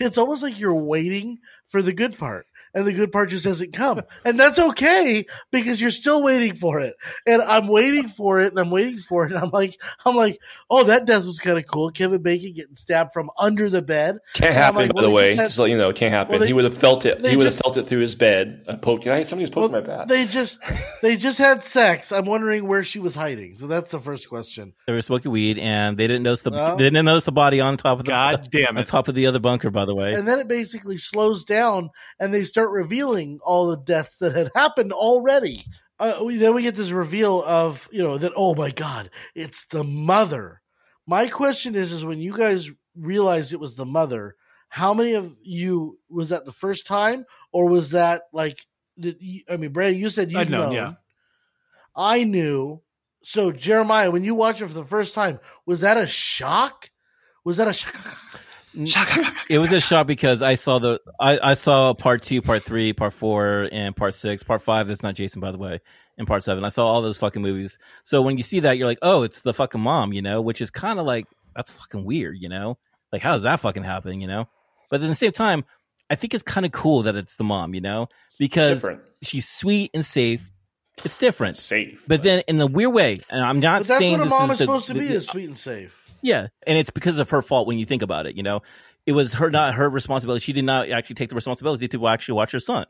it's 0.00 0.18
almost 0.18 0.42
like 0.42 0.58
you're 0.58 0.74
waiting 0.74 1.38
for 1.68 1.82
the 1.82 1.92
good 1.92 2.18
part. 2.18 2.46
And 2.74 2.86
the 2.86 2.92
good 2.92 3.10
part 3.10 3.30
just 3.30 3.44
doesn't 3.44 3.72
come. 3.72 4.00
And 4.24 4.38
that's 4.38 4.58
okay 4.58 5.26
because 5.50 5.80
you're 5.80 5.90
still 5.90 6.22
waiting 6.22 6.54
for 6.54 6.80
it. 6.80 6.94
And 7.26 7.42
I'm 7.42 7.66
waiting 7.66 8.06
for 8.08 8.40
it 8.40 8.50
and 8.52 8.60
I'm 8.60 8.70
waiting 8.70 8.98
for 9.00 9.24
it. 9.26 9.32
And 9.32 9.40
I'm 9.40 9.50
like, 9.50 9.80
I'm 10.06 10.14
like, 10.14 10.38
oh, 10.70 10.84
that 10.84 11.04
death 11.06 11.24
was 11.24 11.38
kind 11.40 11.58
of 11.58 11.66
cool. 11.66 11.90
Kevin 11.90 12.22
Bacon 12.22 12.52
getting 12.52 12.76
stabbed 12.76 13.12
from 13.12 13.28
under 13.38 13.68
the 13.70 13.82
bed. 13.82 14.18
Can't 14.34 14.48
And 14.50 14.56
happen, 14.56 14.76
like, 14.76 14.94
by 14.94 15.02
well, 15.02 15.10
the 15.10 15.14
way. 15.14 15.30
just 15.30 15.38
had- 15.40 15.44
Just 15.46 15.56
to 15.56 15.62
let 15.62 15.70
you 15.70 15.76
know, 15.78 15.88
it 15.88 15.96
can't 15.96 16.12
happen. 16.12 16.30
Well, 16.32 16.40
they- 16.40 16.46
he 16.46 16.52
would 16.52 16.64
have 16.64 16.76
felt 16.78 17.04
it. 17.06 17.24
He 17.26 17.36
would 17.36 17.46
have 17.46 17.56
felt 17.56 17.76
it 17.76 17.88
through 17.88 18.00
his 18.00 18.14
bed. 18.14 18.64
Uh, 18.68 18.76
poke. 18.76 19.06
I, 19.06 19.24
somebody's 19.24 19.50
poking 19.50 19.72
my 19.72 19.80
back. 19.80 20.06
They 20.06 20.26
just, 20.26 20.58
they 21.02 21.16
just 21.16 21.38
had 21.38 21.64
sex. 21.64 22.12
I'm 22.12 22.24
wondering 22.26 22.66
where 22.68 22.84
she 22.84 22.98
was 23.00 23.14
hiding. 23.14 23.56
So 23.58 23.66
that's 23.66 23.90
the 23.90 23.98
first 24.00 24.28
question. 24.28 24.74
They 24.86 24.92
were 24.92 25.02
smoking 25.02 25.32
weed, 25.32 25.58
and 25.58 25.96
they 25.96 26.06
didn't 26.06 26.22
notice 26.22 26.42
the 26.42 26.50
Well. 26.50 26.76
they 26.76 26.84
didn't 26.84 27.04
notice 27.04 27.24
the 27.24 27.32
body 27.32 27.60
on 27.60 27.76
top 27.78 27.98
of 27.98 28.04
the 28.04 28.10
God 28.10 28.48
damn 28.50 28.76
it. 28.76 28.80
on 28.80 28.84
top 28.84 29.08
of 29.08 29.14
the 29.14 29.26
other 29.26 29.40
bunker. 29.40 29.70
By 29.70 29.84
the 29.86 29.94
way, 29.94 30.14
And 30.14 30.28
then 30.28 30.38
it 30.38 30.46
basically 30.48 30.96
slows 30.98 31.44
down 31.44 31.90
and 32.20 32.32
they 32.34 32.42
start 32.44 32.59
revealing 32.68 33.38
all 33.44 33.68
the 33.68 33.76
deaths 33.76 34.18
that 34.18 34.34
had 34.34 34.50
happened 34.54 34.92
already. 34.92 35.64
Uh, 35.98 36.20
we, 36.24 36.36
then 36.36 36.54
we 36.54 36.62
get 36.62 36.74
this 36.74 36.90
reveal 36.90 37.42
of, 37.44 37.88
you 37.92 38.02
know, 38.02 38.18
that, 38.18 38.32
oh 38.36 38.54
my 38.54 38.70
God, 38.70 39.10
it's 39.34 39.66
the 39.66 39.84
mother. 39.84 40.62
My 41.06 41.28
question 41.28 41.74
is, 41.74 41.92
is 41.92 42.04
when 42.04 42.20
you 42.20 42.36
guys 42.36 42.70
realized 42.96 43.52
it 43.52 43.60
was 43.60 43.74
the 43.74 43.86
mother, 43.86 44.36
how 44.68 44.94
many 44.94 45.14
of 45.14 45.36
you, 45.42 45.98
was 46.08 46.30
that 46.30 46.44
the 46.44 46.52
first 46.52 46.86
time 46.86 47.24
or 47.52 47.68
was 47.68 47.90
that 47.90 48.22
like, 48.32 48.66
did 48.98 49.16
you, 49.20 49.42
I 49.48 49.56
mean, 49.56 49.72
Brandon, 49.72 50.00
you 50.00 50.10
said 50.10 50.30
known, 50.30 50.50
known. 50.50 50.72
yeah. 50.72 50.92
I 51.94 52.24
knew 52.24 52.82
so 53.22 53.52
Jeremiah, 53.52 54.10
when 54.10 54.24
you 54.24 54.34
watch 54.34 54.60
it 54.60 54.68
for 54.68 54.74
the 54.74 54.84
first 54.84 55.14
time, 55.14 55.40
was 55.66 55.80
that 55.80 55.96
a 55.96 56.06
shock? 56.06 56.90
Was 57.44 57.58
that 57.58 57.68
a 57.68 57.72
shock? 57.72 57.94
It 58.74 59.58
was 59.58 59.72
a 59.72 59.80
shock 59.80 60.06
because 60.06 60.42
I 60.42 60.54
saw 60.54 60.78
the 60.78 61.00
I, 61.18 61.38
I 61.42 61.54
saw 61.54 61.94
part 61.94 62.22
two, 62.22 62.40
part 62.42 62.62
three, 62.62 62.92
part 62.92 63.12
four, 63.12 63.68
and 63.72 63.96
part 63.96 64.14
six, 64.14 64.42
part 64.42 64.62
five. 64.62 64.88
That's 64.88 65.02
not 65.02 65.14
Jason, 65.14 65.40
by 65.40 65.50
the 65.50 65.58
way. 65.58 65.80
And 66.18 66.26
part 66.26 66.44
seven, 66.44 66.64
I 66.64 66.68
saw 66.68 66.86
all 66.86 67.00
those 67.02 67.18
fucking 67.18 67.40
movies. 67.42 67.78
So 68.02 68.20
when 68.22 68.36
you 68.36 68.42
see 68.44 68.60
that, 68.60 68.76
you're 68.76 68.86
like, 68.86 68.98
oh, 69.02 69.22
it's 69.22 69.42
the 69.42 69.54
fucking 69.54 69.80
mom, 69.80 70.12
you 70.12 70.20
know, 70.22 70.40
which 70.42 70.60
is 70.60 70.70
kind 70.70 70.98
of 70.98 71.06
like 71.06 71.26
that's 71.56 71.70
fucking 71.72 72.04
weird, 72.04 72.36
you 72.38 72.48
know. 72.48 72.78
Like, 73.12 73.22
how 73.22 73.32
does 73.32 73.42
that 73.44 73.60
fucking 73.60 73.82
happen, 73.84 74.20
you 74.20 74.28
know? 74.28 74.46
But 74.90 75.02
at 75.02 75.06
the 75.08 75.14
same 75.14 75.32
time, 75.32 75.64
I 76.10 76.14
think 76.16 76.34
it's 76.34 76.42
kind 76.42 76.66
of 76.66 76.72
cool 76.72 77.02
that 77.04 77.16
it's 77.16 77.36
the 77.36 77.44
mom, 77.44 77.74
you 77.74 77.80
know, 77.80 78.08
because 78.38 78.82
Different. 78.82 79.00
she's 79.22 79.48
sweet 79.48 79.90
and 79.94 80.04
safe. 80.04 80.50
It's 81.04 81.16
different, 81.16 81.56
Safe. 81.56 82.04
but 82.06 82.22
then 82.22 82.42
in 82.46 82.58
the 82.58 82.66
weird 82.66 82.92
way, 82.92 83.20
and 83.30 83.42
I'm 83.42 83.58
not 83.60 83.80
But 83.80 83.86
that's 83.88 83.98
saying 84.00 84.18
what 84.18 84.20
a 84.20 84.24
this 84.24 84.30
mom 84.38 84.44
is 84.44 84.52
is 84.52 84.58
the- 84.58 84.64
supposed 84.64 84.86
to 84.88 84.94
be: 84.94 85.00
the- 85.06 85.14
is 85.14 85.26
sweet 85.26 85.46
and 85.46 85.56
safe. 85.56 85.98
Yeah, 86.22 86.48
and 86.66 86.78
it's 86.78 86.90
because 86.90 87.18
of 87.18 87.30
her 87.30 87.42
fault 87.42 87.66
when 87.66 87.78
you 87.78 87.86
think 87.86 88.02
about 88.02 88.26
it. 88.26 88.36
You 88.36 88.42
know, 88.42 88.62
it 89.06 89.12
was 89.12 89.34
her 89.34 89.50
not 89.50 89.74
her 89.74 89.88
responsibility. 89.88 90.42
She 90.42 90.52
did 90.52 90.64
not 90.64 90.88
actually 90.88 91.14
take 91.14 91.28
the 91.28 91.34
responsibility 91.34 91.88
to 91.88 92.06
actually 92.08 92.34
watch 92.34 92.52
her 92.52 92.60
son. 92.60 92.86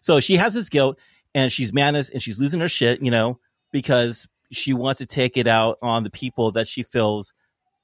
So 0.00 0.20
she 0.20 0.36
has 0.36 0.54
this 0.54 0.68
guilt, 0.68 0.98
and 1.34 1.50
she's 1.50 1.72
madness, 1.72 2.10
and 2.10 2.22
she's 2.22 2.38
losing 2.38 2.60
her 2.60 2.68
shit. 2.68 3.02
You 3.02 3.10
know, 3.10 3.38
because 3.72 4.28
she 4.52 4.72
wants 4.72 4.98
to 4.98 5.06
take 5.06 5.36
it 5.36 5.46
out 5.46 5.78
on 5.82 6.04
the 6.04 6.10
people 6.10 6.52
that 6.52 6.68
she 6.68 6.82
feels 6.82 7.32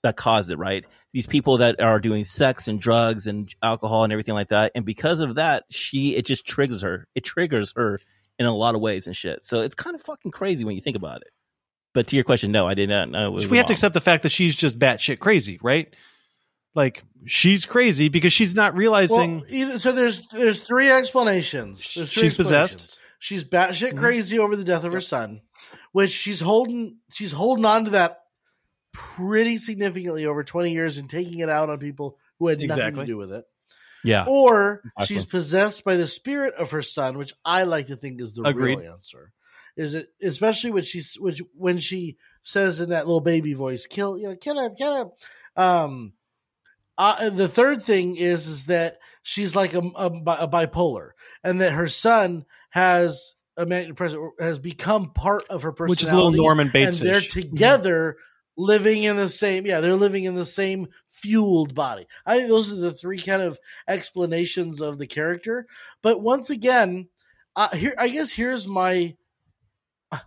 that 0.02 0.16
caused 0.16 0.50
it. 0.50 0.57
Right, 0.57 0.85
these 1.12 1.26
people 1.26 1.59
that 1.59 1.80
are 1.80 2.00
doing 2.00 2.24
sex 2.24 2.68
and 2.68 2.80
drugs 2.80 3.26
and 3.26 3.54
alcohol 3.62 4.04
and 4.04 4.12
everything 4.12 4.35
like 4.35 4.48
that, 4.48 4.72
and 4.74 4.85
because 4.85 5.20
of 5.20 5.37
that, 5.37 5.64
she 5.70 6.16
it 6.16 6.26
just 6.26 6.46
triggers 6.46 6.83
her. 6.83 7.07
It 7.14 7.24
triggers 7.24 7.72
her 7.76 8.00
in 8.38 8.46
a 8.46 8.54
lot 8.54 8.74
of 8.74 8.80
ways 8.80 9.07
and 9.07 9.16
shit. 9.16 9.44
So 9.44 9.61
it's 9.61 9.74
kind 9.74 9.94
of 9.94 10.02
fucking 10.02 10.33
crazy 10.33 10.64
when 10.64 10.74
you 10.74 10.80
think 10.80 10.96
about 10.96 11.22
it. 11.22 11.28
But 11.94 12.09
to 12.09 12.16
your 12.16 12.24
question, 12.24 12.50
no, 12.52 12.66
I 12.66 12.74
did 12.74 12.88
not 12.90 13.09
know. 13.09 13.28
It 13.28 13.30
was 13.30 13.48
we 13.48 13.57
a 13.57 13.61
have 13.61 13.66
to 13.68 13.72
accept 13.72 13.94
the 13.94 14.00
fact 14.00 14.24
that 14.24 14.30
she's 14.33 14.54
just 14.57 14.78
batshit 14.78 15.20
crazy, 15.20 15.59
right? 15.62 15.94
Like 16.74 17.04
she's 17.24 17.66
crazy 17.66 18.09
because 18.09 18.33
she's 18.33 18.54
not 18.54 18.76
realizing. 18.76 19.16
Well, 19.37 19.44
either, 19.48 19.78
so 19.78 19.92
there's 19.92 20.26
there's 20.28 20.59
three 20.59 20.90
explanations. 20.90 21.94
There's 21.94 22.12
three 22.12 22.24
She's 22.24 22.35
possessed? 22.35 22.98
She's 23.20 23.44
batshit 23.44 23.92
Mhm. 23.92 23.98
crazy 23.98 24.38
over 24.40 24.57
the 24.57 24.64
death 24.64 24.83
of 24.85 24.92
her 24.92 25.00
son, 25.00 25.40
which 25.92 26.11
she's 26.11 26.40
holding 26.40 26.98
she's 27.12 27.30
holding 27.33 27.64
on 27.64 27.85
to 27.85 27.90
that 27.90 28.18
pretty 28.92 29.59
significantly 29.59 30.26
over 30.26 30.44
20 30.44 30.72
years 30.72 30.98
and 30.98 31.09
taking 31.09 31.38
it 31.38 31.48
out 31.48 31.70
on 31.70 31.78
people 31.78 32.18
who 32.38 32.48
had 32.48 32.59
nothing 32.59 32.70
Exactly. 32.70 33.02
to 33.02 33.07
do 33.07 33.16
with 33.16 33.33
it. 33.33 33.44
Yeah. 34.02 34.24
Or 34.26 34.83
Exactly. 34.98 35.07
she's 35.07 35.24
possessed 35.24 35.85
by 35.85 35.96
the 35.96 36.07
spirit 36.07 36.54
of 36.54 36.72
her 36.72 36.83
son, 36.83 37.16
which 37.16 37.33
I 37.44 37.62
like 37.62 37.87
to 37.87 37.96
think 37.96 38.20
is 38.20 38.35
the 38.35 38.42
Agreed. 38.42 38.78
real 38.78 38.92
answer. 38.92 39.33
Is 39.76 39.94
it 39.94 40.08
especially 40.22 40.70
when 40.70 40.84
she's 40.84 41.14
which 41.14 41.42
when 41.56 41.78
she 41.78 42.16
says 42.42 42.80
in 42.80 42.90
that 42.90 43.06
little 43.06 43.20
baby 43.20 43.54
voice, 43.54 43.87
"Kill, 43.87 44.18
you 44.18 44.28
know, 44.28 44.37
kill 44.37 44.58
him, 44.58 44.74
kill 44.76 44.96
him." 44.96 45.10
Um, 45.56 46.12
uh, 46.96 47.30
the 47.30 47.48
third 47.48 47.82
thing 47.82 48.16
is 48.16 48.46
is 48.46 48.64
that 48.66 48.98
she's 49.22 49.56
like 49.56 49.74
a, 49.74 49.80
a, 49.80 50.06
a 50.06 50.48
bipolar, 50.48 51.10
and 51.42 51.60
that 51.60 51.72
her 51.72 51.88
son 51.88 52.44
has 52.70 53.34
a 53.56 53.66
manic 53.66 53.88
depressive 53.88 54.20
has 54.38 54.58
become 54.58 55.12
part 55.12 55.44
of 55.48 55.62
her 55.62 55.72
personality, 55.72 55.90
which 55.90 56.02
is 56.02 56.10
a 56.10 56.14
little 56.14 56.32
Norman 56.32 56.70
Bates. 56.72 57.00
and 57.00 57.08
they're 57.08 57.20
together 57.20 58.16
living 58.56 59.02
in 59.02 59.16
the 59.16 59.28
same 59.28 59.66
yeah 59.66 59.80
they're 59.80 59.96
living 59.96 60.24
in 60.24 60.34
the 60.34 60.46
same 60.46 60.87
fueled 61.10 61.74
body 61.74 62.06
i 62.24 62.37
think 62.37 62.48
those 62.48 62.72
are 62.72 62.76
the 62.76 62.92
three 62.92 63.18
kind 63.18 63.42
of 63.42 63.58
explanations 63.88 64.80
of 64.80 64.98
the 64.98 65.06
character 65.06 65.66
but 66.02 66.20
once 66.20 66.50
again 66.50 67.08
uh, 67.56 67.68
here 67.70 67.94
i 67.98 68.08
guess 68.08 68.30
here's 68.30 68.68
my 68.68 69.14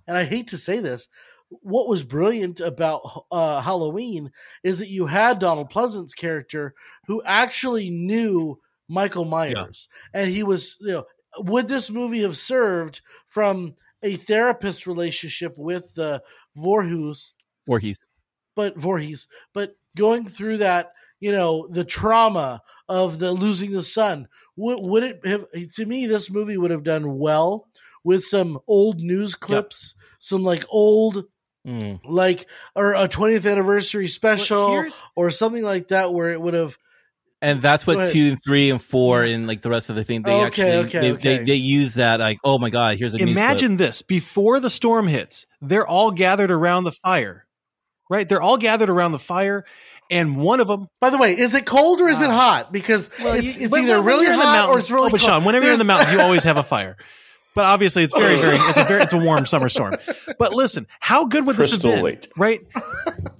and 0.07 0.17
i 0.17 0.23
hate 0.23 0.47
to 0.47 0.57
say 0.57 0.79
this 0.79 1.07
what 1.49 1.87
was 1.87 2.03
brilliant 2.03 2.59
about 2.59 3.01
uh, 3.31 3.61
halloween 3.61 4.31
is 4.63 4.79
that 4.79 4.89
you 4.89 5.05
had 5.05 5.39
donald 5.39 5.69
pleasence's 5.69 6.13
character 6.13 6.73
who 7.07 7.21
actually 7.23 7.89
knew 7.89 8.59
michael 8.89 9.25
myers. 9.25 9.89
And 10.13 10.31
he 10.31 10.43
was 10.43 10.77
you 10.79 10.91
know 10.93 11.05
would 11.39 11.67
this 11.67 11.89
movie 11.89 12.21
have 12.21 12.37
served 12.37 13.01
from 13.27 13.75
a 14.03 14.15
therapist 14.15 14.87
relationship 14.87 15.53
with 15.57 15.93
the 15.95 16.21
Vorhus 16.57 17.33
Voorhees. 17.67 18.07
but 18.55 18.77
Voorhees, 18.77 19.27
but 19.53 19.75
going 19.95 20.25
through 20.25 20.57
that, 20.57 20.93
you 21.19 21.31
know, 21.31 21.67
the 21.69 21.83
trauma 21.83 22.61
of 22.87 23.19
the 23.19 23.31
losing 23.31 23.71
the 23.71 23.83
son, 23.83 24.27
would, 24.55 24.79
would 24.81 25.03
it 25.03 25.25
have, 25.25 25.45
to 25.73 25.85
me, 25.85 26.05
this 26.05 26.29
movie 26.29 26.57
would 26.57 26.71
have 26.71 26.83
done 26.83 27.17
well 27.17 27.67
with 28.07 28.23
some 28.23 28.57
old 28.67 28.99
news 28.99 29.35
clips, 29.35 29.93
some 30.19 30.43
like 30.43 30.63
old, 30.69 31.25
Mm. 31.67 31.99
like, 32.05 32.47
or 32.75 32.93
a 32.93 33.09
20th 33.09 33.45
anniversary 33.51 34.07
special 34.07 34.85
or 35.17 35.29
something 35.31 35.63
like 35.63 35.89
that 35.89 36.13
where 36.13 36.29
it 36.31 36.39
would 36.41 36.53
have, 36.53 36.77
And 37.41 37.61
that's 37.61 37.85
what 37.85 38.09
two 38.13 38.29
and 38.29 38.37
three 38.41 38.69
and 38.69 38.81
four 38.81 39.23
and 39.23 39.47
like 39.47 39.61
the 39.61 39.69
rest 39.69 39.89
of 39.89 39.97
the 39.97 40.05
thing 40.05 40.21
they 40.21 40.31
Okay, 40.33 40.45
actually 40.45 40.71
okay, 40.87 40.99
they, 40.99 41.11
okay. 41.11 41.37
They, 41.39 41.43
they 41.43 41.55
use 41.55 41.95
that 41.95 42.21
like 42.21 42.37
oh 42.45 42.57
my 42.57 42.69
god 42.69 42.97
here's 42.97 43.13
a 43.15 43.17
news. 43.17 43.35
Imagine 43.35 43.75
this 43.75 44.01
before 44.01 44.61
the 44.61 44.69
storm 44.69 45.07
hits, 45.09 45.45
they're 45.61 45.85
all 45.85 46.11
gathered 46.11 46.51
around 46.51 46.85
the 46.85 46.93
fire, 46.93 47.45
right? 48.09 48.27
They're 48.29 48.41
all 48.41 48.57
gathered 48.57 48.89
around 48.89 49.11
the 49.11 49.19
fire, 49.19 49.65
and 50.09 50.37
one 50.37 50.61
of 50.61 50.67
them. 50.69 50.87
by 51.01 51.09
the 51.09 51.17
way, 51.17 51.33
is 51.33 51.53
it 51.53 51.65
cold 51.65 51.99
or 51.99 52.07
is 52.07 52.21
it 52.21 52.29
Ah. 52.29 52.39
hot? 52.39 52.71
Because 52.71 53.09
Well, 53.21 53.33
it's, 53.35 53.57
you- 53.57 53.63
it's 53.65 53.71
when- 53.71 53.83
either 53.83 53.97
when 53.97 54.05
really 54.05 54.25
you're 54.27 54.37
the 54.37 54.41
hot 54.41 54.69
or 54.69 54.79
it's 54.79 54.89
really 54.89 55.07
oh, 55.07 55.09
but 55.11 55.19
cold. 55.19 55.29
Sean, 55.29 55.43
whenever 55.43 55.65
you're 55.65 55.73
in 55.73 55.79
the 55.79 55.83
There's- 55.83 55.99
mountains, 56.05 56.17
you 56.17 56.23
always 56.25 56.45
have 56.45 56.55
a 56.55 56.63
fire. 56.63 56.95
But 57.57 57.65
obviously, 57.65 58.03
it's 58.03 58.13
very, 58.13 58.35
very, 58.39 58.55
it's 58.55 58.77
a 58.77 58.83
very, 58.83 59.01
it's 59.01 59.13
a 59.13 59.17
warm 59.17 59.45
summer 59.47 59.67
storm. 59.67 59.95
But 60.37 60.53
listen, 60.53 60.85
how 60.99 61.25
good 61.25 61.47
would 61.47 61.55
this 61.57 61.71
Crystal 61.71 61.89
have 61.89 61.97
been? 61.97 62.05
Lake. 62.05 62.31
Right? 62.37 62.61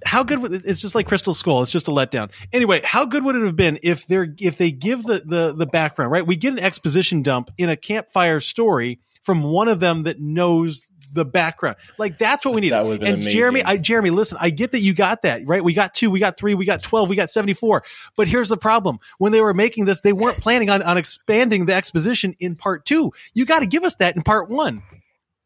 How 0.04 0.24
good 0.24 0.40
would 0.40 0.52
it's 0.52 0.80
just 0.80 0.96
like 0.96 1.06
Crystal 1.06 1.32
Skull? 1.32 1.62
It's 1.62 1.70
just 1.70 1.86
a 1.86 1.92
letdown. 1.92 2.30
Anyway, 2.52 2.80
how 2.82 3.04
good 3.04 3.24
would 3.24 3.36
it 3.36 3.44
have 3.44 3.54
been 3.54 3.78
if 3.84 4.08
they're 4.08 4.26
if 4.40 4.58
they 4.58 4.72
give 4.72 5.04
the 5.04 5.22
the 5.24 5.54
the 5.54 5.66
background? 5.66 6.10
Right? 6.10 6.26
We 6.26 6.34
get 6.34 6.52
an 6.52 6.58
exposition 6.58 7.22
dump 7.22 7.52
in 7.58 7.68
a 7.68 7.76
campfire 7.76 8.40
story 8.40 8.98
from 9.22 9.44
one 9.44 9.68
of 9.68 9.78
them 9.78 10.02
that 10.02 10.18
knows 10.18 10.90
the 11.12 11.24
background. 11.24 11.76
Like 11.98 12.18
that's 12.18 12.44
what 12.44 12.54
we 12.54 12.60
need. 12.60 12.72
That 12.72 12.84
would've 12.84 13.00
been 13.00 13.14
and 13.14 13.22
Jeremy. 13.22 13.62
I 13.64 13.76
Jeremy, 13.78 14.10
listen, 14.10 14.38
I 14.40 14.50
get 14.50 14.72
that 14.72 14.80
you 14.80 14.92
got 14.94 15.22
that, 15.22 15.42
right? 15.46 15.62
We 15.64 15.72
got 15.74 15.94
two, 15.94 16.10
we 16.10 16.20
got 16.20 16.36
three, 16.36 16.54
we 16.54 16.64
got 16.66 16.82
12, 16.82 17.08
we 17.08 17.16
got 17.16 17.30
74. 17.30 17.82
But 18.16 18.28
here's 18.28 18.48
the 18.48 18.56
problem. 18.56 18.98
When 19.18 19.32
they 19.32 19.40
were 19.40 19.54
making 19.54 19.86
this, 19.86 20.00
they 20.02 20.12
weren't 20.12 20.38
planning 20.38 20.70
on, 20.70 20.82
on 20.82 20.98
expanding 20.98 21.66
the 21.66 21.74
exposition 21.74 22.34
in 22.40 22.56
part 22.56 22.84
two. 22.84 23.12
You 23.34 23.44
got 23.46 23.60
to 23.60 23.66
give 23.66 23.84
us 23.84 23.94
that 23.96 24.16
in 24.16 24.22
part 24.22 24.48
one. 24.50 24.82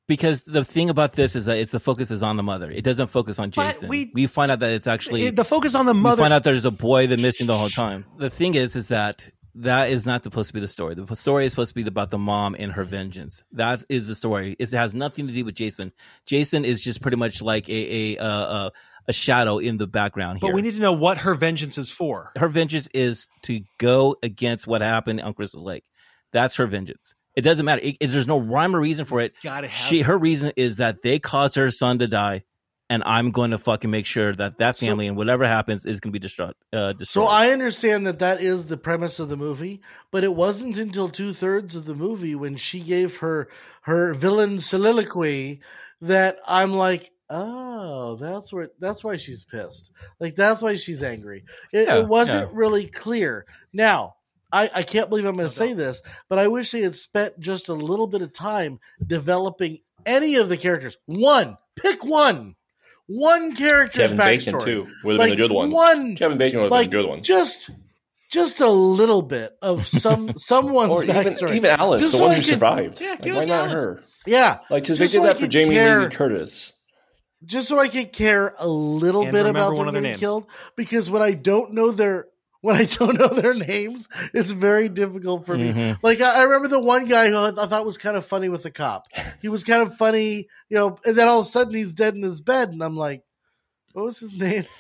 because 0.09 0.43
the 0.43 0.65
thing 0.65 0.91
about 0.91 1.13
this 1.13 1.35
is 1.37 1.47
that 1.47 1.57
it's 1.59 1.73
the 1.73 1.81
focus 1.81 2.11
is 2.11 2.23
on 2.23 2.37
the 2.37 2.43
mother. 2.43 2.71
It 2.71 2.83
doesn't 2.83 3.07
focus 3.09 3.39
on 3.39 3.51
Jason. 3.51 3.89
we- 3.89 4.11
We, 4.13 4.27
find 4.27 4.51
out 4.53 4.59
that 4.61 4.73
it's 4.73 4.87
actually 4.87 5.31
the 5.31 5.45
focus 5.45 5.75
on 5.75 5.87
the 5.87 5.95
mother. 5.95 6.21
we 6.21 6.25
find 6.25 6.35
out 6.35 6.43
there's 6.43 6.65
a 6.65 6.71
boy 6.71 7.07
that's 7.07 7.23
missing 7.23 7.47
the 7.47 7.57
whole 7.57 7.69
time. 7.71 8.05
The 8.19 8.29
thing 8.31 8.55
is, 8.55 8.77
is 8.77 8.89
that 8.89 9.31
that 9.57 9.91
is 9.91 10.07
not 10.07 10.23
supposed 10.25 10.49
to 10.49 10.55
be 10.55 10.61
the 10.61 10.69
story. 10.69 10.95
The 10.95 11.15
story 11.17 11.45
is 11.47 11.53
supposed 11.53 11.71
to 11.71 11.75
be 11.75 11.87
about 11.87 12.11
the 12.11 12.19
mom 12.19 12.57
and 12.59 12.73
her 12.73 12.85
vengeance. 12.85 13.43
That 13.53 13.85
is 13.89 14.07
the 14.09 14.15
story. 14.15 14.57
It 14.59 14.71
has 14.71 14.95
nothing 14.95 15.27
to 15.27 15.33
do 15.33 15.45
with 15.45 15.55
Jason. 15.55 15.93
Jason 16.27 16.65
is 16.65 16.83
just 16.83 17.03
pretty 17.03 17.17
much 17.19 17.43
like 17.43 17.69
a 17.69 18.17
a 18.17 18.23
uh, 18.23 18.71
a 19.09 19.13
shadow 19.13 19.59
in 19.59 19.77
the 19.79 19.87
background 19.87 20.39
here. 20.41 20.51
but 20.51 20.55
we 20.55 20.63
need 20.63 20.75
to 20.75 20.81
know 20.81 20.93
what 20.93 21.19
her 21.19 21.35
vengeance 21.35 21.77
is 21.77 21.91
for. 21.91 22.33
her 22.37 22.49
vengeance 22.49 22.89
is 22.95 23.27
to 23.43 23.61
go 23.79 24.17
against 24.23 24.67
what 24.67 24.81
happened 24.81 25.21
on 25.21 25.35
Crystal 25.35 25.63
Lake. 25.63 25.85
That's 26.33 26.57
her 26.57 26.67
vengeance. 26.67 27.13
It 27.35 27.41
doesn't 27.43 27.65
matter. 27.67 27.81
It, 27.83 27.97
it- 28.01 28.07
there's 28.09 28.29
no 28.29 28.39
rhyme 28.39 28.77
or 28.77 28.81
reason 28.81 29.05
for 29.05 29.21
it. 29.21 29.35
Gotta 29.43 29.67
have 29.69 29.89
She 29.89 30.03
her 30.03 30.17
reason 30.17 30.53
is 30.57 30.77
that 30.79 31.03
they 31.03 31.19
caused 31.19 31.57
her 31.57 31.71
son 31.71 31.99
to 31.99 32.07
die, 32.07 32.45
and 32.93 33.03
I'm 33.07 33.31
going 33.31 33.53
to 33.53 33.59
fucking 33.59 33.91
make 33.91 34.05
sure 34.07 34.33
that 34.35 34.59
that 34.59 34.77
So- 34.77 34.87
family 34.87 35.07
and 35.07 35.17
whatever 35.17 35.47
happens 35.47 35.87
is 35.87 35.99
going 36.01 36.11
to 36.11 36.19
be 36.19 36.19
destroyed. 36.19 36.55
Uh, 36.73 36.93
destroyed. 36.93 37.27
So 37.27 37.31
I 37.31 37.51
understand 37.51 38.07
that 38.07 38.19
that 38.19 38.41
is 38.43 38.67
the 38.67 38.77
premise 38.77 39.19
of 39.19 39.29
the 39.31 39.37
movie, 39.37 39.81
but 40.11 40.25
it 40.25 40.35
wasn't 40.35 40.77
until 40.77 41.09
two 41.09 41.33
thirds 41.33 41.75
of 41.75 41.87
the 41.87 41.95
movie 41.95 42.35
when 42.35 42.57
she 42.57 42.81
gave 42.81 43.19
her 43.19 43.49
her 43.83 44.13
villain 44.13 44.61
soliloquy 44.61 45.61
that 46.03 46.37
I'm 46.47 46.73
like, 46.75 47.11
oh, 47.31 48.17
that's 48.17 48.53
where 48.53 48.69
that's 48.79 49.03
why 49.03 49.17
she's 49.17 49.45
pissed. 49.45 49.91
Like 50.21 50.35
that's 50.35 50.61
why 50.61 50.77
she's 50.77 51.03
angry. 51.03 51.45
It, 51.73 51.89
Yeah, 51.89 51.97
it 52.01 52.09
wasn't 52.09 52.49
yeah. 52.51 52.57
really 52.57 52.87
clear. 52.87 53.47
Now. 53.73 54.17
I, 54.55 54.69
I 54.75 54.83
can't 54.83 55.09
believe 55.09 55.25
I'm 55.25 55.37
going 55.39 55.49
to 55.49 55.55
say 55.55 55.73
this, 55.73 56.03
but 56.29 56.39
I 56.39 56.49
wish 56.49 56.73
they 56.73 56.83
had 56.83 56.95
spent 56.95 57.41
just 57.41 57.71
a 57.71 57.73
little 57.73 58.07
bit 58.07 58.21
of 58.21 58.35
time 58.35 58.81
developing 59.07 59.79
any 60.05 60.35
of 60.35 60.51
the 60.51 60.59
characters. 60.59 60.99
One, 61.07 61.57
pick 61.75 62.05
one, 62.05 62.55
one 63.07 63.55
character's 63.55 64.11
Kevin 64.11 64.19
backstory. 64.19 64.45
Bacon 64.47 64.61
too 64.61 64.87
would 65.05 65.13
have 65.15 65.19
Like 65.19 65.31
been 65.31 65.39
a 65.41 65.49
good 65.49 65.53
one. 65.55 65.71
One, 65.71 66.17
Kevin 66.17 66.39
Bacon 66.39 66.61
would 66.61 66.65
have 66.67 66.73
like 66.73 66.91
been 66.91 67.01
a 67.01 67.03
good 67.03 67.09
one. 67.09 67.23
just 67.23 67.71
just 68.31 68.61
a 68.61 68.69
little 68.71 69.23
bit 69.23 69.53
of 69.61 69.87
some 69.87 70.33
someone's 70.39 70.91
Or 70.91 71.05
even, 71.05 71.17
backstory. 71.17 71.57
even 71.57 71.71
Alice, 71.71 72.01
Just 72.01 72.13
the 72.13 72.19
so 72.19 72.23
one 72.25 72.33
I 72.33 72.35
who 72.37 72.41
could- 72.41 72.49
survived. 72.51 73.01
Yeah, 73.01 73.11
Like, 73.11 73.25
why 73.25 73.45
not 73.45 73.69
Alice. 73.71 73.73
her? 73.73 74.03
yeah, 74.27 74.59
Like, 74.71 74.85
because 74.85 74.99
they 74.99 75.05
did 75.05 75.11
so 75.11 75.23
I 75.23 75.27
that 75.27 75.39
for 75.39 75.47
Jamie 75.49 75.75
care- 75.75 76.01
Lee 76.03 76.09
Curtis. 76.09 76.73
just 77.45 77.69
so 77.69 77.79
I 77.79 77.89
could 77.89 78.13
care 78.13 78.55
a 78.59 78.67
little 78.69 79.23
And 79.23 79.33
bit 79.33 79.39
remember 79.41 79.59
about 79.59 79.77
one 79.77 79.87
them 79.87 79.89
of 79.89 79.93
their 79.95 80.03
getting 80.03 80.11
names. 80.13 80.21
killed. 80.21 80.47
Because 80.77 81.11
when 81.11 81.21
I 81.23 81.33
don't 81.33 81.75
know 81.75 81.91
their 81.91 82.29
when 82.63 82.77
I 82.77 82.85
don't 82.87 83.19
know 83.19 83.29
their 83.29 83.53
names, 83.55 84.09
it's 84.33 84.53
very 84.53 84.89
difficult 84.89 85.45
for 85.45 85.57
me. 85.59 85.73
Mhm. 85.73 85.99
Like 86.03 86.21
I, 86.23 86.41
I 86.41 86.43
remember 86.45 86.69
the 86.69 86.81
one 86.81 87.05
guy 87.05 87.29
who 87.29 87.37
I 87.37 87.49
I 87.51 87.67
thought 87.67 87.85
was 87.85 87.99
kind 87.99 88.17
of 88.17 88.25
funny 88.25 88.49
with 88.49 88.63
the 88.63 88.71
cop. 88.71 89.07
He 89.43 89.49
was 89.49 89.63
kind 89.65 89.83
of 89.83 89.95
funny, 89.97 90.49
you 90.71 90.79
know, 90.79 90.99
and 91.05 91.17
then 91.17 91.29
all 91.29 91.41
of 91.41 91.47
a 91.47 91.51
sudden 91.51 91.75
he's 91.75 91.93
dead 91.93 92.15
in 92.15 92.23
his 92.23 92.41
bed, 92.41 92.71
and 92.71 92.83
I'm 92.83 92.97
like, 92.97 93.23
what 93.93 94.05
was 94.07 94.19
his 94.19 94.35
name? 94.35 94.65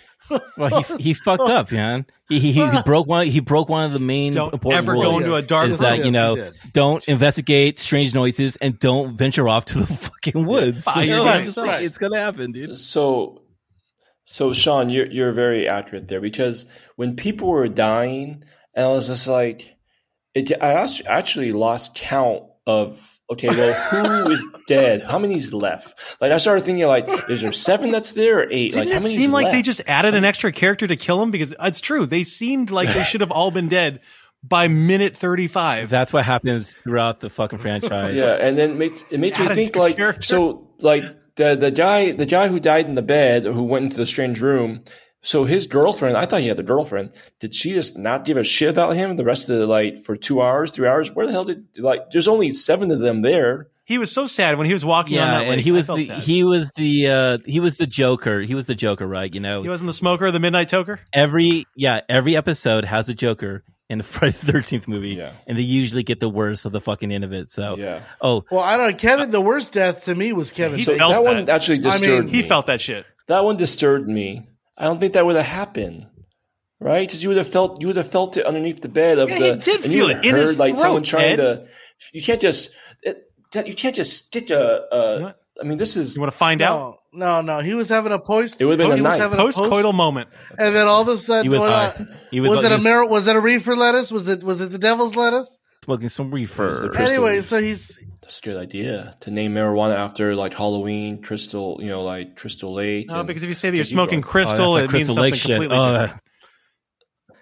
Well, 0.57 0.83
he 0.83 0.97
he 0.99 1.14
fucked 1.14 1.43
up, 1.51 1.72
man. 1.72 2.07
He 2.28 2.39
he, 2.39 2.53
he 2.53 2.64
he 2.66 2.83
broke 2.87 3.09
one. 3.09 3.26
He 3.26 3.41
broke 3.41 3.68
one 3.68 3.85
of 3.85 3.93
the 3.93 3.99
main 3.99 4.33
Don't 4.33 4.55
important 4.55 4.85
ever 4.85 4.93
rules. 4.93 5.05
go 5.05 5.18
into 5.18 5.35
a 5.35 5.43
dark 5.43 5.68
is 5.68 5.78
that 5.78 5.97
Yes, 5.99 6.07
you 6.07 6.12
know 6.12 6.51
don't 6.72 7.07
investigate 7.09 7.80
strange 7.80 8.14
noises 8.14 8.55
and 8.57 8.78
don't 8.78 9.14
venture 9.16 9.49
off 9.49 9.64
to 9.66 9.80
the 9.80 9.87
fucking 9.95 10.47
woods. 10.47 10.85
By 10.85 11.03
You 11.03 11.11
know, 11.16 11.24
guys' 11.24 11.39
it's, 11.41 11.47
just 11.49 11.57
like, 11.59 11.66
right. 11.68 11.83
it's 11.85 11.99
gonna 11.99 12.18
happen, 12.18 12.53
dude. 12.53 12.78
So, 12.78 13.41
so 14.25 14.53
Sean, 14.53 14.89
you're 14.89 15.07
you're 15.07 15.33
very 15.33 15.68
accurate 15.68 16.09
there 16.09 16.20
because 16.20 16.66
when 16.97 17.16
people 17.16 17.49
were 17.49 17.68
dying, 17.68 18.45
and 18.75 18.87
I 18.87 18.89
was 18.89 19.09
just 19.09 19.27
like, 19.29 19.77
it, 20.35 20.53
I 20.62 20.89
actually 21.07 21.53
lost 21.53 21.95
count 21.95 22.45
of. 22.66 23.09
Okay, 23.31 23.49
well, 23.49 23.73
who 24.25 24.31
is 24.33 24.45
dead? 24.66 25.03
How 25.03 25.18
many's 25.18 25.55
left? 25.55 25.99
Like, 26.20 26.33
I 26.33 26.39
started 26.39 26.64
thinking, 26.64 26.85
like, 26.85 27.09
is 27.31 27.41
there 27.41 27.53
seven 27.53 27.91
that's 27.91 28.12
there 28.12 28.41
or 28.41 28.47
eight? 28.51 28.73
Didn't 28.73 28.81
like, 28.81 28.89
how 28.91 28.99
it 28.99 29.03
many? 29.05 29.16
seem 29.16 29.33
like 29.33 29.51
they 29.51 29.62
just 29.62 29.81
added 29.87 30.14
an 30.14 30.25
extra 30.25 30.53
character 30.53 30.87
to 30.87 30.97
kill 30.97 31.23
him? 31.23 31.31
Because 31.31 31.55
it's 31.61 31.81
true, 31.81 32.05
they 32.05 32.25
seemed 32.25 32.70
like 32.70 32.93
they 32.93 33.05
should 33.05 33.23
have 33.23 33.31
all 33.31 33.51
been 33.51 33.68
dead 33.68 34.01
by 34.43 34.68
minute 34.68 35.16
thirty-five. 35.16 35.89
That's 35.89 36.12
what 36.12 36.25
happens 36.25 36.77
throughout 36.77 37.20
the 37.20 37.31
fucking 37.31 37.59
franchise. 37.61 38.16
Yeah, 38.16 38.33
and 38.33 38.59
then 38.59 38.73
it 38.73 38.77
makes 38.77 39.03
it 39.11 39.18
makes 39.18 39.39
me 39.39 39.49
think 39.49 39.77
like 39.77 39.97
character. 39.97 40.23
so 40.23 40.68
like 40.79 41.05
the 41.37 41.55
the 41.57 41.70
guy 41.70 42.12
the 42.12 42.26
guy 42.26 42.49
who 42.49 42.61
died 42.61 42.87
in 42.87 42.95
the 42.95 43.03
bed 43.03 43.45
who 43.45 43.62
went 43.64 43.85
into 43.85 43.97
the 43.97 44.07
strange 44.07 44.41
room. 44.41 44.83
So 45.24 45.45
his 45.45 45.68
girlfriend, 45.68 46.16
I 46.16 46.26
thought 46.26 46.41
he 46.41 46.49
had 46.49 46.59
a 46.59 46.64
girlfriend. 46.64 47.12
Did 47.39 47.55
she 47.55 47.74
just 47.74 47.97
not 47.97 48.24
give 48.24 48.37
a 48.37 48.43
shit 48.43 48.68
about 48.70 48.97
him 48.97 49.14
the 49.14 49.24
rest 49.24 49.49
of 49.49 49.57
the 49.57 49.66
like 49.68 50.03
for 50.05 50.16
two 50.16 50.43
hours, 50.43 50.72
three 50.72 50.89
hours? 50.89 51.12
Where 51.12 51.26
the 51.26 51.33
hell 51.33 51.45
did 51.45 51.64
like? 51.78 52.11
There's 52.11 52.26
only 52.26 52.53
seven 52.53 52.91
of 52.91 52.99
them 52.99 53.22
there. 53.22 53.68
he 53.85 53.99
was 53.99 54.11
so 54.11 54.26
sad 54.26 54.59
when 54.59 54.66
he 54.66 54.72
was 54.72 54.85
walking 54.85 55.18
on 55.20 55.26
Yeah, 55.28 55.39
that 55.39 55.47
and 55.47 55.57
lake. 55.57 55.64
he 55.64 55.70
was 55.70 55.87
the 55.87 56.05
sad. 56.07 56.22
he 56.22 56.43
was 56.43 56.72
the 56.74 57.07
uh 57.07 57.39
he 57.47 57.61
was 57.61 57.76
the 57.76 57.87
Joker. 57.87 58.41
He 58.41 58.57
was 58.57 58.66
the 58.66 58.74
Joker, 58.74 59.07
right? 59.07 59.33
You 59.33 59.39
know, 59.41 59.62
he 59.62 59.68
wasn't 59.68 59.87
the 59.87 59.93
smoker 59.93 60.26
or 60.26 60.33
the 60.33 60.41
midnight 60.41 60.68
toker. 60.68 60.99
every 61.12 61.66
yeah 61.76 62.01
every 62.09 62.35
episode 62.35 62.85
has 62.85 63.09
a 63.09 63.14
Joker 63.14 63.62
in 63.93 63.99
the 63.99 64.05
Friday 64.12 64.36
the 64.43 64.53
Thirteenth 64.53 64.88
movie, 64.88 65.11
Yeah. 65.11 65.32
and 65.47 65.57
they 65.57 65.62
usually 65.62 66.03
get 66.03 66.18
the 66.20 66.28
worst 66.28 66.64
of 66.66 66.72
the 66.72 66.80
fucking 66.80 67.12
end 67.12 67.22
of 67.24 67.32
it. 67.32 67.51
So, 67.51 67.76
Yeah. 67.76 68.01
oh, 68.20 68.45
Well, 68.51 68.61
I 68.61 68.76
don't 68.76 68.90
know. 68.90 68.97
Kevin, 68.97 69.30
the 69.30 69.40
worst 69.40 69.72
death 69.72 70.05
to 70.07 70.14
me 70.14 70.32
was 70.32 70.51
Kevin. 70.53 70.78
He 70.78 70.84
So 70.84 70.97
felt 70.97 71.12
that 71.12 71.22
one 71.22 71.36
that. 71.45 71.51
actually 71.51 71.78
I 71.78 71.82
mean, 71.82 71.90
disturbed 72.01 72.30
He 72.30 72.43
felt 72.43 72.66
that 72.66 72.80
shit. 72.80 73.07
that 73.28 73.45
one 73.45 73.57
disturbed 73.57 74.09
me. 74.09 74.49
I 74.76 74.84
don't 74.86 74.99
think 74.99 75.12
that 75.12 75.24
would 75.26 75.36
have 75.36 75.45
happened. 75.47 76.07
Right? 76.80 77.07
Because 77.07 77.22
you 77.22 77.28
would 77.28 77.38
have 77.38 77.47
felt 77.47 77.80
you 77.80 77.86
would 77.86 77.97
have 77.97 78.11
felt 78.11 78.36
it 78.36 78.45
underneath 78.45 78.80
the 78.80 78.88
bed 78.88 79.18
of 79.20 79.28
Yeah, 79.30 79.38
the 79.38 79.55
he 79.55 79.61
did 79.61 79.82
and 79.84 79.93
you 79.93 79.99
feel 80.01 80.07
would 80.09 80.16
it 80.16 80.24
have 80.24 80.34
in 80.34 80.40
his 80.40 80.59
like 80.59 80.74
throat, 80.74 80.82
someone 80.82 81.03
trying 81.05 81.32
Ed. 81.34 81.36
to 81.36 81.66
you 82.12 82.20
can't 82.22 82.40
just 82.40 82.70
it, 83.03 83.22
you 83.66 83.74
can't 83.74 83.95
just 83.95 84.26
stick 84.26 84.51
a, 84.51 84.86
a 84.90 85.20
What? 85.22 85.36
I 85.61 85.64
mean 85.64 85.78
this 85.78 85.96
is 85.96 86.16
You 86.16 86.20
want 86.22 86.32
to 86.32 86.38
find 86.38 86.62
out? 86.62 86.98
no, 87.12 87.40
no, 87.42 87.57
no. 87.57 87.59
He 87.61 87.74
was 87.74 87.88
having 87.88 88.12
a 88.12 88.18
post. 88.18 88.61
It 88.61 88.64
would've 88.64 88.78
been 88.78 88.86
he 88.86 88.92
a 88.92 88.94
was 88.94 89.03
night. 89.03 89.20
having 89.20 89.38
a 89.38 89.42
Post-coital 89.42 89.82
post, 89.82 89.94
moment. 89.96 90.28
and 90.59 90.74
then 90.74 90.86
all 90.86 91.03
of 91.03 91.09
a 91.09 91.18
sudden, 91.18 91.44
he 91.44 91.48
was 91.50 91.61
what, 91.61 91.70
uh, 91.70 91.92
He 92.30 92.40
was, 92.40 92.50
was, 92.50 92.57
like, 92.59 92.66
it 92.66 92.72
a 92.72 92.76
just 92.76 92.84
mar- 92.86 93.07
Was 93.07 93.26
it 93.26 93.36
a 93.36 93.40
reefer 93.40 93.76
lettuce? 93.76 94.11
Was 94.11 94.28
it 94.28 94.42
was 94.42 94.61
it 94.61 94.70
the 94.70 94.78
devil's 94.78 95.14
lettuce? 95.16 95.59
smoking 95.84 96.09
some 96.09 96.30
reefer? 96.30 96.74
crystal. 96.90 97.03
Anyway, 97.07 97.40
so 97.40 97.61
he's 97.61 97.98
That's 98.22 98.38
a 98.38 98.42
good 98.42 98.57
idea 98.57 99.14
to 99.20 99.30
name 99.30 99.53
marijuana 99.55 99.96
after 99.96 100.34
like 100.36 100.55
Halloween, 100.55 101.20
Crystal, 101.20 101.78
you 101.82 101.88
know, 101.90 102.03
like 102.03 102.36
Crystal 102.36 102.72
Lake. 102.72 103.09
No, 103.09 103.18
and- 103.18 103.26
because 103.26 103.42
if 103.42 103.48
you 103.48 103.55
say 103.55 103.70
that 103.70 103.76
you're 103.76 103.84
smoking 103.84 104.20
going. 104.20 104.28
Oh, 104.28 104.32
crystal, 104.32 104.76
it 104.78 104.88
Crystal 104.88 105.14
means 105.16 105.22
Lake 105.22 105.34
something 105.34 105.61
shit. 105.61 105.68
completely 105.70 105.76
Oh, 105.76 106.00
different. 106.03 106.22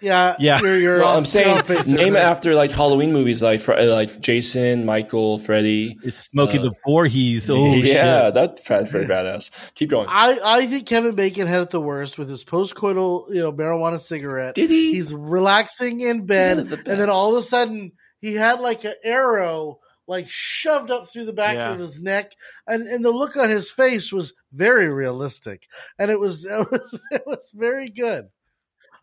Yeah, 0.01 0.35
Yeah. 0.39 0.59
You're, 0.61 0.77
you're 0.79 0.97
well, 0.99 1.09
off- 1.09 1.17
I'm 1.17 1.25
saying 1.25 1.47
you're 1.47 1.57
off 1.59 1.67
base 1.67 1.87
name 1.87 2.15
it 2.15 2.19
after 2.19 2.55
like 2.55 2.71
Halloween 2.71 3.13
movies, 3.13 3.41
like 3.41 3.61
Fre- 3.61 3.73
like 3.81 4.19
Jason, 4.21 4.85
Michael, 4.85 5.39
Freddy. 5.39 5.97
It's 6.03 6.15
smoking 6.17 6.61
Uh, 6.61 6.63
the 6.69 6.71
Voorhees. 6.85 7.49
Oh 7.49 7.73
yeah, 7.75 8.25
shit! 8.25 8.33
that's 8.33 8.61
pretty 8.61 8.89
pretty 8.89 9.07
badass. 9.07 9.49
Keep 9.75 9.89
going. 9.91 10.07
I 10.09 10.39
I 10.43 10.65
think 10.65 10.85
Kevin 10.87 11.15
Bacon 11.15 11.47
had 11.47 11.61
it 11.61 11.69
the 11.69 11.81
worst 11.81 12.17
with 12.17 12.29
his 12.29 12.43
post-coital, 12.43 13.29
you 13.33 13.41
know, 13.41 13.51
marijuana 13.53 13.99
cigarette. 13.99 14.55
Did 14.55 14.69
he? 14.69 14.93
He's 14.93 15.13
relaxing 15.13 16.01
in 16.01 16.25
bed, 16.25 16.69
the 16.69 16.77
and 16.77 16.99
then 16.99 17.09
all 17.09 17.35
of 17.35 17.43
a 17.43 17.45
sudden 17.45 17.91
he 18.19 18.33
had 18.35 18.59
like 18.59 18.83
an 18.83 18.93
arrow 19.03 19.79
like 20.07 20.29
shoved 20.29 20.91
up 20.91 21.07
through 21.07 21.23
the 21.25 21.31
back 21.33 21.55
Yeah. 21.55 21.71
of 21.71 21.79
his 21.79 22.01
neck, 22.01 22.31
and 22.67 22.87
and 22.87 23.03
the 23.05 23.11
look 23.11 23.37
on 23.37 23.49
his 23.49 23.71
face 23.71 24.11
was 24.11 24.33
very 24.51 24.89
realistic, 24.89 25.67
and 25.97 26.11
it 26.11 26.19
was 26.19 26.43
it 26.49 26.69
was, 26.71 26.99
it 27.11 27.23
was 27.25 27.51
very 27.55 27.89
good. 27.89 28.27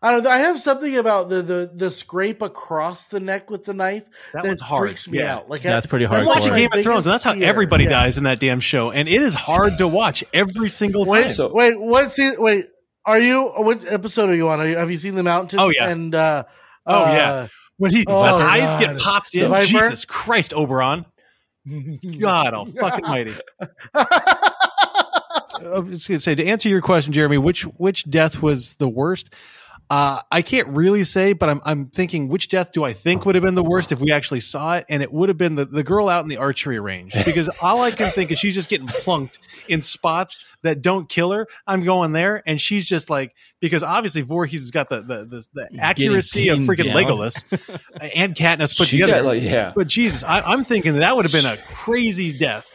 I 0.01 0.11
don't. 0.13 0.25
I 0.27 0.37
have 0.37 0.61
something 0.61 0.95
about 0.97 1.27
the, 1.29 1.41
the 1.41 1.71
the 1.75 1.91
scrape 1.91 2.41
across 2.41 3.05
the 3.05 3.19
neck 3.19 3.49
with 3.49 3.65
the 3.65 3.73
knife 3.73 4.05
That 4.33 4.43
that 4.43 4.49
one's 4.49 4.61
hard. 4.61 4.87
freaks 4.89 5.07
me 5.09 5.17
Yeah. 5.19 5.35
out. 5.35 5.49
Like 5.49 5.61
That's 5.61 5.85
I- 5.85 5.89
pretty 5.89 6.05
that's 6.05 6.15
hardcore. 6.21 6.25
like 6.25 6.35
watching 6.35 6.53
Game 6.53 6.69
of 6.73 6.83
Thrones, 6.83 7.05
and 7.05 7.13
that's 7.13 7.23
how 7.25 7.33
fear. 7.33 7.47
everybody 7.47 7.83
Yeah. 7.83 7.89
dies 7.89 8.17
in 8.17 8.23
that 8.23 8.39
damn 8.39 8.61
show, 8.61 8.91
and 8.91 9.09
it 9.09 9.21
is 9.21 9.33
hard 9.33 9.73
to 9.79 9.87
watch 9.89 10.23
every 10.33 10.69
single 10.69 11.05
time. 11.05 11.11
Wait, 11.11 11.31
So- 11.31 11.51
wait, 11.53 11.79
what 11.79 12.11
se- 12.11 12.37
Wait, 12.37 12.67
are 13.05 13.19
you? 13.19 13.43
What 13.57 13.83
episode 13.91 14.29
are 14.29 14.35
you 14.35 14.47
on? 14.47 14.61
Are 14.61 14.67
you, 14.69 14.77
have 14.77 14.89
you 14.89 14.97
seen 14.97 15.15
the 15.15 15.23
mountain? 15.23 15.59
Oh, 15.59 15.69
yeah. 15.69 15.89
and 15.89 16.15
uh, 16.15 16.43
Oh, 16.85 17.03
uh, 17.03 17.11
yeah. 17.11 17.47
when 17.77 17.91
he 17.91 18.05
Oh, 18.07 18.21
when 18.21 18.33
eyes 18.35 18.61
God. 18.61 18.79
get 18.79 18.99
popped 18.99 19.35
in, 19.35 19.49
Viper? 19.49 19.65
Jesus 19.65 20.05
Christ, 20.05 20.51
Oberyn, 20.51 21.03
God 22.19 22.53
Almighty! 22.53 23.01
mighty. 23.01 23.33
I 25.61 25.77
was 25.79 26.07
going 26.07 26.19
to 26.19 26.19
say 26.21 26.35
to 26.35 26.45
answer 26.45 26.69
your 26.69 26.81
question, 26.81 27.11
Jeremy, 27.11 27.37
which 27.37 27.63
which 27.63 28.09
death 28.09 28.41
was 28.41 28.75
the 28.75 28.87
worst? 28.87 29.29
Uh, 29.89 30.21
I 30.31 30.43
can't 30.43 30.67
really 30.67 31.03
say, 31.03 31.33
but 31.33 31.49
I'm 31.49 31.61
I'm 31.65 31.87
thinking 31.87 32.27
which 32.27 32.47
death 32.49 32.71
do 32.71 32.83
I 32.83 32.93
think 32.93 33.25
would 33.25 33.33
have 33.33 33.43
been 33.43 33.55
the 33.55 33.63
worst 33.63 33.91
if 33.91 33.99
we 33.99 34.11
actually 34.11 34.41
saw 34.41 34.75
it, 34.77 34.85
and 34.87 35.01
it 35.01 35.11
would 35.11 35.29
have 35.29 35.37
been 35.37 35.55
the, 35.55 35.65
the 35.65 35.81
girl 35.81 36.07
out 36.07 36.23
in 36.23 36.29
the 36.29 36.37
archery 36.37 36.79
range 36.79 37.13
because 37.25 37.49
all 37.59 37.81
I 37.81 37.89
can 37.89 38.11
think 38.11 38.31
is 38.31 38.37
she's 38.37 38.53
just 38.53 38.69
getting 38.69 38.85
plunked 38.87 39.39
in 39.67 39.81
spots 39.81 40.45
that 40.61 40.83
don't 40.83 41.09
kill 41.09 41.31
her. 41.31 41.47
I'm 41.65 41.83
going 41.83 42.11
there, 42.11 42.43
and 42.45 42.61
she's 42.61 42.85
just 42.85 43.09
like 43.09 43.33
because 43.61 43.81
obviously 43.81 44.21
Voorhees 44.21 44.61
has 44.61 44.69
got 44.69 44.89
the 44.89 45.01
the 45.01 45.25
the, 45.25 45.69
the 45.71 45.79
accuracy 45.79 46.49
of 46.49 46.59
freaking 46.59 46.93
down. 46.93 46.95
Legolas 46.95 47.43
and 48.13 48.35
Katniss 48.35 48.77
put 48.77 48.89
She 48.89 48.99
together. 48.99 49.23
like, 49.23 49.41
yeah. 49.41 49.73
but 49.75 49.87
Jesus, 49.87 50.23
I, 50.23 50.41
I'm 50.41 50.63
thinking 50.65 50.99
that 50.99 51.15
would 51.15 51.25
have 51.25 51.31
been 51.31 51.51
a 51.51 51.57
crazy 51.73 52.37
death. 52.37 52.67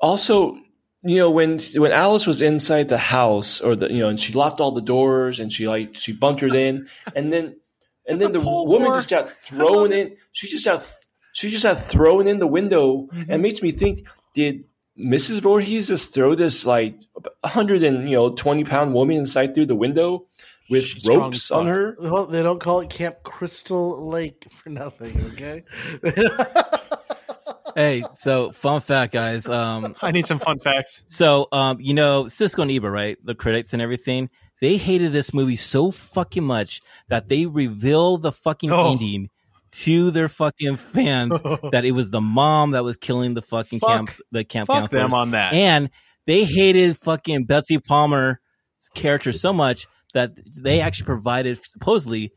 Also, 0.00 0.58
you 1.02 1.16
know, 1.16 1.30
when 1.30 1.58
when 1.76 1.92
Alice 1.92 2.26
was 2.26 2.40
inside 2.40 2.88
the 2.88 2.98
house, 2.98 3.60
or 3.60 3.74
the 3.76 3.90
you 3.92 4.00
know, 4.00 4.08
and 4.08 4.18
she 4.20 4.32
locked 4.32 4.60
all 4.60 4.72
the 4.72 4.80
doors, 4.82 5.40
and 5.40 5.52
she 5.52 5.66
like 5.68 5.96
she 5.96 6.12
bunkered 6.12 6.54
in, 6.54 6.86
and 7.16 7.32
then 7.32 7.56
and 8.06 8.20
then 8.20 8.32
The 8.32 8.38
the, 8.40 8.44
woman 8.44 8.84
door. 8.84 8.94
just 8.94 9.10
got 9.10 9.30
thrown 9.46 9.92
in. 9.92 10.16
She 10.32 10.48
just 10.48 10.64
got 10.64 10.86
she 11.32 11.50
just 11.50 11.64
got 11.64 11.78
thrown 11.78 12.28
in 12.28 12.38
the 12.38 12.46
window, 12.46 13.02
Mm-hmm. 13.06 13.20
and 13.22 13.32
it 13.32 13.38
makes 13.40 13.62
me 13.62 13.72
think: 13.72 14.06
Did 14.34 14.64
Mrs. 14.98 15.40
Voorhees 15.40 15.88
just 15.88 16.12
throw 16.14 16.34
this 16.34 16.64
like 16.66 16.94
hundred 17.44 17.82
and 17.82 18.08
you 18.08 18.16
know 18.16 18.30
twenty 18.34 18.64
pound 18.64 18.94
woman 18.94 19.16
inside 19.16 19.54
through 19.54 19.66
the 19.66 19.74
window 19.76 20.26
with 20.70 20.84
She's 20.84 21.06
ropes 21.06 21.50
on 21.50 21.66
her? 21.66 21.96
Well, 22.00 22.26
they 22.26 22.42
don't 22.42 22.60
call 22.60 22.80
it 22.80 22.90
Camp 22.90 23.22
Crystal 23.24 24.06
Lake 24.08 24.46
for 24.50 24.68
nothing. 24.70 25.18
Okay. 25.32 25.64
Hey, 27.74 28.02
so 28.12 28.52
fun 28.52 28.80
fact, 28.80 29.12
guys. 29.12 29.48
Um, 29.48 29.94
I 30.02 30.10
need 30.12 30.26
some 30.26 30.38
fun 30.38 30.58
facts. 30.58 31.02
so 31.06 31.48
um, 31.52 31.78
you 31.80 31.94
know 31.94 32.24
Siskel 32.24 32.62
and 32.62 32.70
Ebert, 32.70 32.92
right? 32.92 33.16
The 33.24 33.34
critics 33.34 33.72
and 33.72 33.80
everything. 33.82 34.28
They 34.60 34.76
hated 34.76 35.12
this 35.12 35.34
movie 35.34 35.56
so 35.56 35.90
fucking 35.90 36.44
much 36.44 36.80
that 37.08 37.28
they 37.28 37.46
revealed 37.46 38.22
the 38.22 38.30
fucking 38.32 38.70
Oh. 38.70 38.92
ending 38.92 39.28
to 39.72 40.10
their 40.12 40.28
fucking 40.28 40.76
fans 40.76 41.40
that 41.72 41.84
it 41.84 41.92
was 41.92 42.10
the 42.10 42.20
mom 42.20 42.72
that 42.72 42.84
was 42.84 42.96
killing 42.96 43.34
the 43.34 43.42
fucking 43.42 43.80
Fuck. 43.80 43.88
camps, 43.90 44.20
the 44.30 44.44
camp 44.44 44.68
Fuck 44.68 44.76
counselors. 44.82 45.02
them 45.02 45.14
on 45.14 45.30
that. 45.32 45.52
and 45.54 45.90
they 46.26 46.44
hated 46.44 46.96
fucking 46.98 47.46
Betsy 47.46 47.78
Palmer's 47.78 48.36
character 48.94 49.32
so 49.32 49.52
much 49.52 49.86
that 50.14 50.32
they 50.56 50.80
actually 50.80 51.06
provided 51.06 51.58
supposedly 51.64 52.32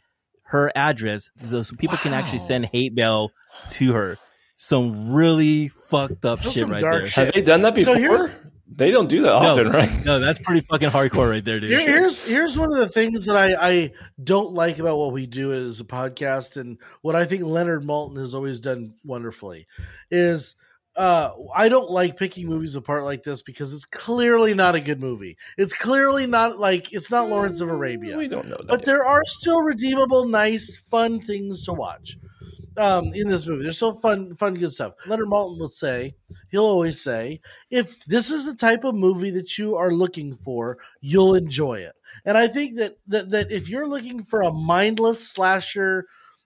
her 0.45 0.71
address 0.75 1.29
so, 1.45 1.61
so 1.61 1.75
people 1.75 1.97
can 1.97 2.13
actually 2.13 2.39
send 2.39 2.65
hate 2.67 2.93
mail 2.93 3.29
to 3.71 3.93
her. 3.93 4.17
Some 4.55 5.11
really 5.13 5.67
fucked 5.67 6.23
up 6.25 6.41
That's 6.41 6.53
shit 6.53 6.67
right 6.67 6.81
there. 6.81 7.07
shit. 7.07 7.25
Have 7.25 7.33
they 7.33 7.41
done 7.41 7.61
that 7.63 7.75
So 7.75 7.93
before? 7.95 7.97
here- 8.27 8.35
they 8.67 8.91
don't 8.91 9.07
do 9.07 9.21
that 9.21 9.31
often, 9.31 9.65
no, 9.65 9.71
right? 9.71 10.05
no, 10.05 10.19
that's 10.19 10.39
pretty 10.39 10.59
fucking 10.61 10.89
hardcore 10.89 11.29
right 11.29 11.45
there, 11.45 11.59
dude. 11.59 11.69
Here- 11.69 11.79
here's 11.87 12.21
here's 12.25 12.57
one 12.57 12.69
of 12.73 12.77
the 12.77 12.89
things 12.89 13.25
that 13.25 13.35
I, 13.37 13.53
I 13.59 13.91
don't 14.21 14.51
like 14.53 14.79
about 14.79 14.97
what 14.97 15.13
we 15.13 15.27
do 15.27 15.53
as 15.53 15.79
a 15.79 15.85
podcast, 15.85 16.57
and 16.57 16.77
what 17.01 17.15
I 17.15 17.25
think 17.25 17.43
Leonard 17.43 17.83
Maltin 17.83 18.17
has 18.17 18.33
always 18.33 18.59
done 18.59 18.95
wonderfully 19.03 19.67
is 20.11 20.55
uh, 20.97 21.31
I 21.53 21.69
don't 21.69 21.91
like 21.91 22.17
picking 22.17 22.47
movies 22.47 22.75
apart 22.75 23.03
like 23.03 23.23
this 23.23 23.41
because 23.43 23.71
it's 23.73 23.85
clearly 23.85 24.53
not 24.53 24.75
a 24.75 24.79
good 24.81 24.99
movie. 24.99 25.37
It's 25.57 25.77
clearly 25.77 26.25
not 26.25 26.57
like 26.57 26.91
it's 26.91 27.11
not 27.11 27.29
Lawrence 27.29 27.61
of 27.61 27.69
Arabia. 27.69 28.17
We 28.17 28.27
don't 28.27 28.47
know 28.47 28.57
that. 28.57 28.67
but 28.67 28.79
yet. 28.79 28.85
there 28.85 29.05
are 29.05 29.21
still 29.25 29.61
redeemable, 29.61 30.25
nice, 30.27 30.77
fun 30.89 31.19
things 31.21 31.63
to 31.65 31.73
watch 31.73 32.17
um, 32.77 33.13
in 33.13 33.27
this 33.27 33.45
movie. 33.45 33.63
There's 33.63 33.77
so 33.77 33.93
fun, 33.93 34.35
fun, 34.35 34.55
good 34.55 34.73
stuff. 34.73 34.93
Leonard 35.05 35.27
Maltin 35.27 35.59
will 35.59 35.69
say 35.69 36.15
he'll 36.49 36.63
always 36.63 37.01
say, 37.01 37.41
if 37.69 38.03
this 38.05 38.31
is 38.31 38.45
the 38.45 38.55
type 38.55 38.83
of 38.83 38.95
movie 38.95 39.31
that 39.31 39.57
you 39.57 39.75
are 39.75 39.91
looking 39.91 40.35
for, 40.35 40.77
you'll 41.01 41.35
enjoy 41.35 41.75
it. 41.75 41.93
And 42.23 42.37
I 42.37 42.47
think 42.47 42.77
that 42.77 42.97
that, 43.07 43.29
that 43.31 43.51
if 43.51 43.69
you're 43.69 43.87
looking 43.87 44.23
for 44.23 44.41
a 44.41 44.51
mindless 44.51 45.27
slasher, 45.27 46.05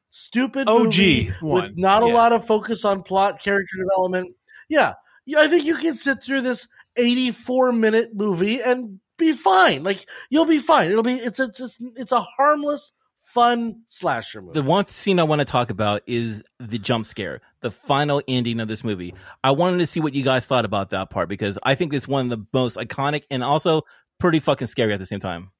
stupid 0.10 0.68
OG 0.68 0.84
movie 0.84 1.34
one. 1.42 1.64
with 1.64 1.78
not 1.78 2.02
a 2.02 2.08
lot 2.08 2.34
of 2.34 2.46
focus 2.46 2.86
on 2.86 3.04
plot, 3.04 3.42
character 3.42 3.78
development, 3.78 4.36
yeah, 4.68 4.94
yeah, 5.26 5.40
I 5.40 5.48
think 5.48 5.66
you 5.66 5.76
can 5.76 5.96
sit 5.96 6.24
through 6.24 6.42
this 6.42 6.68
84 6.96 7.72
minute 7.72 8.16
movie 8.16 8.62
and 8.62 9.00
be 9.18 9.34
fine. 9.34 9.84
Like 9.84 10.06
you'll 10.30 10.46
be 10.46 10.60
fine. 10.60 10.90
It'll 10.90 11.04
be 11.04 11.16
it's 11.16 11.40
a 11.40 11.44
it's, 11.44 11.78
it's 11.96 12.12
a 12.12 12.22
harmless, 12.22 12.92
fun 13.34 13.84
slasher 13.88 14.42
movie. 14.42 14.60
The 14.60 14.66
one 14.66 14.88
scene 14.88 15.20
I 15.20 15.24
want 15.24 15.40
to 15.40 15.46
talk 15.46 15.70
about 15.70 16.02
is 16.08 16.44
the 16.60 16.80
jump 16.80 17.06
scare, 17.06 17.42
the 17.62 17.72
final 17.72 18.22
ending 18.28 18.60
of 18.60 18.68
this 18.68 18.84
movie. 18.84 19.14
I 19.44 19.52
wanted 19.52 19.78
to 19.80 19.88
see 19.88 20.00
what 20.00 20.14
you 20.14 20.24
guys 20.24 20.48
thought 20.48 20.66
about 20.66 20.90
that 20.92 21.10
part 21.10 21.30
because 21.30 21.60
I 21.64 21.76
think 21.76 21.94
it's 21.94 22.08
one 22.08 22.32
of 22.32 22.40
the 22.40 22.46
most 22.54 22.78
iconic 22.78 23.24
and 23.30 23.44
also 23.44 23.84
pretty 24.20 24.40
fucking 24.40 24.68
scary 24.68 24.94
at 24.94 25.00
the 25.00 25.06
same 25.06 25.20
time. 25.20 25.52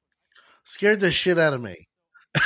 scared 0.64 1.00
the 1.00 1.10
shit 1.12 1.38
out 1.38 1.54
of 1.54 1.60
me. 1.60 1.88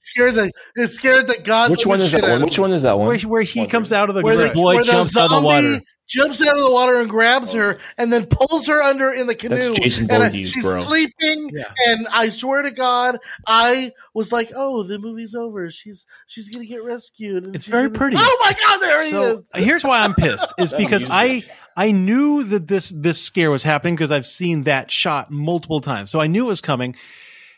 scared 0.00 0.34
the 0.34 0.52
it 0.76 0.88
scared 0.88 1.26
the 1.28 1.38
god. 1.42 1.70
Which 1.70 1.86
one 1.86 2.00
is 2.00 2.12
that 2.12 2.22
one? 2.22 2.42
Which 2.42 2.58
one 2.58 2.72
is 2.72 2.82
that 2.82 2.98
one? 2.98 3.08
Where, 3.08 3.18
where 3.20 3.42
he 3.42 3.60
Wondering. 3.60 3.70
comes 3.70 3.92
out 3.92 4.08
of 4.08 4.14
the 4.14 4.22
Where 4.22 4.36
the 4.36 4.54
boy 4.54 4.76
where 4.76 4.84
jumps 4.84 5.16
out 5.16 5.24
of 5.24 5.30
the 5.30 5.40
water. 5.42 5.80
Jumps 6.08 6.40
out 6.40 6.56
of 6.56 6.62
the 6.62 6.70
water 6.70 7.00
and 7.00 7.10
grabs 7.10 7.52
her, 7.52 7.76
oh. 7.78 7.84
and 7.98 8.12
then 8.12 8.26
pulls 8.26 8.66
her 8.68 8.80
under 8.82 9.10
in 9.12 9.26
the 9.26 9.34
canoe. 9.34 9.56
That's 9.56 9.70
Jason 9.80 10.08
and 10.10 10.22
Voorhees, 10.22 10.50
she's 10.50 10.62
bro. 10.62 10.82
sleeping, 10.84 11.50
Yeah. 11.52 11.64
and 11.88 12.06
I 12.12 12.28
swear 12.28 12.62
to 12.62 12.70
God, 12.70 13.18
I 13.46 13.90
was 14.14 14.30
like, 14.30 14.50
"Oh, 14.54 14.84
the 14.84 14.98
movie's 15.00 15.34
over. 15.34 15.68
She's 15.70 16.06
she's 16.28 16.48
gonna 16.48 16.64
get 16.66 16.84
rescued." 16.84 17.46
and 17.46 17.56
It's 17.56 17.64
she's 17.64 17.72
very 17.72 17.88
gonna- 17.88 17.98
pretty. 17.98 18.16
Oh 18.18 18.38
my 18.44 18.52
God, 18.66 18.78
there 18.78 19.04
he 19.04 19.10
is. 19.10 19.48
Uh, 19.52 19.58
here's 19.58 19.82
why 19.84 20.00
I'm 20.00 20.14
pissed 20.14 20.52
is 20.58 20.72
because 20.78 21.04
I. 21.10 21.44
I 21.78 21.90
knew 21.90 22.42
that 22.44 22.68
this 22.68 22.88
this 22.88 23.20
scare 23.20 23.50
was 23.50 23.62
happening 23.62 23.96
because 23.96 24.10
I've 24.10 24.24
seen 24.24 24.62
that 24.62 24.90
shot 24.90 25.30
multiple 25.30 25.82
times. 25.82 26.10
So 26.10 26.20
I 26.20 26.26
knew 26.26 26.46
it 26.46 26.48
was 26.48 26.62
coming. 26.62 26.96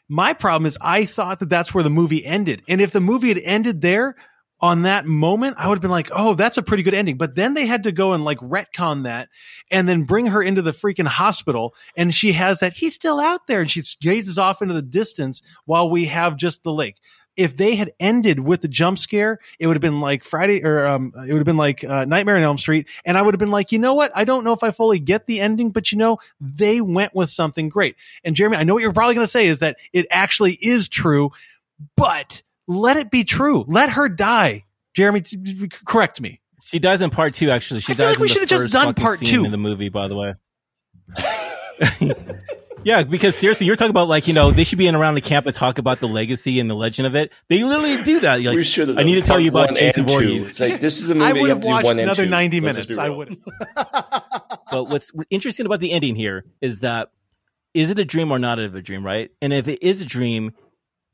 My 0.08 0.32
problem 0.32 0.66
is 0.66 0.76
I 0.80 1.04
thought 1.04 1.38
that 1.38 1.48
that's 1.48 1.72
where 1.72 1.84
the 1.84 1.90
movie 1.90 2.26
ended. 2.26 2.62
And 2.66 2.80
if 2.80 2.90
the 2.90 3.00
movie 3.00 3.28
had 3.28 3.38
ended 3.38 3.80
there 3.80 4.16
on 4.60 4.82
that 4.82 5.06
moment, 5.06 5.56
I 5.58 5.68
would 5.68 5.76
have 5.76 5.82
been 5.82 5.90
like, 5.90 6.10
"Oh, 6.12 6.34
that's 6.34 6.56
a 6.56 6.62
pretty 6.62 6.82
good 6.82 6.94
ending." 6.94 7.16
But 7.16 7.34
then 7.34 7.54
they 7.54 7.66
had 7.66 7.84
to 7.84 7.92
go 7.92 8.12
and 8.12 8.24
like 8.24 8.38
retcon 8.38 9.04
that 9.04 9.28
and 9.70 9.88
then 9.88 10.04
bring 10.04 10.26
her 10.26 10.42
into 10.42 10.62
the 10.62 10.72
freaking 10.72 11.06
hospital 11.06 11.74
and 11.96 12.14
she 12.14 12.32
has 12.32 12.60
that 12.60 12.74
he's 12.74 12.94
still 12.94 13.20
out 13.20 13.46
there 13.46 13.60
and 13.60 13.70
she 13.70 13.82
gazes 14.00 14.38
off 14.38 14.62
into 14.62 14.74
the 14.74 14.82
distance 14.82 15.42
while 15.64 15.88
we 15.90 16.06
have 16.06 16.36
just 16.36 16.62
the 16.62 16.72
lake 16.72 16.96
if 17.38 17.56
they 17.56 17.76
had 17.76 17.92
ended 18.00 18.40
with 18.40 18.62
the 18.62 18.68
jump 18.68 18.98
scare, 18.98 19.38
it 19.60 19.68
would 19.68 19.76
have 19.76 19.80
been 19.80 20.00
like 20.00 20.24
Friday 20.24 20.64
or 20.64 20.84
um, 20.84 21.12
it 21.14 21.32
would 21.32 21.38
have 21.38 21.44
been 21.44 21.56
like 21.56 21.84
uh, 21.84 22.04
Nightmare 22.04 22.36
on 22.36 22.42
Elm 22.42 22.58
Street, 22.58 22.88
and 23.04 23.16
I 23.16 23.22
would 23.22 23.32
have 23.32 23.38
been 23.38 23.52
like, 23.52 23.70
you 23.70 23.78
know 23.78 23.94
what? 23.94 24.10
I 24.12 24.24
don't 24.24 24.42
know 24.42 24.52
if 24.52 24.64
I 24.64 24.72
fully 24.72 24.98
get 24.98 25.26
the 25.26 25.40
ending, 25.40 25.70
but 25.70 25.92
you 25.92 25.98
know, 25.98 26.18
they 26.40 26.80
went 26.80 27.14
with 27.14 27.30
something 27.30 27.68
great. 27.68 27.94
And 28.24 28.34
Jeremy, 28.34 28.56
I 28.56 28.64
know 28.64 28.74
what 28.74 28.82
you're 28.82 28.92
probably 28.92 29.14
going 29.14 29.24
to 29.24 29.30
say 29.30 29.46
is 29.46 29.60
that 29.60 29.76
it 29.92 30.06
actually 30.10 30.54
is 30.54 30.88
true, 30.88 31.30
but 31.96 32.42
let 32.68 32.96
it 32.96 33.10
be 33.10 33.24
true. 33.24 33.64
Let 33.66 33.90
her 33.90 34.08
die. 34.08 34.66
Jeremy, 34.94 35.22
t- 35.22 35.36
t- 35.36 35.68
correct 35.68 36.20
me. 36.20 36.40
She 36.64 36.78
dies 36.78 37.00
in 37.00 37.10
part 37.10 37.34
two, 37.34 37.50
actually. 37.50 37.80
She 37.80 37.92
I 37.92 37.96
feel 37.96 38.06
dies 38.06 38.12
like 38.14 38.18
we 38.20 38.24
in 38.24 38.28
the 38.28 38.34
should've 38.34 38.48
just 38.48 38.62
first 38.64 38.72
done 38.72 38.86
fucking 38.88 39.02
part 39.04 39.18
scene 39.18 39.28
two. 39.28 39.44
in 39.44 39.50
the 39.50 39.58
movie, 39.58 39.88
by 39.88 40.06
the 40.08 40.16
way. 40.16 40.34
yeah, 42.84 43.02
because 43.02 43.34
seriously, 43.36 43.66
you're 43.66 43.76
talking 43.76 43.90
about 43.90 44.08
like 44.08 44.28
you 44.28 44.34
know 44.34 44.50
they 44.50 44.64
should 44.64 44.78
be 44.78 44.86
in 44.86 44.94
around 44.94 45.14
the 45.14 45.20
camp 45.20 45.46
and 45.46 45.54
talk 45.54 45.78
about 45.78 46.00
the 46.00 46.08
legacy 46.08 46.60
and 46.60 46.68
the 46.68 46.74
legend 46.74 47.06
of 47.06 47.16
it. 47.16 47.32
They 47.48 47.64
literally 47.64 48.02
do 48.02 48.20
that. 48.20 48.42
Like, 48.42 48.56
we. 48.56 49.00
I 49.00 49.02
need 49.04 49.14
to 49.14 49.22
tell 49.22 49.40
you 49.40 49.48
about 49.48 49.68
one 49.68 49.74
Jason 49.76 50.00
and 50.02 50.08
two. 50.10 50.14
Voorhees. 50.14 50.46
It's 50.48 50.60
like 50.60 50.80
this 50.80 51.00
is 51.00 51.08
a 51.08 51.14
movie 51.14 51.26
I 51.26 51.32
that 51.32 51.40
would 51.40 51.42
you 51.42 51.48
have 51.48 51.56
have 51.56 51.62
to 51.62 51.66
do 51.68 51.72
watched 51.72 51.86
one 51.86 51.98
another 51.98 52.26
90 52.26 52.60
Let's 52.60 52.76
minutes. 52.76 52.98
I 52.98 53.08
would. 53.08 53.36
But 54.70 54.84
what's 54.84 55.12
interesting 55.30 55.64
about 55.64 55.80
the 55.80 55.92
ending 55.92 56.14
here 56.14 56.44
is 56.60 56.80
that 56.80 57.10
is 57.72 57.88
it 57.88 57.98
a 57.98 58.04
dream 58.04 58.30
or 58.30 58.38
not 58.38 58.58
of 58.58 58.74
a 58.74 58.82
dream, 58.82 59.02
right? 59.04 59.30
And 59.40 59.50
if 59.50 59.66
it 59.66 59.82
is 59.82 60.02
a 60.02 60.04
dream, 60.06 60.52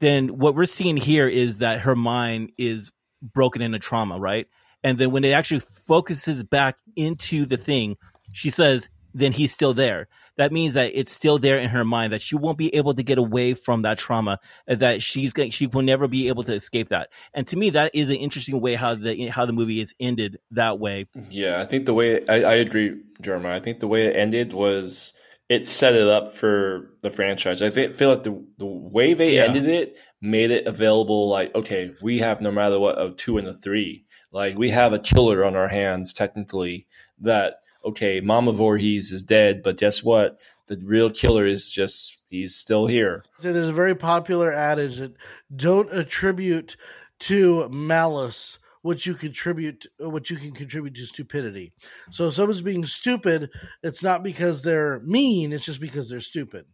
then 0.00 0.28
what 0.28 0.54
we're 0.54 0.64
seeing 0.64 0.96
here 0.96 1.28
is 1.28 1.58
that 1.58 1.80
her 1.80 1.96
mind 1.96 2.52
is 2.58 2.92
broken 3.22 3.62
into 3.62 3.78
trauma, 3.78 4.18
right? 4.18 4.46
And 4.82 4.98
then 4.98 5.10
when 5.10 5.24
it 5.24 5.30
actually 5.30 5.60
focuses 5.60 6.44
back 6.44 6.76
into 6.94 7.46
the 7.46 7.56
thing, 7.56 7.96
she 8.32 8.50
says, 8.50 8.88
then 9.14 9.32
he's 9.32 9.52
still 9.52 9.72
there. 9.72 10.08
That 10.36 10.52
means 10.52 10.74
that 10.74 10.90
it's 10.94 11.12
still 11.12 11.38
there 11.38 11.58
in 11.58 11.70
her 11.70 11.84
mind 11.84 12.12
that 12.12 12.20
she 12.20 12.34
won't 12.34 12.58
be 12.58 12.74
able 12.74 12.92
to 12.94 13.02
get 13.04 13.18
away 13.18 13.54
from 13.54 13.82
that 13.82 13.98
trauma, 13.98 14.40
that 14.66 15.00
she's 15.00 15.32
going 15.32 15.52
she 15.52 15.68
will 15.68 15.82
never 15.82 16.08
be 16.08 16.26
able 16.26 16.42
to 16.42 16.52
escape 16.52 16.88
that. 16.88 17.10
And 17.32 17.46
to 17.46 17.56
me, 17.56 17.70
that 17.70 17.92
is 17.94 18.10
an 18.10 18.16
interesting 18.16 18.60
way 18.60 18.74
how 18.74 18.96
the 18.96 19.28
how 19.28 19.46
the 19.46 19.52
movie 19.52 19.80
is 19.80 19.94
ended 20.00 20.38
that 20.50 20.80
way. 20.80 21.06
Yeah, 21.30 21.60
I 21.60 21.66
think 21.66 21.86
the 21.86 21.94
way 21.94 22.26
I, 22.26 22.42
I 22.42 22.54
agree, 22.54 23.00
Jeremiah. 23.20 23.56
I 23.56 23.60
think 23.60 23.78
the 23.78 23.86
way 23.86 24.06
it 24.06 24.16
ended 24.16 24.52
was 24.52 25.12
it 25.48 25.68
set 25.68 25.94
it 25.94 26.06
up 26.08 26.36
for 26.36 26.90
the 27.02 27.10
franchise. 27.10 27.60
I 27.62 27.70
think 27.70 27.94
feel 27.94 28.10
like 28.10 28.22
the 28.22 28.44
the 28.58 28.66
way 28.66 29.14
they 29.14 29.36
Yeah. 29.36 29.44
ended 29.44 29.66
it 29.68 29.96
made 30.20 30.50
it 30.50 30.66
available. 30.66 31.28
Like, 31.28 31.54
okay, 31.54 31.92
we 32.02 32.18
have 32.20 32.40
no 32.40 32.50
matter 32.50 32.78
what 32.78 32.98
a 33.00 33.12
two 33.12 33.36
and 33.38 33.46
a 33.48 33.54
three. 33.54 34.04
Like, 34.32 34.56
we 34.58 34.70
have 34.70 34.92
a 34.92 34.98
killer 34.98 35.44
on 35.44 35.54
our 35.54 35.68
hands 35.68 36.12
technically. 36.12 36.86
That 37.20 37.56
okay, 37.84 38.20
Mama 38.20 38.52
Voorhees 38.52 39.12
is 39.12 39.22
dead, 39.22 39.62
but 39.62 39.76
guess 39.76 40.02
what? 40.02 40.38
The 40.66 40.78
real 40.82 41.10
killer 41.10 41.46
is 41.46 41.70
just 41.70 42.22
he's 42.28 42.56
still 42.56 42.86
here. 42.86 43.22
So 43.40 43.52
there's 43.52 43.68
a 43.68 43.72
very 43.72 43.94
popular 43.94 44.50
adage 44.52 44.96
that 44.98 45.12
don't 45.54 45.92
attribute 45.92 46.76
to 47.20 47.68
malice 47.68 48.58
what 48.84 49.06
you 49.06 49.14
contribute 49.14 49.86
what 49.98 50.28
you 50.28 50.36
can 50.36 50.52
contribute 50.52 50.94
to 50.94 51.06
stupidity. 51.06 51.72
So 52.10 52.28
if 52.28 52.34
someone's 52.34 52.60
being 52.60 52.84
stupid, 52.84 53.48
it's 53.82 54.02
not 54.02 54.22
because 54.22 54.60
they're 54.60 55.00
mean, 55.00 55.54
it's 55.54 55.64
just 55.64 55.80
because 55.80 56.10
they're 56.10 56.20
stupid. 56.20 56.66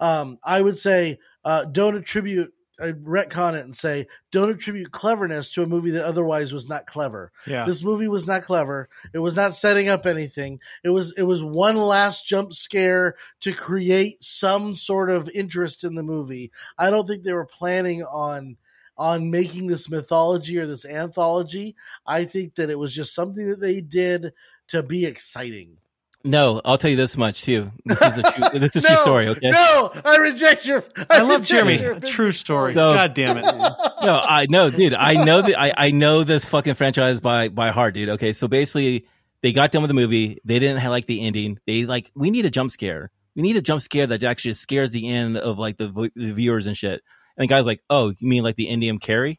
Um, 0.00 0.38
I 0.42 0.60
would 0.60 0.76
say 0.76 1.20
uh, 1.44 1.66
don't 1.66 1.94
attribute 1.94 2.52
I 2.80 2.90
retcon 2.90 3.54
it 3.54 3.64
and 3.64 3.76
say 3.76 4.08
don't 4.32 4.50
attribute 4.50 4.90
cleverness 4.90 5.52
to 5.52 5.62
a 5.62 5.66
movie 5.68 5.92
that 5.92 6.04
otherwise 6.04 6.52
was 6.52 6.68
not 6.68 6.86
clever. 6.86 7.30
Yeah. 7.46 7.64
This 7.64 7.84
movie 7.84 8.08
was 8.08 8.26
not 8.26 8.42
clever. 8.42 8.88
It 9.14 9.20
was 9.20 9.36
not 9.36 9.54
setting 9.54 9.88
up 9.88 10.04
anything. 10.04 10.58
It 10.82 10.90
was 10.90 11.14
it 11.16 11.22
was 11.22 11.44
one 11.44 11.76
last 11.76 12.26
jump 12.26 12.54
scare 12.54 13.14
to 13.42 13.52
create 13.52 14.24
some 14.24 14.74
sort 14.74 15.10
of 15.10 15.30
interest 15.32 15.84
in 15.84 15.94
the 15.94 16.02
movie. 16.02 16.50
I 16.76 16.90
don't 16.90 17.06
think 17.06 17.22
they 17.22 17.34
were 17.34 17.46
planning 17.46 18.02
on 18.02 18.56
on 18.96 19.30
making 19.30 19.66
this 19.66 19.88
mythology 19.88 20.58
or 20.58 20.66
this 20.66 20.84
anthology. 20.84 21.74
I 22.06 22.24
think 22.24 22.56
that 22.56 22.70
it 22.70 22.78
was 22.78 22.94
just 22.94 23.14
something 23.14 23.48
that 23.48 23.60
they 23.60 23.80
did 23.80 24.32
to 24.68 24.82
be 24.82 25.06
exciting. 25.06 25.78
No, 26.24 26.60
I'll 26.64 26.78
tell 26.78 26.90
you 26.90 26.96
this 26.96 27.16
much 27.16 27.42
too. 27.42 27.72
This 27.84 28.00
is 28.00 28.18
a 28.18 28.22
true, 28.22 28.58
this 28.60 28.76
is 28.76 28.84
a 28.84 28.86
true 28.94 28.96
story. 28.98 29.28
Okay. 29.28 29.50
No, 29.50 29.90
I 30.04 30.18
reject 30.18 30.64
your. 30.66 30.84
I 31.10 31.22
love 31.22 31.42
Jeremy. 31.42 31.80
your 31.80 31.98
true 31.98 32.30
story. 32.30 32.74
So- 32.74 32.94
God 32.94 33.14
damn 33.14 33.38
it. 33.38 33.42
no, 34.04 34.22
I 34.24 34.46
know, 34.48 34.70
dude. 34.70 34.94
I 34.94 35.14
know 35.24 35.42
that 35.42 35.58
I, 35.60 35.72
I 35.76 35.90
know 35.90 36.22
this 36.22 36.44
fucking 36.44 36.74
franchise 36.74 37.18
by 37.18 37.48
by 37.48 37.70
heart, 37.70 37.94
dude. 37.94 38.10
Okay, 38.10 38.32
so 38.32 38.46
basically, 38.46 39.06
they 39.42 39.52
got 39.52 39.72
done 39.72 39.82
with 39.82 39.88
the 39.88 39.94
movie. 39.94 40.38
They 40.44 40.60
didn't 40.60 40.78
have, 40.78 40.90
like 40.92 41.06
the 41.06 41.26
ending. 41.26 41.58
They 41.66 41.86
like 41.86 42.12
we 42.14 42.30
need 42.30 42.44
a 42.44 42.50
jump 42.50 42.70
scare. 42.70 43.10
We 43.34 43.42
need 43.42 43.56
a 43.56 43.62
jump 43.62 43.80
scare 43.80 44.06
that 44.06 44.22
actually 44.22 44.52
scares 44.52 44.92
the 44.92 45.08
end 45.08 45.38
of 45.38 45.58
like 45.58 45.76
the, 45.78 45.88
v- 45.88 46.12
the 46.14 46.32
viewers 46.32 46.68
and 46.68 46.76
shit. 46.76 47.02
And 47.42 47.48
the 47.50 47.54
guy's 47.54 47.66
like, 47.66 47.80
"Oh, 47.90 48.12
you 48.18 48.28
mean 48.28 48.42
like 48.44 48.56
the 48.56 48.68
ending 48.68 48.90
of 48.90 49.00
Carrie?" 49.00 49.38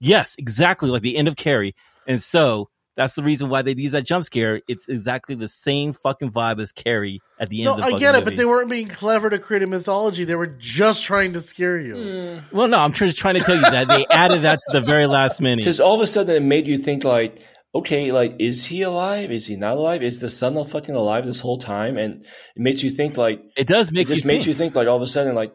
Yes, 0.00 0.34
exactly, 0.38 0.90
like 0.90 1.02
the 1.02 1.16
end 1.16 1.28
of 1.28 1.36
Carrie. 1.36 1.74
And 2.06 2.22
so 2.22 2.68
that's 2.96 3.14
the 3.14 3.22
reason 3.22 3.48
why 3.48 3.62
they 3.62 3.74
use 3.74 3.92
that 3.92 4.04
jump 4.06 4.24
scare. 4.24 4.60
It's 4.68 4.88
exactly 4.88 5.34
the 5.34 5.48
same 5.48 5.92
fucking 5.92 6.30
vibe 6.30 6.60
as 6.60 6.72
Carrie 6.72 7.20
at 7.38 7.48
the 7.50 7.58
end 7.60 7.64
No, 7.66 7.72
of 7.72 7.78
the 7.78 7.84
I 7.96 7.98
get 7.98 8.14
it, 8.14 8.18
movie. 8.18 8.24
but 8.24 8.36
they 8.36 8.44
weren't 8.44 8.70
being 8.70 8.88
clever 8.88 9.28
to 9.30 9.38
create 9.38 9.62
a 9.62 9.66
mythology. 9.66 10.24
They 10.24 10.34
were 10.34 10.46
just 10.46 11.04
trying 11.04 11.32
to 11.34 11.40
scare 11.40 11.78
you. 11.78 12.40
Hmm. 12.50 12.56
well, 12.56 12.68
no, 12.68 12.78
I'm 12.78 12.92
just 12.92 13.16
trying 13.18 13.34
to 13.34 13.40
tell 13.40 13.54
you 13.56 13.60
that 13.62 13.88
they 13.88 14.06
added 14.10 14.42
that 14.42 14.58
to 14.60 14.80
the 14.80 14.84
very 14.84 15.06
last 15.06 15.40
minute. 15.40 15.58
Because 15.62 15.80
all 15.80 15.94
of 15.94 16.00
a 16.00 16.06
sudden 16.06 16.34
it 16.36 16.42
made 16.42 16.66
you 16.66 16.78
think 16.78 17.04
like, 17.04 17.42
okay, 17.74 18.12
like 18.12 18.36
is 18.38 18.64
he 18.66 18.82
alive? 18.82 19.30
Is 19.30 19.46
he 19.46 19.56
not 19.56 19.76
alive? 19.76 20.02
Is 20.02 20.20
the 20.20 20.28
son 20.30 20.54
not 20.54 20.68
fucking 20.70 20.94
alive 20.94 21.26
this 21.26 21.40
whole 21.40 21.58
time? 21.58 21.96
And 21.98 22.22
it 22.22 22.62
makes 22.62 22.82
you 22.82 22.90
think 22.90 23.16
like 23.18 23.40
It 23.56 23.66
does 23.66 23.88
it 23.88 23.94
make 23.94 24.08
just 24.08 24.24
you 24.24 24.28
makes 24.28 24.44
think. 24.44 24.48
you 24.48 24.54
think 24.54 24.74
like 24.74 24.88
all 24.88 24.96
of 24.96 25.02
a 25.02 25.06
sudden 25.06 25.34
like 25.34 25.52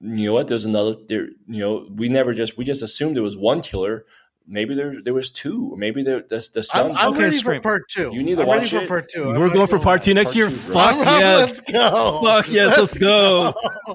you 0.00 0.26
know 0.26 0.32
what? 0.32 0.48
There's 0.48 0.64
another 0.64 0.96
there. 1.08 1.28
You 1.46 1.60
know, 1.60 1.88
we 1.90 2.08
never 2.08 2.32
just 2.32 2.56
we 2.56 2.64
just 2.64 2.82
assumed 2.82 3.16
there 3.16 3.22
was 3.22 3.36
one 3.36 3.62
killer. 3.62 4.04
Maybe 4.50 4.74
there 4.74 5.02
there 5.02 5.12
was 5.12 5.28
two. 5.30 5.74
Maybe 5.76 6.02
there 6.02 6.22
the 6.26 6.48
the 6.54 6.62
son. 6.62 6.92
I'm, 6.96 7.12
I'm 7.12 7.18
ready 7.18 7.38
for 7.38 7.60
part 7.60 7.88
two. 7.90 8.10
You 8.14 8.22
need 8.22 8.36
to 8.36 8.42
I'm 8.42 8.48
ready 8.48 8.60
watch 8.60 8.70
for 8.70 8.78
it. 8.78 8.88
part 8.88 9.08
two. 9.12 9.30
I'm 9.30 9.38
We're 9.38 9.50
going 9.50 9.66
for 9.66 9.78
part 9.78 10.02
two 10.02 10.14
next 10.14 10.28
Part 10.28 10.36
year. 10.36 10.48
two. 10.48 10.56
Fuck 10.56 10.94
I'm- 11.06 11.38
Let's 11.40 11.60
go. 11.60 12.20
Fuck 12.22 12.48
yes, 12.50 12.78
let's 12.78 12.96
go. 12.96 13.52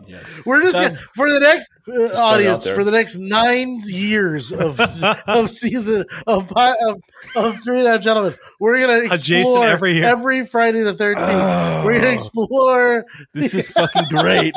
Yes. 0.08 0.26
We're 0.46 0.62
just 0.62 0.74
Done. 0.74 0.94
gonna, 0.94 1.00
for 1.16 1.30
the 1.32 1.40
next 1.40 1.70
uh, 1.88 2.18
audience 2.22 2.68
for 2.68 2.84
the 2.84 2.92
next 2.92 3.18
nine 3.18 3.80
years 3.86 4.52
of 4.52 4.80
of 5.28 5.50
season 5.50 6.06
of 6.28 6.52
of, 6.56 7.02
of 7.36 7.64
three 7.64 7.80
and 7.80 7.88
a 7.88 7.92
half 7.94 8.02
gentlemen. 8.02 8.36
We're 8.60 8.80
gonna 8.80 9.06
explore 9.06 9.66
every, 9.68 9.96
year. 9.96 10.06
every 10.06 10.46
Friday 10.46 10.82
the 10.82 10.94
thirteenth. 10.94 11.30
Oh, 11.30 11.84
We're 11.86 12.00
gonna 12.00 12.14
explore. 12.14 13.06
This 13.34 13.54
is 13.56 13.72
fucking 13.72 14.06
great. 14.10 14.54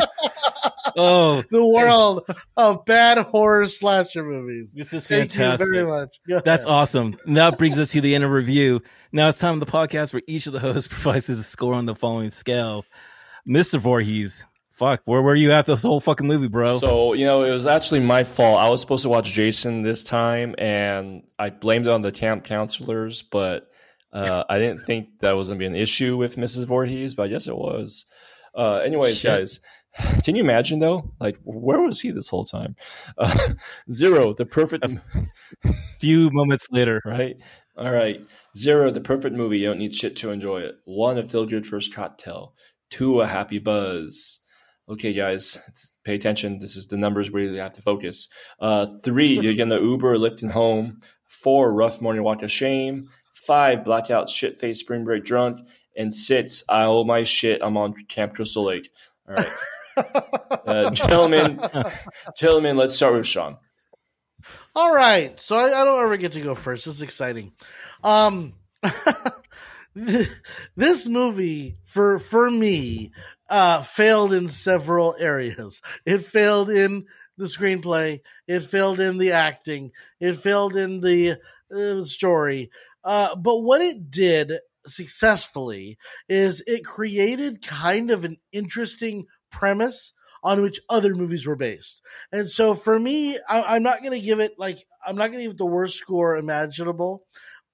oh, 0.96 1.42
the 1.50 1.64
world 1.64 2.24
of 2.56 2.84
bad 2.84 3.18
horror 3.18 3.66
slasher 3.66 4.22
movies. 4.22 4.72
This 4.74 4.92
is 4.92 5.06
fantastic. 5.06 5.66
Very 5.86 6.00
much. 6.00 6.44
That's 6.44 6.66
awesome. 6.66 7.18
And 7.26 7.36
that 7.36 7.58
brings 7.58 7.78
us 7.78 7.92
to 7.92 8.00
the 8.00 8.14
end 8.14 8.24
of 8.24 8.30
review. 8.30 8.82
Now 9.12 9.28
it's 9.28 9.38
time 9.38 9.54
of 9.54 9.60
the 9.60 9.72
podcast 9.72 10.12
where 10.12 10.22
each 10.26 10.46
of 10.46 10.52
the 10.52 10.60
hosts 10.60 10.88
provides 10.92 11.26
his 11.26 11.46
score 11.46 11.74
on 11.74 11.86
the 11.86 11.94
following 11.94 12.30
scale. 12.30 12.84
Mr. 13.48 13.78
Voorhees, 13.78 14.44
fuck, 14.72 15.00
where 15.04 15.22
were 15.22 15.34
you 15.34 15.52
at 15.52 15.66
this 15.66 15.82
whole 15.82 16.00
fucking 16.00 16.26
movie, 16.26 16.48
bro? 16.48 16.78
So, 16.78 17.12
you 17.12 17.24
know, 17.24 17.44
it 17.44 17.50
was 17.50 17.66
actually 17.66 18.00
my 18.00 18.24
fault. 18.24 18.58
I 18.58 18.68
was 18.68 18.80
supposed 18.80 19.02
to 19.02 19.08
watch 19.08 19.32
Jason 19.32 19.82
this 19.82 20.02
time, 20.02 20.54
and 20.58 21.22
I 21.38 21.50
blamed 21.50 21.86
it 21.86 21.92
on 21.92 22.02
the 22.02 22.12
camp 22.12 22.44
counselors, 22.44 23.22
but 23.22 23.70
uh, 24.12 24.44
I 24.48 24.58
didn't 24.58 24.84
think 24.84 25.20
that 25.20 25.32
was 25.32 25.48
going 25.48 25.58
to 25.58 25.62
be 25.62 25.66
an 25.66 25.76
issue 25.76 26.16
with 26.16 26.36
Mrs. 26.36 26.66
Voorhees, 26.66 27.14
but 27.14 27.24
I 27.24 27.28
guess 27.28 27.46
it 27.46 27.56
was. 27.56 28.04
Uh, 28.54 28.76
anyways, 28.76 29.18
Shit. 29.18 29.30
guys, 29.30 29.60
can 30.24 30.36
you 30.36 30.42
imagine 30.42 30.78
though? 30.78 31.12
Like, 31.20 31.38
where 31.44 31.80
was 31.80 32.00
he 32.00 32.10
this 32.10 32.28
whole 32.28 32.44
time? 32.44 32.76
Uh, 33.18 33.34
zero, 33.90 34.32
the 34.34 34.44
perfect. 34.44 34.84
Few 35.98 36.30
moments 36.30 36.66
later, 36.70 37.00
right? 37.04 37.36
All 37.78 37.90
right, 37.90 38.20
zero, 38.56 38.90
the 38.90 39.00
perfect 39.00 39.34
movie. 39.34 39.58
You 39.58 39.68
don't 39.68 39.78
need 39.78 39.94
shit 39.94 40.16
to 40.16 40.30
enjoy 40.30 40.60
it. 40.60 40.76
One, 40.84 41.18
a 41.18 41.26
feel 41.26 41.46
good 41.46 41.66
first 41.66 41.94
cocktail. 41.94 42.54
Two, 42.90 43.20
a 43.20 43.26
happy 43.26 43.58
buzz 43.58 44.40
okay, 44.88 45.12
guys, 45.12 45.58
pay 46.04 46.14
attention. 46.14 46.58
This 46.58 46.76
is 46.76 46.86
the 46.86 46.96
numbers 46.96 47.30
where 47.30 47.42
you 47.42 47.54
have 47.58 47.72
to 47.74 47.82
focus. 47.82 48.28
Uh, 48.60 48.86
three, 49.02 49.38
you're 49.38 49.54
getting 49.54 49.68
the 49.68 49.80
Uber 49.80 50.12
or 50.12 50.18
lifting 50.18 50.50
home. 50.50 51.00
Four, 51.28 51.72
rough 51.72 52.00
morning 52.00 52.22
walk 52.22 52.42
of 52.42 52.50
shame. 52.50 53.08
Five, 53.34 53.84
blackout, 53.84 54.28
shit 54.28 54.56
face, 54.56 54.80
spring 54.80 55.04
break 55.04 55.24
drunk. 55.24 55.66
And 55.96 56.14
six, 56.14 56.62
I 56.68 56.84
owe 56.84 57.04
my 57.04 57.24
shit. 57.24 57.62
I'm 57.62 57.76
on 57.76 57.94
Camp 58.08 58.34
Crystal 58.34 58.64
Lake. 58.64 58.90
All 59.28 59.34
right. 59.34 59.48
Uh, 59.96 60.90
gentlemen, 60.90 61.60
gentlemen, 62.36 62.76
let's 62.76 62.94
start 62.94 63.14
with 63.14 63.26
Sean. 63.26 63.56
All 64.74 64.94
right. 64.94 65.38
So 65.40 65.56
I, 65.56 65.80
I 65.80 65.84
don't 65.84 66.02
ever 66.02 66.16
get 66.16 66.32
to 66.32 66.40
go 66.40 66.54
first. 66.54 66.84
This 66.84 66.96
is 66.96 67.02
exciting. 67.02 67.52
Um, 68.02 68.54
this 70.76 71.08
movie 71.08 71.78
for 71.84 72.18
for 72.18 72.50
me 72.50 73.12
uh, 73.48 73.82
failed 73.82 74.32
in 74.32 74.48
several 74.48 75.16
areas. 75.18 75.80
It 76.04 76.24
failed 76.24 76.68
in 76.68 77.06
the 77.38 77.46
screenplay. 77.46 78.20
It 78.46 78.60
failed 78.60 79.00
in 79.00 79.18
the 79.18 79.32
acting. 79.32 79.92
It 80.20 80.36
failed 80.36 80.76
in 80.76 81.00
the 81.00 81.38
uh, 81.74 82.04
story. 82.04 82.70
Uh, 83.04 83.36
but 83.36 83.58
what 83.60 83.80
it 83.80 84.10
did 84.10 84.52
successfully 84.86 85.98
is 86.28 86.62
it 86.66 86.84
created 86.84 87.66
kind 87.66 88.10
of 88.10 88.24
an 88.24 88.36
interesting 88.52 89.26
premise 89.50 90.12
on 90.42 90.62
which 90.62 90.80
other 90.88 91.14
movies 91.14 91.46
were 91.46 91.56
based. 91.56 92.02
And 92.32 92.48
so 92.48 92.74
for 92.74 92.98
me, 92.98 93.38
I, 93.48 93.76
am 93.76 93.82
not 93.82 94.00
going 94.00 94.12
to 94.12 94.24
give 94.24 94.40
it 94.40 94.52
like, 94.58 94.78
I'm 95.04 95.16
not 95.16 95.28
going 95.28 95.38
to 95.38 95.44
give 95.44 95.52
it 95.52 95.58
the 95.58 95.66
worst 95.66 95.98
score 95.98 96.36
imaginable. 96.36 97.24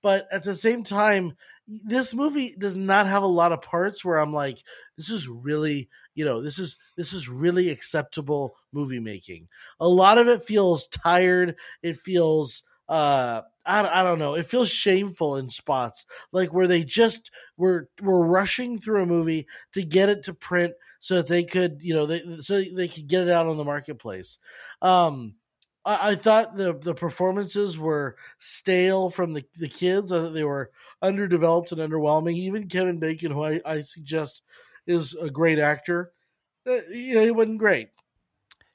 But 0.03 0.27
at 0.33 0.43
the 0.43 0.55
same 0.55 0.83
time, 0.83 1.37
this 1.69 2.13
movie 2.13 2.55
does 2.59 2.77
not 2.77 3.07
have 3.07 3.23
a 3.23 3.29
lot 3.29 3.53
of 3.53 3.63
parts 3.63 4.05
where 4.05 4.19
I'm 4.19 4.33
like, 4.33 4.63
this 4.97 5.11
is 5.11 5.29
really, 5.29 5.89
you 6.15 6.25
know, 6.25 6.43
this 6.43 6.59
is 6.59 6.77
this 6.97 7.13
is 7.13 7.29
really 7.29 7.71
acceptable 7.71 8.57
movie 8.73 8.99
making. 8.99 9.49
A 9.79 9.89
lot 9.89 10.19
of 10.19 10.27
it 10.27 10.43
feels 10.43 10.89
tired. 10.89 11.57
It 11.83 11.97
feels 11.97 12.65
uh 12.89 13.43
I, 13.65 14.01
I 14.01 14.03
don't 14.03 14.19
know. 14.19 14.35
It 14.35 14.47
feels 14.47 14.71
shameful 14.71 15.37
in 15.37 15.49
spots, 15.49 16.05
like 16.33 16.53
where 16.53 16.67
they 16.67 16.85
just 16.85 17.31
were 17.57 17.89
were 18.01 18.27
rushing 18.27 18.79
through 18.79 19.03
a 19.03 19.07
movie 19.07 19.47
to 19.75 19.83
get 19.85 20.09
it 20.09 20.25
to 20.25 20.35
print 20.35 20.75
so 21.01 21.17
that 21.17 21.27
they 21.27 21.45
could, 21.45 21.79
you 21.81 21.95
know, 21.95 22.07
they 22.07 22.23
so 22.43 22.63
they 22.63 22.89
could 22.89 23.07
get 23.07 23.23
it 23.23 23.31
out 23.31 23.47
on 23.47 23.57
the 23.57 23.65
marketplace. 23.65 24.39
Um, 24.81 25.35
I, 25.85 26.11
I 26.11 26.15
thought 26.15 26.57
the 26.57 26.75
the 26.77 26.95
performances 26.95 27.79
were 27.79 28.17
stale 28.39 29.11
from 29.11 29.33
the 29.33 29.45
the 29.59 29.69
kids. 29.69 30.13
I 30.13 30.19
thought 30.19 30.35
they 30.35 30.45
were 30.45 30.71
underdeveloped 31.01 31.73
and 31.73 31.81
underwhelming. 31.81 32.37
Even 32.37 32.69
Kevin 32.69 32.99
Bacon, 32.99 33.33
who 33.33 33.45
I, 33.45 33.61
I 33.65 33.81
suggest 33.83 34.43
is 34.87 35.15
a 35.15 35.31
great 35.31 35.59
actor, 35.59 36.13
uh, 36.69 36.77
you 36.91 37.15
know, 37.15 37.25
he 37.25 37.31
wasn't 37.31 37.59
great. 37.59 37.91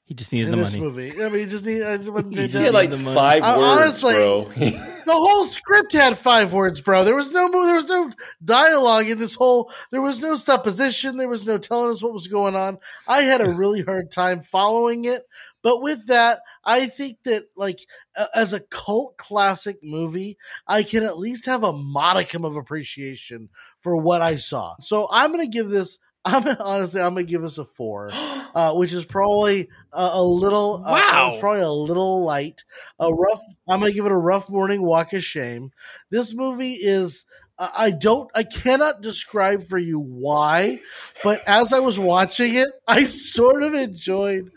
He 0.08 0.14
just 0.14 0.32
needed 0.32 0.46
in 0.46 0.52
the 0.52 0.64
this 0.64 0.72
money. 0.72 0.84
movie. 0.86 1.22
I 1.22 1.28
mean, 1.28 1.40
he 1.40 1.46
just 1.50 1.66
need. 1.66 1.82
I 1.82 1.98
just 1.98 2.08
wasn't 2.08 2.34
he 2.34 2.48
had 2.48 2.72
like 2.72 2.90
five 2.94 3.42
uh, 3.42 3.56
words, 3.58 4.02
honestly, 4.02 4.14
bro. 4.14 4.44
the 4.54 5.02
whole 5.06 5.44
script 5.44 5.92
had 5.92 6.16
five 6.16 6.54
words, 6.54 6.80
bro. 6.80 7.04
There 7.04 7.14
was 7.14 7.30
no 7.30 7.46
there 7.50 7.74
was 7.74 7.84
no 7.88 8.10
dialogue 8.42 9.10
in 9.10 9.18
this 9.18 9.34
whole. 9.34 9.70
There 9.90 10.00
was 10.00 10.20
no 10.20 10.34
supposition. 10.36 11.18
There 11.18 11.28
was 11.28 11.44
no 11.44 11.58
telling 11.58 11.90
us 11.90 12.02
what 12.02 12.14
was 12.14 12.26
going 12.26 12.56
on. 12.56 12.78
I 13.06 13.20
had 13.20 13.42
a 13.42 13.50
really 13.54 13.82
hard 13.82 14.10
time 14.10 14.40
following 14.40 15.04
it. 15.04 15.26
But 15.62 15.82
with 15.82 16.06
that, 16.06 16.40
I 16.64 16.86
think 16.86 17.18
that 17.24 17.44
like 17.54 17.80
uh, 18.16 18.28
as 18.34 18.54
a 18.54 18.60
cult 18.60 19.18
classic 19.18 19.76
movie, 19.82 20.38
I 20.66 20.84
can 20.84 21.02
at 21.02 21.18
least 21.18 21.44
have 21.44 21.64
a 21.64 21.74
modicum 21.74 22.46
of 22.46 22.56
appreciation 22.56 23.50
for 23.80 23.94
what 23.94 24.22
I 24.22 24.36
saw. 24.36 24.74
So 24.80 25.06
I'm 25.10 25.32
going 25.32 25.44
to 25.44 25.54
give 25.54 25.68
this 25.68 25.98
I'm 26.28 26.56
honestly, 26.60 27.00
I'm 27.00 27.14
gonna 27.14 27.24
give 27.24 27.42
us 27.42 27.56
a 27.56 27.64
four, 27.64 28.10
uh, 28.12 28.74
which 28.74 28.92
is 28.92 29.04
probably 29.04 29.68
a, 29.92 30.10
a 30.14 30.22
little. 30.22 30.82
Uh, 30.84 30.92
wow, 30.92 31.30
it's 31.32 31.40
probably 31.40 31.62
a 31.62 31.70
little 31.70 32.22
light. 32.22 32.64
A 33.00 33.12
rough. 33.12 33.40
I'm 33.66 33.80
gonna 33.80 33.92
give 33.92 34.04
it 34.04 34.12
a 34.12 34.16
rough 34.16 34.48
morning 34.48 34.82
walk 34.82 35.14
of 35.14 35.24
shame. 35.24 35.72
This 36.10 36.34
movie 36.34 36.72
is. 36.72 37.24
I 37.58 37.90
don't. 37.90 38.30
I 38.36 38.44
cannot 38.44 39.00
describe 39.00 39.64
for 39.64 39.78
you 39.78 39.98
why, 39.98 40.78
but 41.24 41.40
as 41.48 41.72
I 41.72 41.80
was 41.80 41.98
watching 41.98 42.54
it, 42.54 42.68
I 42.86 43.02
sort 43.04 43.64
of 43.64 43.74
enjoyed 43.74 44.52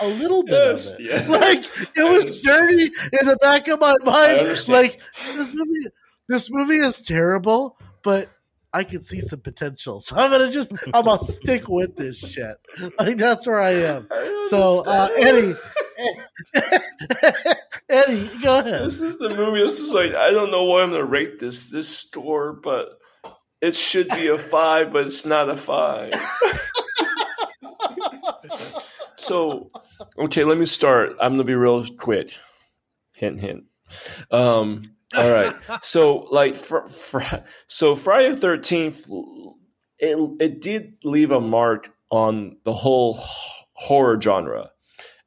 a 0.00 0.06
little 0.06 0.42
bit 0.42 0.52
yes, 0.52 0.94
of 0.94 1.00
it. 1.00 1.06
Yeah. 1.06 1.26
Like 1.28 1.64
it 1.96 2.08
was 2.08 2.40
dirty 2.40 2.84
in 2.84 3.26
the 3.26 3.36
back 3.42 3.68
of 3.68 3.80
my 3.80 3.94
mind. 4.04 4.68
Like 4.68 5.00
this 5.34 5.54
movie, 5.54 5.86
this 6.28 6.48
movie 6.50 6.76
is 6.76 7.02
terrible, 7.02 7.78
but 8.02 8.28
I 8.76 8.84
can 8.84 9.00
see 9.00 9.20
some 9.20 9.40
potential. 9.40 10.00
So 10.06 10.16
I'm 10.16 10.30
gonna 10.30 10.52
just 10.52 10.72
I'm 10.92 11.04
gonna 11.04 11.24
stick 11.24 11.68
with 11.68 11.96
this 11.96 12.18
shit. 12.18 12.56
Like 12.98 13.16
that's 13.16 13.46
where 13.46 13.60
I 13.60 13.70
am. 13.70 14.06
I 14.10 14.46
so 14.48 14.84
uh, 14.86 15.08
Eddie, 15.16 15.54
Eddie, 17.88 18.30
go 18.42 18.58
ahead. 18.58 18.84
This 18.84 19.00
is 19.00 19.18
the 19.18 19.30
movie. 19.30 19.60
This 19.60 19.80
is 19.80 19.92
like 19.92 20.14
I 20.14 20.30
don't 20.30 20.50
know 20.50 20.64
why 20.64 20.82
I'm 20.82 20.90
gonna 20.90 21.04
rate 21.04 21.38
this 21.38 21.70
this 21.70 21.88
score, 21.88 22.52
but 22.52 22.98
it 23.60 23.74
should 23.74 24.08
be 24.10 24.28
a 24.28 24.38
five, 24.38 24.92
but 24.92 25.06
it's 25.06 25.24
not 25.24 25.48
a 25.48 25.56
five. 25.56 26.12
so 29.16 29.70
okay, 30.18 30.44
let 30.44 30.58
me 30.58 30.66
start. 30.66 31.16
I'm 31.20 31.32
gonna 31.32 31.44
be 31.44 31.54
real 31.54 31.84
quick. 31.96 32.32
Hint, 33.14 33.40
hint. 33.40 33.64
Um, 34.30 34.95
all 35.14 35.30
right. 35.30 35.54
So, 35.82 36.26
like, 36.30 36.56
fr- 36.56 36.86
fr- 36.86 37.36
so 37.66 37.96
Friday 37.96 38.30
the 38.30 38.36
Thirteenth, 38.36 39.06
it 39.98 40.30
it 40.40 40.60
did 40.60 40.94
leave 41.04 41.30
a 41.30 41.40
mark 41.40 41.90
on 42.10 42.56
the 42.64 42.72
whole 42.72 43.18
horror 43.72 44.20
genre. 44.20 44.70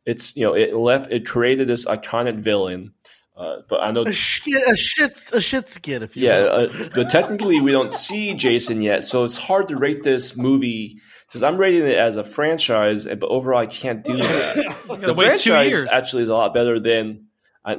It's 0.06 0.36
you 0.36 0.46
know 0.46 0.54
it 0.54 0.76
left 0.76 1.12
it 1.12 1.26
created 1.26 1.68
this 1.68 1.86
iconic 1.86 2.40
villain. 2.40 2.94
Uh, 3.38 3.62
but 3.70 3.80
I 3.80 3.92
know 3.92 4.02
a 4.02 4.12
shit, 4.12 4.62
a 4.70 4.76
shit, 4.76 5.18
a 5.32 5.40
shit 5.40 5.70
skid. 5.70 6.04
If 6.04 6.18
you 6.18 6.28
yeah, 6.28 6.40
uh, 6.40 6.90
but 6.94 7.10
technically 7.10 7.62
we 7.62 7.72
don't 7.72 7.92
see 7.92 8.34
Jason 8.34 8.82
yet, 8.82 9.06
so 9.06 9.24
it's 9.24 9.38
hard 9.38 9.70
to 9.70 9.78
rate 9.78 10.04
this 10.04 10.36
movie 10.36 11.00
because 11.26 11.42
I'm 11.42 11.56
rating 11.58 11.84
it 11.84 11.98
as 11.98 12.18
a 12.18 12.24
franchise, 12.26 13.06
but 13.06 13.24
overall 13.24 13.60
I 13.60 13.68
can't 13.68 14.04
do 14.04 14.18
that. 14.18 14.76
the 15.00 15.16
franchise 15.16 15.86
actually 15.90 16.24
is 16.24 16.30
a 16.30 16.34
lot 16.34 16.54
better 16.54 16.82
than 16.82 17.28
I, 17.64 17.78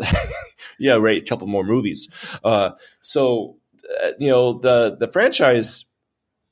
yeah, 0.80 0.94
right. 0.94 1.22
A 1.22 1.24
couple 1.24 1.46
more 1.46 1.64
movies. 1.64 2.08
Uh, 2.42 2.70
so 3.00 3.58
uh, 4.02 4.10
you 4.18 4.30
know 4.30 4.58
the 4.58 4.96
the 4.98 5.08
franchise, 5.08 5.84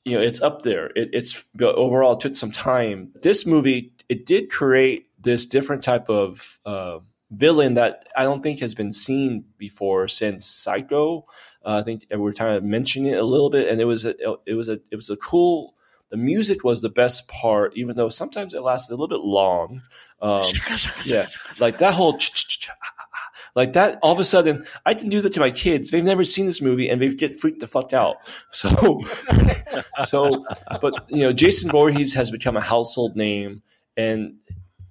you 0.05 0.15
know, 0.15 0.23
it's 0.23 0.41
up 0.41 0.61
there. 0.61 0.87
It, 0.95 1.09
it's 1.11 1.43
overall 1.59 2.13
it 2.13 2.21
took 2.21 2.35
some 2.35 2.51
time. 2.51 3.11
This 3.21 3.45
movie 3.45 3.93
it 4.07 4.25
did 4.25 4.49
create 4.49 5.07
this 5.19 5.45
different 5.45 5.83
type 5.83 6.09
of 6.09 6.59
uh, 6.65 6.99
villain 7.31 7.75
that 7.75 8.07
I 8.15 8.23
don't 8.23 8.41
think 8.41 8.59
has 8.59 8.75
been 8.75 8.93
seen 8.93 9.45
before 9.57 10.07
since 10.07 10.45
Psycho. 10.45 11.25
Uh, 11.65 11.79
I 11.79 11.83
think 11.83 12.05
we 12.09 12.17
were 12.17 12.33
kind 12.33 12.55
of 12.55 12.63
mentioning 12.63 13.13
it 13.13 13.19
a 13.19 13.23
little 13.23 13.49
bit, 13.49 13.67
and 13.67 13.81
it 13.81 13.85
was 13.85 14.05
a, 14.05 14.15
it 14.45 14.55
was 14.55 14.69
a 14.69 14.79
it 14.91 14.95
was 14.95 15.09
a 15.09 15.17
cool. 15.17 15.75
The 16.09 16.17
music 16.17 16.63
was 16.63 16.81
the 16.81 16.89
best 16.89 17.27
part, 17.27 17.77
even 17.77 17.95
though 17.95 18.09
sometimes 18.09 18.55
it 18.55 18.63
lasted 18.63 18.93
a 18.93 18.95
little 18.95 19.07
bit 19.07 19.23
long. 19.23 19.83
Um, 20.21 20.43
yeah, 21.05 21.27
like 21.59 21.77
that 21.77 21.93
whole 21.93 22.17
like 23.55 23.73
that, 23.73 23.99
all 24.01 24.11
of 24.11 24.19
a 24.19 24.25
sudden, 24.25 24.65
I 24.85 24.93
can 24.93 25.09
do 25.09 25.21
that 25.21 25.33
to 25.33 25.39
my 25.39 25.51
kids. 25.51 25.91
They've 25.91 26.03
never 26.03 26.23
seen 26.23 26.45
this 26.45 26.61
movie 26.61 26.89
and 26.89 27.01
they 27.01 27.09
get 27.09 27.39
freaked 27.39 27.59
the 27.59 27.67
fuck 27.67 27.93
out. 27.93 28.17
So, 28.51 29.03
so, 30.05 30.45
but 30.81 31.05
you 31.09 31.21
know, 31.21 31.31
Jason 31.31 31.69
Voorhees 31.69 32.13
has 32.13 32.31
become 32.31 32.57
a 32.57 32.61
household 32.61 33.15
name, 33.15 33.61
and 33.95 34.35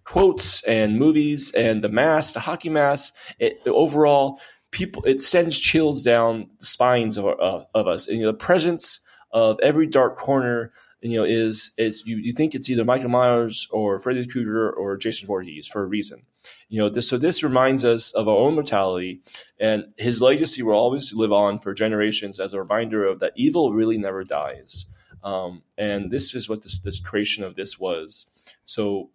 quotes 0.04 0.62
and 0.64 0.98
movies 0.98 1.52
and 1.52 1.84
the 1.84 1.88
mask, 1.88 2.34
the 2.34 2.40
hockey 2.40 2.70
mask, 2.70 3.14
it, 3.38 3.60
overall 3.66 4.40
people 4.70 5.02
it 5.04 5.20
sends 5.20 5.58
chills 5.58 6.02
down 6.02 6.48
the 6.60 6.66
spines 6.66 7.18
of, 7.18 7.26
uh, 7.26 7.64
of 7.74 7.86
us. 7.86 8.06
And 8.06 8.18
you 8.18 8.24
know, 8.24 8.32
the 8.32 8.38
presence 8.38 9.00
of 9.32 9.58
every 9.62 9.86
dark 9.86 10.16
corner, 10.16 10.72
you 11.02 11.18
know, 11.18 11.24
is 11.24 11.72
is 11.76 12.02
you, 12.06 12.16
you 12.16 12.32
think 12.32 12.54
it's 12.54 12.70
either 12.70 12.84
Michael 12.84 13.10
Myers 13.10 13.68
or 13.70 13.98
Freddy 13.98 14.26
Krueger 14.26 14.70
or 14.70 14.96
Jason 14.96 15.26
Voorhees 15.26 15.66
for 15.66 15.82
a 15.82 15.86
reason. 15.86 16.22
You 16.68 16.80
know, 16.82 16.88
this, 16.88 17.08
so 17.08 17.16
this 17.16 17.42
reminds 17.42 17.84
us 17.84 18.12
of 18.12 18.28
our 18.28 18.36
own 18.36 18.54
mortality, 18.54 19.20
and 19.58 19.86
his 19.96 20.20
legacy 20.20 20.62
will 20.62 20.74
always 20.74 21.12
live 21.12 21.32
on 21.32 21.58
for 21.58 21.74
generations 21.74 22.38
as 22.40 22.52
a 22.52 22.60
reminder 22.60 23.04
of 23.04 23.20
that 23.20 23.32
evil 23.36 23.72
really 23.72 23.98
never 23.98 24.24
dies. 24.24 24.86
Um, 25.24 25.62
and 25.76 26.10
this 26.10 26.34
is 26.34 26.48
what 26.48 26.62
this, 26.62 26.78
this 26.78 27.00
creation 27.00 27.44
of 27.44 27.56
this 27.56 27.78
was. 27.78 28.26
So 28.64 29.10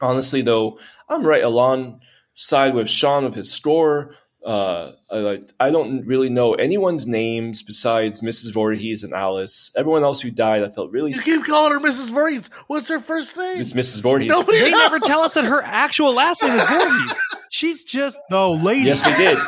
honestly, 0.00 0.42
though, 0.42 0.78
I'm 1.08 1.24
right 1.26 1.44
alongside 1.44 2.74
with 2.74 2.88
Sean 2.88 3.24
with 3.24 3.34
his 3.34 3.52
score. 3.52 4.16
Uh, 4.44 4.92
I, 5.10 5.40
I 5.60 5.70
don't 5.70 6.04
really 6.04 6.28
know 6.28 6.54
anyone's 6.54 7.06
names 7.06 7.62
besides 7.62 8.22
Mrs. 8.22 8.52
Voorhees 8.52 9.04
and 9.04 9.12
Alice. 9.14 9.70
Everyone 9.76 10.02
else 10.02 10.20
who 10.20 10.30
died, 10.32 10.64
I 10.64 10.68
felt 10.68 10.90
really. 10.90 11.12
You 11.12 11.20
keep 11.22 11.44
calling 11.44 11.72
her 11.72 11.78
Mrs. 11.78 12.10
Voorhees. 12.10 12.50
What's 12.66 12.88
her 12.88 12.98
first 12.98 13.36
name? 13.36 13.60
It's 13.60 13.72
Mrs. 13.72 14.00
Voorhees. 14.02 14.28
Nobody 14.28 14.58
They 14.58 14.70
knows. 14.70 14.80
never 14.80 14.98
tell 14.98 15.20
us 15.20 15.34
that 15.34 15.44
her 15.44 15.62
actual 15.62 16.12
last 16.12 16.42
name 16.42 16.58
is 16.58 16.64
Voorhees. 16.64 17.12
She's 17.50 17.84
just 17.84 18.18
the 18.30 18.48
lady. 18.48 18.86
Yes, 18.86 19.06
we 19.06 19.14
did. 19.16 19.38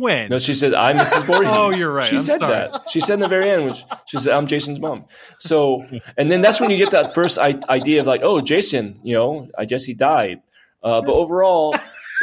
when? 0.00 0.30
No, 0.30 0.38
she 0.40 0.54
said, 0.54 0.74
"I'm 0.74 0.96
Mrs. 0.96 1.22
Voorhees." 1.24 1.48
Oh, 1.52 1.70
you're 1.70 1.92
right. 1.92 2.06
She 2.06 2.16
I'm 2.16 2.22
said 2.22 2.38
sorry. 2.40 2.68
that. 2.68 2.90
She 2.90 2.98
said 3.00 3.14
in 3.14 3.20
the 3.20 3.28
very 3.28 3.48
end, 3.50 3.66
which 3.66 3.84
she 4.06 4.18
said, 4.18 4.32
"I'm 4.34 4.46
Jason's 4.48 4.80
mom." 4.80 5.04
So, 5.38 5.84
and 6.16 6.32
then 6.32 6.40
that's 6.40 6.60
when 6.60 6.70
you 6.70 6.76
get 6.78 6.90
that 6.90 7.14
first 7.14 7.38
I- 7.38 7.60
idea 7.68 8.00
of 8.00 8.06
like, 8.06 8.22
"Oh, 8.24 8.40
Jason, 8.40 8.98
you 9.04 9.14
know, 9.14 9.48
I 9.56 9.64
guess 9.66 9.84
he 9.84 9.94
died." 9.94 10.40
Uh, 10.82 11.02
but 11.02 11.12
overall, 11.12 11.74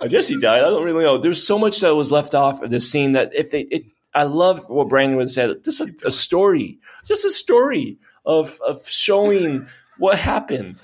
I 0.00 0.08
guess 0.08 0.28
he 0.28 0.40
died. 0.40 0.58
I 0.62 0.68
don't 0.70 0.84
really 0.84 1.04
know. 1.04 1.18
There's 1.18 1.44
so 1.46 1.58
much 1.58 1.80
that 1.80 1.94
was 1.94 2.10
left 2.10 2.34
off 2.34 2.60
of 2.62 2.70
this 2.70 2.90
scene 2.90 3.12
that 3.12 3.34
if 3.34 3.50
they, 3.50 3.62
it, 3.62 3.84
I 4.14 4.24
love 4.24 4.68
what 4.68 4.88
Brandon 4.88 5.16
would 5.16 5.30
said. 5.30 5.64
Just 5.64 5.80
a, 5.80 5.92
a 6.04 6.10
story, 6.10 6.78
just 7.04 7.24
a 7.24 7.30
story 7.30 7.98
of 8.24 8.60
of 8.66 8.86
showing 8.88 9.66
what 9.98 10.18
happened. 10.18 10.76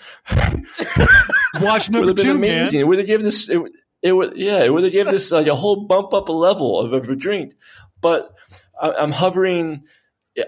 Watch 1.60 1.88
It 1.88 1.92
would 1.92 1.92
number 1.92 2.06
have 2.08 2.16
been 2.16 2.24
two, 2.24 2.38
man. 2.38 2.58
amazing. 2.60 2.80
It 2.80 2.84
would 2.84 2.98
have 2.98 3.06
given 3.06 3.24
this. 3.24 3.48
It, 3.48 3.58
would- 3.58 3.72
it 4.02 4.12
would, 4.12 4.36
yeah, 4.36 4.64
it 4.64 4.70
would 4.72 4.82
have 4.82 4.92
given 4.92 5.12
this 5.12 5.30
like 5.30 5.46
a 5.46 5.54
whole 5.54 5.84
bump 5.86 6.12
up 6.12 6.28
a 6.28 6.32
level 6.32 6.80
of, 6.80 6.92
of 6.92 7.08
a 7.08 7.14
drink. 7.14 7.54
But 8.00 8.34
I, 8.80 8.90
I'm 8.90 9.12
hovering. 9.12 9.84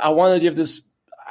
I 0.02 0.08
want 0.08 0.34
to 0.34 0.40
give 0.40 0.56
this. 0.56 0.82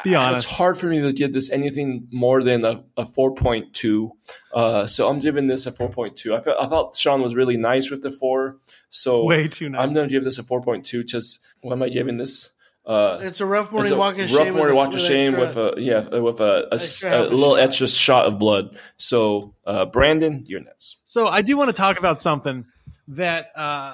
Be 0.03 0.15
honest. 0.15 0.45
It's 0.47 0.55
hard 0.57 0.77
for 0.77 0.87
me 0.87 1.01
to 1.01 1.13
give 1.13 1.33
this 1.33 1.49
anything 1.49 2.07
more 2.11 2.43
than 2.43 2.65
a, 2.65 2.83
a 2.97 3.05
4.2. 3.05 4.09
Uh, 4.53 4.87
so 4.87 5.07
I'm 5.07 5.19
giving 5.19 5.47
this 5.47 5.65
a 5.67 5.71
4.2. 5.71 6.37
I 6.37 6.41
felt, 6.41 6.57
I 6.59 6.67
felt 6.67 6.95
Sean 6.97 7.21
was 7.21 7.35
really 7.35 7.57
nice 7.57 7.89
with 7.91 8.01
the 8.03 8.11
four. 8.11 8.57
So 8.89 9.23
Way 9.25 9.47
too 9.47 9.69
nice. 9.69 9.81
I'm 9.83 9.93
going 9.93 10.07
to 10.07 10.11
give 10.11 10.23
this 10.23 10.39
a 10.39 10.43
4.2. 10.43 11.05
Just 11.05 11.39
what 11.61 11.73
am 11.73 11.83
I 11.83 11.89
giving 11.89 12.17
this? 12.17 12.49
Uh, 12.85 13.17
It's 13.21 13.39
a 13.39 13.45
rough 13.45 13.67
it's 13.67 13.73
morning 13.73 13.91
a 13.93 13.95
walk 13.97 14.17
of 14.19 14.31
rough 14.33 14.45
shame. 14.45 14.53
morning 14.55 14.75
with 14.75 14.85
walk 14.85 14.93
of 14.93 14.99
shame 14.99 15.37
with 15.37 15.55
a 15.55 15.73
yeah 15.77 16.01
with 16.19 16.41
a, 16.41 16.67
a, 16.69 16.73
s- 16.73 17.01
extra 17.03 17.11
a 17.11 17.21
a 17.21 17.29
little 17.29 17.55
shot. 17.55 17.59
extra 17.63 17.87
shot 17.87 18.25
of 18.25 18.39
blood. 18.39 18.77
So 18.97 19.55
uh, 19.65 19.85
Brandon, 19.85 20.43
you're 20.47 20.59
next. 20.59 20.97
So 21.05 21.27
I 21.27 21.43
do 21.43 21.55
want 21.55 21.69
to 21.69 21.73
talk 21.73 21.97
about 21.97 22.19
something 22.19 22.65
that 23.07 23.51
uh, 23.55 23.93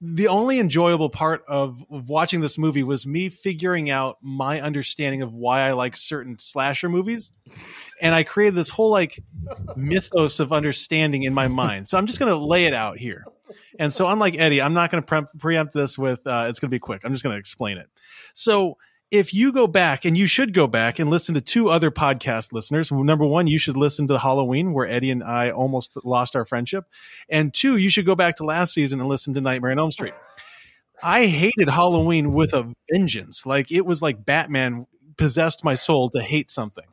the 0.00 0.28
only 0.28 0.60
enjoyable 0.60 1.10
part 1.10 1.42
of, 1.48 1.84
of 1.90 2.08
watching 2.08 2.40
this 2.40 2.56
movie 2.56 2.84
was 2.84 3.06
me 3.06 3.28
figuring 3.28 3.90
out 3.90 4.18
my 4.22 4.60
understanding 4.60 5.22
of 5.22 5.32
why 5.32 5.62
I 5.62 5.72
like 5.72 5.96
certain 5.96 6.38
slasher 6.38 6.88
movies, 6.88 7.32
and 8.00 8.14
I 8.14 8.22
created 8.22 8.54
this 8.54 8.68
whole 8.68 8.90
like 8.90 9.22
mythos 9.76 10.38
of 10.38 10.52
understanding 10.52 11.24
in 11.24 11.34
my 11.34 11.48
mind. 11.48 11.88
So 11.88 11.98
I'm 11.98 12.06
just 12.06 12.18
going 12.18 12.30
to 12.30 12.38
lay 12.38 12.66
it 12.66 12.74
out 12.74 12.98
here. 12.98 13.24
And 13.80 13.92
so, 13.92 14.06
unlike 14.08 14.36
Eddie, 14.38 14.62
I'm 14.62 14.74
not 14.74 14.90
going 14.90 15.02
to 15.02 15.06
pre- 15.06 15.38
preempt 15.38 15.72
this 15.72 15.98
with 15.98 16.24
uh, 16.26 16.46
it's 16.48 16.60
going 16.60 16.68
to 16.68 16.74
be 16.74 16.78
quick. 16.78 17.02
I'm 17.04 17.12
just 17.12 17.24
going 17.24 17.34
to 17.34 17.40
explain 17.40 17.78
it. 17.78 17.88
So 18.34 18.76
if 19.10 19.32
you 19.32 19.52
go 19.52 19.66
back 19.66 20.04
and 20.04 20.16
you 20.16 20.26
should 20.26 20.52
go 20.52 20.66
back 20.66 20.98
and 20.98 21.08
listen 21.08 21.34
to 21.34 21.40
two 21.40 21.70
other 21.70 21.90
podcast 21.90 22.52
listeners. 22.52 22.92
Number 22.92 23.24
one 23.24 23.46
you 23.46 23.58
should 23.58 23.76
listen 23.76 24.06
to 24.08 24.18
halloween 24.18 24.72
where 24.72 24.86
eddie 24.86 25.10
and 25.10 25.24
i 25.24 25.50
almost 25.50 25.92
lost 26.04 26.36
our 26.36 26.44
friendship. 26.44 26.84
And 27.28 27.52
two 27.54 27.76
you 27.76 27.90
should 27.90 28.06
go 28.06 28.14
back 28.14 28.36
to 28.36 28.44
last 28.44 28.74
season 28.74 29.00
and 29.00 29.08
listen 29.08 29.34
to 29.34 29.40
nightmare 29.40 29.72
on 29.72 29.78
elm 29.78 29.90
street. 29.90 30.14
I 31.02 31.26
hated 31.26 31.68
halloween 31.68 32.32
with 32.32 32.52
a 32.52 32.72
vengeance. 32.92 33.46
Like 33.46 33.70
it 33.72 33.86
was 33.86 34.02
like 34.02 34.24
batman 34.24 34.86
possessed 35.16 35.64
my 35.64 35.74
soul 35.74 36.10
to 36.10 36.20
hate 36.20 36.50
something. 36.50 36.84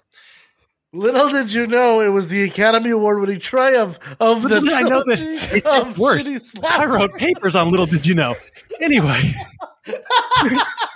Little 0.94 1.30
did 1.30 1.52
you 1.52 1.68
know 1.68 2.00
it 2.00 2.08
was 2.08 2.30
the 2.30 2.44
Academy 2.44 2.92
Award 2.92 3.20
winning 3.20 3.42
triumph 3.42 4.00
of 4.22 4.44
the 4.44 4.62
Little 4.62 4.70
I 4.74 4.82
know 4.84 5.04
that 5.06 5.18
trilogy 5.18 5.58
it 5.58 5.66
of 5.66 5.98
worse. 6.00 6.56
i 6.64 6.86
wrote 6.86 7.16
papers 7.16 7.54
on 7.54 7.70
little 7.70 7.86
did 7.86 8.06
you 8.06 8.16
know. 8.16 8.34
Anyway 8.80 9.34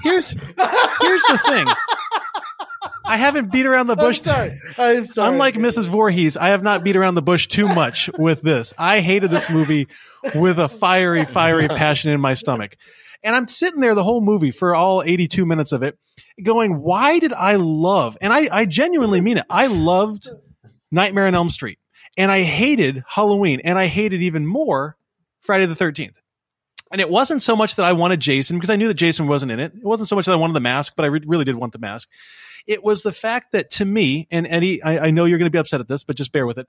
here's 0.01 0.29
here's 0.29 1.23
the 1.23 1.39
thing 1.45 1.67
i 3.05 3.17
haven't 3.17 3.51
beat 3.51 3.65
around 3.65 3.87
the 3.87 3.93
I'm 3.93 3.99
bush 3.99 4.21
sorry. 4.21 4.59
I'm 4.77 5.05
sorry. 5.05 5.31
Unlike 5.31 5.55
Mrs. 5.55 5.87
Voorhees, 5.87 6.37
I 6.37 6.49
have 6.49 6.63
not 6.63 6.83
beat 6.83 6.95
around 6.95 7.15
the 7.15 7.21
bush 7.21 7.47
too 7.47 7.67
much 7.67 8.09
with 8.19 8.41
this. 8.41 8.73
I 8.77 8.99
hated 8.99 9.31
this 9.31 9.49
movie 9.49 9.87
with 10.35 10.59
a 10.59 10.69
fiery, 10.69 11.25
fiery 11.25 11.67
passion 11.67 12.11
in 12.11 12.21
my 12.21 12.35
stomach. 12.35 12.75
And 13.23 13.35
I'm 13.35 13.47
sitting 13.47 13.79
there 13.79 13.95
the 13.95 14.03
whole 14.03 14.21
movie 14.21 14.51
for 14.51 14.75
all 14.75 15.01
82 15.01 15.45
minutes 15.45 15.71
of 15.71 15.81
it 15.81 15.97
going, 16.41 16.81
why 16.81 17.19
did 17.19 17.33
I 17.33 17.55
love, 17.55 18.17
and 18.21 18.31
I, 18.31 18.47
I 18.51 18.65
genuinely 18.65 19.21
mean 19.21 19.39
it, 19.39 19.45
I 19.49 19.67
loved 19.67 20.29
Nightmare 20.91 21.27
on 21.27 21.35
Elm 21.35 21.49
Street 21.49 21.79
and 22.17 22.31
I 22.31 22.43
hated 22.43 23.03
Halloween 23.07 23.61
and 23.63 23.77
I 23.77 23.87
hated 23.87 24.21
even 24.21 24.45
more 24.45 24.97
Friday 25.41 25.65
the 25.65 25.73
13th. 25.73 26.15
And 26.91 26.99
it 26.99 27.09
wasn't 27.09 27.41
so 27.41 27.55
much 27.55 27.75
that 27.75 27.85
I 27.85 27.93
wanted 27.93 28.19
Jason 28.19 28.57
because 28.57 28.69
I 28.69 28.75
knew 28.75 28.87
that 28.87 28.95
Jason 28.95 29.27
wasn't 29.27 29.51
in 29.51 29.59
it. 29.59 29.73
It 29.75 29.83
wasn't 29.83 30.09
so 30.09 30.15
much 30.15 30.25
that 30.25 30.31
I 30.31 30.37
wanted 30.37 30.53
the 30.53 30.59
mask, 30.59 30.93
but 30.95 31.05
I 31.05 31.09
re- 31.09 31.23
really 31.25 31.45
did 31.45 31.55
want 31.55 31.73
the 31.73 31.79
mask. 31.79 32.09
It 32.67 32.83
was 32.83 33.03
the 33.03 33.11
fact 33.11 33.51
that 33.51 33.69
to 33.71 33.85
me, 33.85 34.27
and 34.31 34.47
Eddie, 34.47 34.81
I, 34.81 35.07
I 35.07 35.11
know 35.11 35.25
you're 35.25 35.37
going 35.37 35.49
to 35.49 35.55
be 35.55 35.59
upset 35.59 35.79
at 35.79 35.87
this, 35.87 36.03
but 36.03 36.15
just 36.15 36.31
bear 36.31 36.47
with 36.47 36.57
it, 36.57 36.67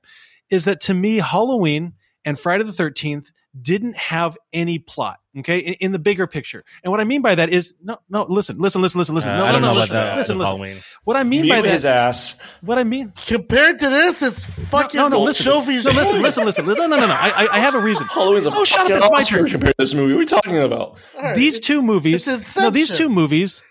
is 0.51 0.65
that 0.67 0.81
to 0.83 0.95
me, 0.95 1.17
Halloween 1.17 1.95
and 2.25 2.39
Friday 2.39 2.65
the 2.65 2.73
13th 2.73 3.27
didn't 3.61 3.97
have 3.97 4.39
any 4.53 4.79
plot, 4.79 5.19
okay, 5.39 5.59
in, 5.59 5.75
in 5.75 5.93
the 5.93 5.99
bigger 5.99 6.27
picture. 6.27 6.65
And 6.85 6.91
what 6.91 7.01
I 7.01 7.05
mean 7.05 7.21
by 7.21 7.35
that 7.35 7.51
is, 7.53 7.75
no, 7.83 7.99
no, 8.09 8.25
listen, 8.29 8.59
listen, 8.59 8.81
listen, 8.81 8.99
listen, 8.99 9.15
listen. 9.15 9.31
Uh, 9.31 9.39
no, 9.39 9.43
I 9.43 9.47
no, 9.47 9.53
don't 9.53 9.61
no, 9.63 9.67
know 9.69 9.73
about 9.73 9.81
listen, 9.81 9.95
that. 9.97 10.17
listen, 10.19 10.39
listen. 10.39 10.57
Halloween. 10.57 10.77
What 11.05 11.17
I 11.17 11.25
mean 11.25 11.49
by 11.49 11.57
Mute 11.57 11.63
that, 11.65 11.73
his 11.73 11.85
ass. 11.85 12.39
what 12.61 12.79
I 12.79 12.85
mean, 12.85 13.13
Compared 13.27 13.79
to 13.81 13.89
this, 13.89 14.23
it's 14.23 14.45
fucking 14.45 14.99
no, 14.99 15.09
no, 15.09 15.23
listen, 15.23 15.45
Sophie's 15.45 15.85
no, 15.85 15.91
listen, 15.91 16.23
listen, 16.23 16.45
listen, 16.47 16.67
no, 16.67 16.75
no, 16.75 16.87
no, 16.87 16.97
no. 16.97 17.07
I, 17.07 17.33
I, 17.37 17.57
I 17.57 17.59
have 17.59 17.75
a 17.75 17.81
reason. 17.81 18.07
Halloween's 18.07 18.47
a 18.47 18.51
Oh, 18.55 18.65
shut 18.65 18.91
up, 18.91 18.99
it's 19.03 19.11
my 19.11 19.23
turn. 19.23 19.49
compared 19.51 19.75
to 19.79 19.83
this 19.83 19.95
movie. 19.95 20.13
What 20.15 20.19
are 20.19 20.21
we 20.21 20.27
talking 20.27 20.59
about? 20.59 20.99
All 21.17 21.23
right. 21.23 21.37
these 21.37 21.59
two 21.61 21.83
movies 21.83 22.27
no 22.57 22.71
these 22.71 22.91
two 22.91 23.09
movies 23.09 23.63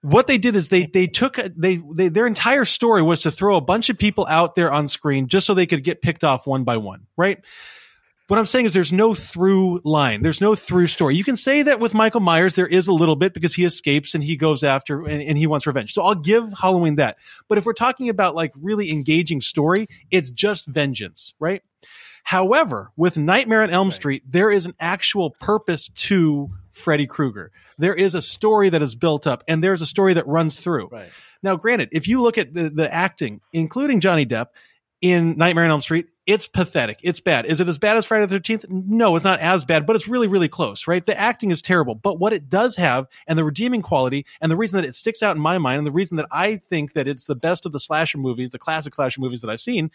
what 0.00 0.26
they 0.26 0.36
did 0.36 0.56
is 0.56 0.68
they 0.68 0.86
they 0.86 1.06
took 1.06 1.36
they, 1.56 1.80
they 1.94 2.08
their 2.08 2.26
entire 2.26 2.64
story 2.64 3.02
was 3.02 3.20
to 3.20 3.30
throw 3.30 3.56
a 3.56 3.60
bunch 3.60 3.88
of 3.88 3.96
people 3.96 4.26
out 4.28 4.56
there 4.56 4.72
on 4.72 4.88
screen 4.88 5.28
just 5.28 5.46
so 5.46 5.54
they 5.54 5.66
could 5.66 5.84
get 5.84 6.02
picked 6.02 6.24
off 6.24 6.44
one 6.46 6.64
by 6.64 6.76
one 6.76 7.06
right 7.16 7.38
what 8.32 8.38
i'm 8.38 8.46
saying 8.46 8.64
is 8.64 8.72
there's 8.72 8.92
no 8.92 9.14
through 9.14 9.78
line 9.84 10.22
there's 10.22 10.40
no 10.40 10.54
through 10.54 10.86
story 10.86 11.14
you 11.14 11.22
can 11.22 11.36
say 11.36 11.62
that 11.62 11.80
with 11.80 11.92
michael 11.92 12.20
myers 12.20 12.54
there 12.54 12.66
is 12.66 12.88
a 12.88 12.92
little 12.92 13.14
bit 13.14 13.34
because 13.34 13.52
he 13.52 13.64
escapes 13.64 14.14
and 14.14 14.24
he 14.24 14.36
goes 14.36 14.64
after 14.64 15.04
and, 15.06 15.22
and 15.22 15.36
he 15.36 15.46
wants 15.46 15.66
revenge 15.66 15.92
so 15.92 16.02
i'll 16.02 16.14
give 16.14 16.50
halloween 16.54 16.96
that 16.96 17.18
but 17.48 17.58
if 17.58 17.66
we're 17.66 17.74
talking 17.74 18.08
about 18.08 18.34
like 18.34 18.50
really 18.58 18.90
engaging 18.90 19.40
story 19.40 19.86
it's 20.10 20.30
just 20.30 20.66
vengeance 20.66 21.34
right 21.38 21.62
However, 22.24 22.92
with 22.96 23.18
Nightmare 23.18 23.62
on 23.62 23.70
Elm 23.70 23.90
Street, 23.90 24.22
there 24.28 24.50
is 24.50 24.66
an 24.66 24.74
actual 24.78 25.30
purpose 25.30 25.88
to 25.88 26.50
Freddy 26.70 27.06
Krueger. 27.06 27.50
There 27.78 27.94
is 27.94 28.14
a 28.14 28.22
story 28.22 28.70
that 28.70 28.82
is 28.82 28.94
built 28.94 29.26
up, 29.26 29.42
and 29.48 29.62
there's 29.62 29.82
a 29.82 29.86
story 29.86 30.14
that 30.14 30.26
runs 30.26 30.60
through. 30.60 30.88
Right. 30.88 31.10
Now, 31.42 31.56
granted, 31.56 31.88
if 31.92 32.06
you 32.06 32.22
look 32.22 32.38
at 32.38 32.54
the, 32.54 32.70
the 32.70 32.92
acting, 32.92 33.40
including 33.52 34.00
Johnny 34.00 34.24
Depp 34.24 34.46
in 35.00 35.36
Nightmare 35.36 35.64
on 35.64 35.70
Elm 35.72 35.80
Street, 35.80 36.06
it's 36.26 36.46
pathetic. 36.46 37.00
It's 37.02 37.20
bad. 37.20 37.46
Is 37.46 37.60
it 37.60 37.68
as 37.68 37.78
bad 37.78 37.96
as 37.96 38.06
Friday 38.06 38.26
the 38.26 38.38
13th? 38.38 38.68
No, 38.68 39.16
it's 39.16 39.24
not 39.24 39.40
as 39.40 39.64
bad, 39.64 39.86
but 39.86 39.96
it's 39.96 40.06
really, 40.06 40.28
really 40.28 40.48
close, 40.48 40.86
right? 40.86 41.04
The 41.04 41.18
acting 41.18 41.50
is 41.50 41.60
terrible. 41.60 41.96
But 41.96 42.18
what 42.18 42.32
it 42.32 42.48
does 42.48 42.76
have, 42.76 43.06
and 43.26 43.38
the 43.38 43.44
redeeming 43.44 43.82
quality, 43.82 44.24
and 44.40 44.50
the 44.50 44.56
reason 44.56 44.76
that 44.76 44.86
it 44.86 44.94
sticks 44.94 45.22
out 45.22 45.34
in 45.34 45.42
my 45.42 45.58
mind, 45.58 45.78
and 45.78 45.86
the 45.86 45.92
reason 45.92 46.16
that 46.18 46.28
I 46.30 46.56
think 46.56 46.92
that 46.92 47.08
it's 47.08 47.26
the 47.26 47.34
best 47.34 47.66
of 47.66 47.72
the 47.72 47.80
slasher 47.80 48.18
movies, 48.18 48.52
the 48.52 48.58
classic 48.58 48.94
slasher 48.94 49.20
movies 49.20 49.40
that 49.40 49.50
I've 49.50 49.60
seen, 49.60 49.90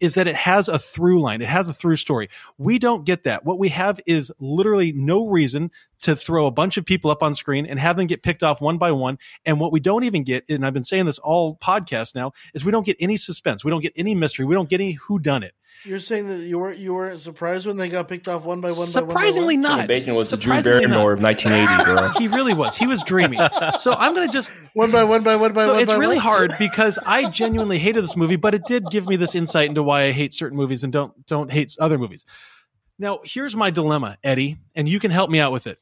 is 0.00 0.14
that 0.14 0.26
it 0.26 0.34
has 0.34 0.68
a 0.68 0.78
through 0.78 1.20
line. 1.22 1.40
It 1.40 1.48
has 1.48 1.68
a 1.68 1.74
through 1.74 1.96
story. 1.96 2.28
We 2.58 2.78
don't 2.78 3.04
get 3.04 3.24
that. 3.24 3.44
What 3.44 3.58
we 3.58 3.68
have 3.70 4.00
is 4.06 4.32
literally 4.38 4.92
no 4.92 5.26
reason 5.26 5.70
to 6.02 6.16
throw 6.16 6.46
a 6.46 6.50
bunch 6.50 6.76
of 6.76 6.84
people 6.84 7.10
up 7.10 7.22
on 7.22 7.32
screen 7.32 7.64
and 7.64 7.78
have 7.78 7.96
them 7.96 8.06
get 8.06 8.22
picked 8.22 8.42
off 8.42 8.60
one 8.60 8.76
by 8.76 8.92
one. 8.92 9.18
And 9.46 9.60
what 9.60 9.72
we 9.72 9.80
don't 9.80 10.04
even 10.04 10.24
get, 10.24 10.44
and 10.48 10.66
I've 10.66 10.74
been 10.74 10.84
saying 10.84 11.06
this 11.06 11.18
all 11.18 11.56
podcast 11.56 12.14
now, 12.14 12.32
is 12.52 12.64
we 12.64 12.72
don't 12.72 12.86
get 12.86 12.96
any 13.00 13.16
suspense. 13.16 13.64
We 13.64 13.70
don't 13.70 13.82
get 13.82 13.94
any 13.96 14.14
mystery. 14.14 14.44
We 14.44 14.54
don't 14.54 14.68
get 14.68 14.80
any 14.80 14.92
who 14.92 15.18
done 15.18 15.42
it. 15.42 15.54
You're 15.84 15.98
saying 15.98 16.28
that 16.28 16.38
you 16.38 16.58
weren't 16.58 16.78
you 16.78 16.94
weren't 16.94 17.20
surprised 17.20 17.66
when 17.66 17.76
they 17.76 17.88
got 17.90 18.08
picked 18.08 18.26
off 18.26 18.44
one 18.44 18.60
by 18.62 18.68
one 18.72 18.86
Surprisingly 18.86 19.56
by 19.58 19.68
one? 19.68 19.78
not. 19.80 19.88
Bacon 19.88 20.14
was 20.14 20.30
the 20.30 20.36
Drew 20.38 20.54
Surprisingly 20.56 20.86
Barrymore 20.86 21.16
not. 21.16 21.18
of 21.18 21.22
1980, 21.44 21.84
bro. 21.84 22.08
He 22.20 22.28
really 22.28 22.54
was. 22.54 22.74
He 22.76 22.86
was 22.86 23.02
dreamy. 23.02 23.36
So 23.78 23.92
I'm 23.92 24.14
going 24.14 24.26
to 24.26 24.32
just 24.32 24.50
One 24.72 24.90
by 24.90 25.04
one 25.04 25.22
by 25.22 25.36
one 25.36 25.52
by 25.52 25.66
so 25.66 25.72
one. 25.74 25.82
it's 25.82 25.92
by 25.92 25.98
really 25.98 26.16
one? 26.16 26.22
hard 26.24 26.54
because 26.58 26.98
I 27.04 27.28
genuinely 27.28 27.78
hated 27.78 28.02
this 28.02 28.16
movie, 28.16 28.36
but 28.36 28.54
it 28.54 28.62
did 28.66 28.86
give 28.90 29.06
me 29.06 29.16
this 29.16 29.34
insight 29.34 29.68
into 29.68 29.82
why 29.82 30.04
I 30.04 30.12
hate 30.12 30.32
certain 30.32 30.56
movies 30.56 30.84
and 30.84 30.92
don't 30.92 31.26
don't 31.26 31.52
hate 31.52 31.76
other 31.78 31.98
movies. 31.98 32.24
Now, 32.98 33.18
here's 33.24 33.54
my 33.54 33.70
dilemma, 33.70 34.16
Eddie, 34.24 34.56
and 34.74 34.88
you 34.88 34.98
can 35.00 35.10
help 35.10 35.28
me 35.28 35.38
out 35.40 35.52
with 35.52 35.66
it. 35.66 35.78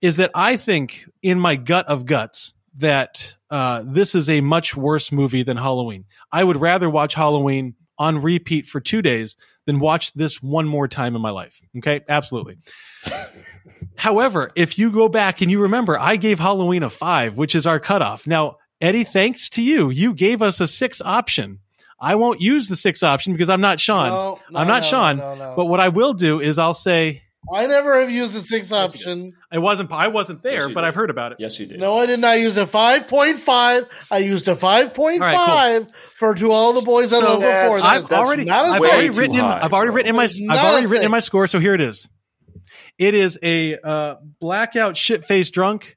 Is 0.00 0.16
that 0.16 0.30
I 0.34 0.56
think 0.56 1.06
in 1.22 1.40
my 1.40 1.56
gut 1.56 1.86
of 1.88 2.06
guts 2.06 2.54
that 2.78 3.34
uh, 3.50 3.82
this 3.86 4.14
is 4.14 4.28
a 4.30 4.40
much 4.40 4.76
worse 4.76 5.10
movie 5.10 5.42
than 5.42 5.56
Halloween. 5.56 6.04
I 6.30 6.44
would 6.44 6.60
rather 6.60 6.88
watch 6.90 7.14
Halloween 7.14 7.74
on 7.98 8.22
repeat 8.22 8.66
for 8.66 8.80
two 8.80 9.02
days 9.02 9.36
than 9.66 9.80
watch 9.80 10.12
this 10.12 10.42
one 10.42 10.66
more 10.66 10.88
time 10.88 11.16
in 11.16 11.22
my 11.22 11.30
life. 11.30 11.60
Okay, 11.78 12.00
absolutely. 12.08 12.58
However, 13.96 14.50
if 14.56 14.78
you 14.78 14.90
go 14.90 15.08
back 15.08 15.40
and 15.40 15.50
you 15.50 15.62
remember, 15.62 15.98
I 15.98 16.16
gave 16.16 16.38
Halloween 16.38 16.82
a 16.82 16.90
five, 16.90 17.36
which 17.36 17.54
is 17.54 17.66
our 17.66 17.80
cutoff. 17.80 18.26
Now, 18.26 18.56
Eddie, 18.80 19.04
thanks 19.04 19.48
to 19.50 19.62
you, 19.62 19.90
you 19.90 20.14
gave 20.14 20.42
us 20.42 20.60
a 20.60 20.66
six 20.66 21.00
option. 21.00 21.60
I 22.00 22.16
won't 22.16 22.40
use 22.40 22.68
the 22.68 22.76
six 22.76 23.02
option 23.02 23.32
because 23.32 23.48
I'm 23.48 23.60
not 23.60 23.80
Sean. 23.80 24.08
No, 24.08 24.40
no, 24.50 24.58
I'm 24.58 24.66
not 24.66 24.82
no, 24.82 24.88
Sean. 24.88 25.16
no, 25.16 25.34
no. 25.34 25.54
But 25.56 25.66
what 25.66 25.80
I 25.80 25.88
will 25.88 26.12
do 26.12 26.40
is 26.40 26.58
I'll 26.58 26.74
say 26.74 27.22
I 27.52 27.66
never 27.66 28.00
have 28.00 28.10
used 28.10 28.32
the 28.32 28.40
six 28.40 28.72
option. 28.72 29.32
I 29.52 29.58
wasn't 29.58 29.92
I 29.92 30.08
wasn't 30.08 30.42
there, 30.42 30.54
Yes, 30.60 30.68
you 30.68 30.74
but 30.74 30.80
did. 30.80 30.88
I've 30.88 30.94
heard 30.94 31.10
about 31.10 31.32
it. 31.32 31.38
Yes, 31.40 31.58
you 31.60 31.66
did. 31.66 31.78
No, 31.78 31.96
I 31.98 32.06
did 32.06 32.20
not 32.20 32.38
use 32.38 32.56
a 32.56 32.66
five 32.66 33.06
point 33.06 33.38
five. 33.38 33.86
I 34.10 34.18
used 34.18 34.48
a 34.48 34.56
five 34.56 34.94
point 34.94 35.22
All 35.22 35.28
right, 35.28 35.36
five 35.36 35.90
for 36.14 36.34
to 36.34 36.50
all 36.50 36.72
the 36.72 36.84
boys 36.86 37.12
I 37.12 37.18
So, 37.20 37.24
loved 37.26 37.40
before. 37.42 37.52
that's- 37.52 37.82
That 37.82 37.88
I've 37.88 38.08
that's 38.08 38.12
already 38.12 38.44
not 38.44 38.66
a 38.66 38.68
I've 38.70 38.80
way 38.80 38.88
already 38.88 39.06
six. 39.08 39.14
too 39.16 39.20
written 39.20 39.36
in 39.36 39.42
high, 39.42 39.60
I've 39.62 39.72
already 39.74 39.88
bro. 39.90 39.96
written 39.96 40.10
in 40.10 40.16
my 40.16 40.24
It's 40.24 40.40
I've 40.48 40.58
already 40.58 40.86
a 40.86 40.88
written 40.88 41.04
in 41.04 41.08
six. 41.08 41.10
my 41.12 41.20
score, 41.20 41.46
so 41.46 41.58
here 41.58 41.74
it 41.74 41.80
is. 41.80 42.08
It 42.98 43.14
is 43.14 43.38
a 43.42 43.76
uh, 43.78 44.14
blackout 44.40 44.96
shit 44.96 45.24
faced 45.24 45.52
drunk, 45.54 45.96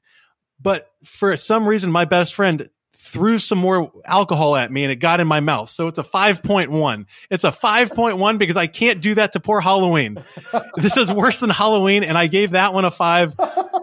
but 0.60 0.90
for 1.04 1.36
some 1.36 1.66
reason 1.66 1.90
my 1.90 2.04
best 2.04 2.34
friend 2.34 2.68
threw 2.94 3.38
some 3.38 3.58
more 3.58 3.92
alcohol 4.04 4.56
at 4.56 4.72
me 4.72 4.82
and 4.82 4.92
it 4.92 4.96
got 4.96 5.20
in 5.20 5.26
my 5.26 5.40
mouth. 5.40 5.70
So 5.70 5.86
it's 5.88 5.98
a 5.98 6.02
5.1. 6.02 7.06
It's 7.30 7.44
a 7.44 7.52
5.1 7.52 8.38
because 8.38 8.56
I 8.56 8.66
can't 8.66 9.00
do 9.00 9.14
that 9.14 9.32
to 9.32 9.40
poor 9.40 9.60
Halloween. 9.60 10.22
this 10.76 10.96
is 10.96 11.10
worse 11.12 11.40
than 11.40 11.50
Halloween 11.50 12.04
and 12.04 12.18
I 12.18 12.26
gave 12.26 12.52
that 12.52 12.74
one 12.74 12.84
a 12.84 12.90
5. 12.90 13.34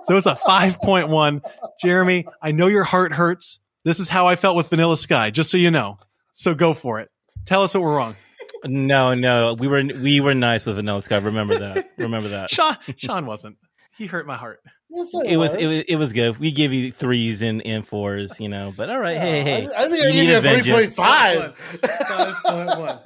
So 0.04 0.18
it's 0.18 0.28
a 0.28 0.36
5.1. 0.36 1.42
Jeremy, 1.82 2.26
I 2.42 2.52
know 2.52 2.68
your 2.68 2.84
heart 2.84 3.14
hurts. 3.14 3.60
This 3.84 4.00
is 4.00 4.10
how 4.10 4.28
I 4.28 4.36
felt 4.36 4.56
with 4.56 4.70
Vanilla 4.70 4.98
Sky, 4.98 5.30
just 5.30 5.52
so 5.52 5.58
you 5.58 5.72
know. 5.72 6.00
So 6.34 6.56
go 6.56 6.74
for 6.74 7.00
it. 7.00 7.12
Tell 7.46 7.64
us 7.64 7.74
what 7.76 7.84
we're 7.84 7.96
wrong. 7.96 8.16
No, 8.64 9.14
no, 9.14 9.54
we 9.54 9.68
were 9.68 9.84
we 9.84 10.22
were 10.22 10.34
nice 10.34 10.66
with 10.66 10.78
Vanilla 10.78 11.02
Sky. 11.02 11.18
Remember 11.18 11.60
that. 11.60 11.92
Remember 11.98 12.30
that. 12.30 12.50
Sean 12.52 12.78
Sean 12.96 13.28
wasn't. 13.28 13.58
He 13.96 14.08
hurt 14.08 14.26
my 14.26 14.38
heart. 14.38 14.62
Yes, 14.96 15.14
I 15.14 15.28
It 15.28 15.38
was 15.38 15.54
it 15.56 15.66
was 15.68 15.84
it 15.90 15.96
was 15.98 16.14
good. 16.14 16.38
We 16.40 16.52
give 16.52 16.72
you 16.74 16.92
threes 16.92 17.42
and, 17.42 17.62
and 17.66 17.86
fours, 17.86 18.40
you 18.40 18.48
know. 18.50 18.74
But 18.76 18.90
all 18.90 19.00
right, 19.00 19.18
hey 19.18 19.44
hey. 19.44 19.68
I, 19.68 19.86
I 19.86 19.90
think 19.90 20.04
I 20.04 20.08
You 20.08 20.14
gave 20.14 20.30
you 20.30 20.38
a 20.38 20.62
three 20.64 20.72
point 20.72 20.94
five. 20.94 21.58
three 21.58 21.80
vengeance. 21.82 22.38
point 22.46 22.70
five. 22.70 23.00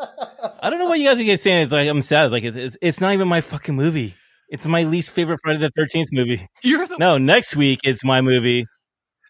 I 0.61 0.69
don't 0.69 0.79
know 0.79 0.85
why 0.87 0.95
you 0.95 1.07
guys 1.07 1.19
are 1.19 1.23
getting 1.23 1.37
saying 1.39 1.63
it's 1.63 1.71
like 1.71 1.89
I'm 1.89 2.01
sad. 2.01 2.31
Like 2.31 2.43
it's 2.43 2.77
it's 2.81 3.01
not 3.01 3.13
even 3.13 3.27
my 3.27 3.41
fucking 3.41 3.75
movie. 3.75 4.15
It's 4.49 4.65
my 4.67 4.83
least 4.83 5.11
favorite 5.11 5.39
Friday 5.43 5.59
the 5.59 5.71
Thirteenth 5.75 6.09
movie. 6.11 6.47
You're 6.63 6.85
the 6.87 6.97
No, 6.97 7.17
next 7.17 7.55
week 7.55 7.79
it's 7.83 8.03
my 8.03 8.21
movie. 8.21 8.65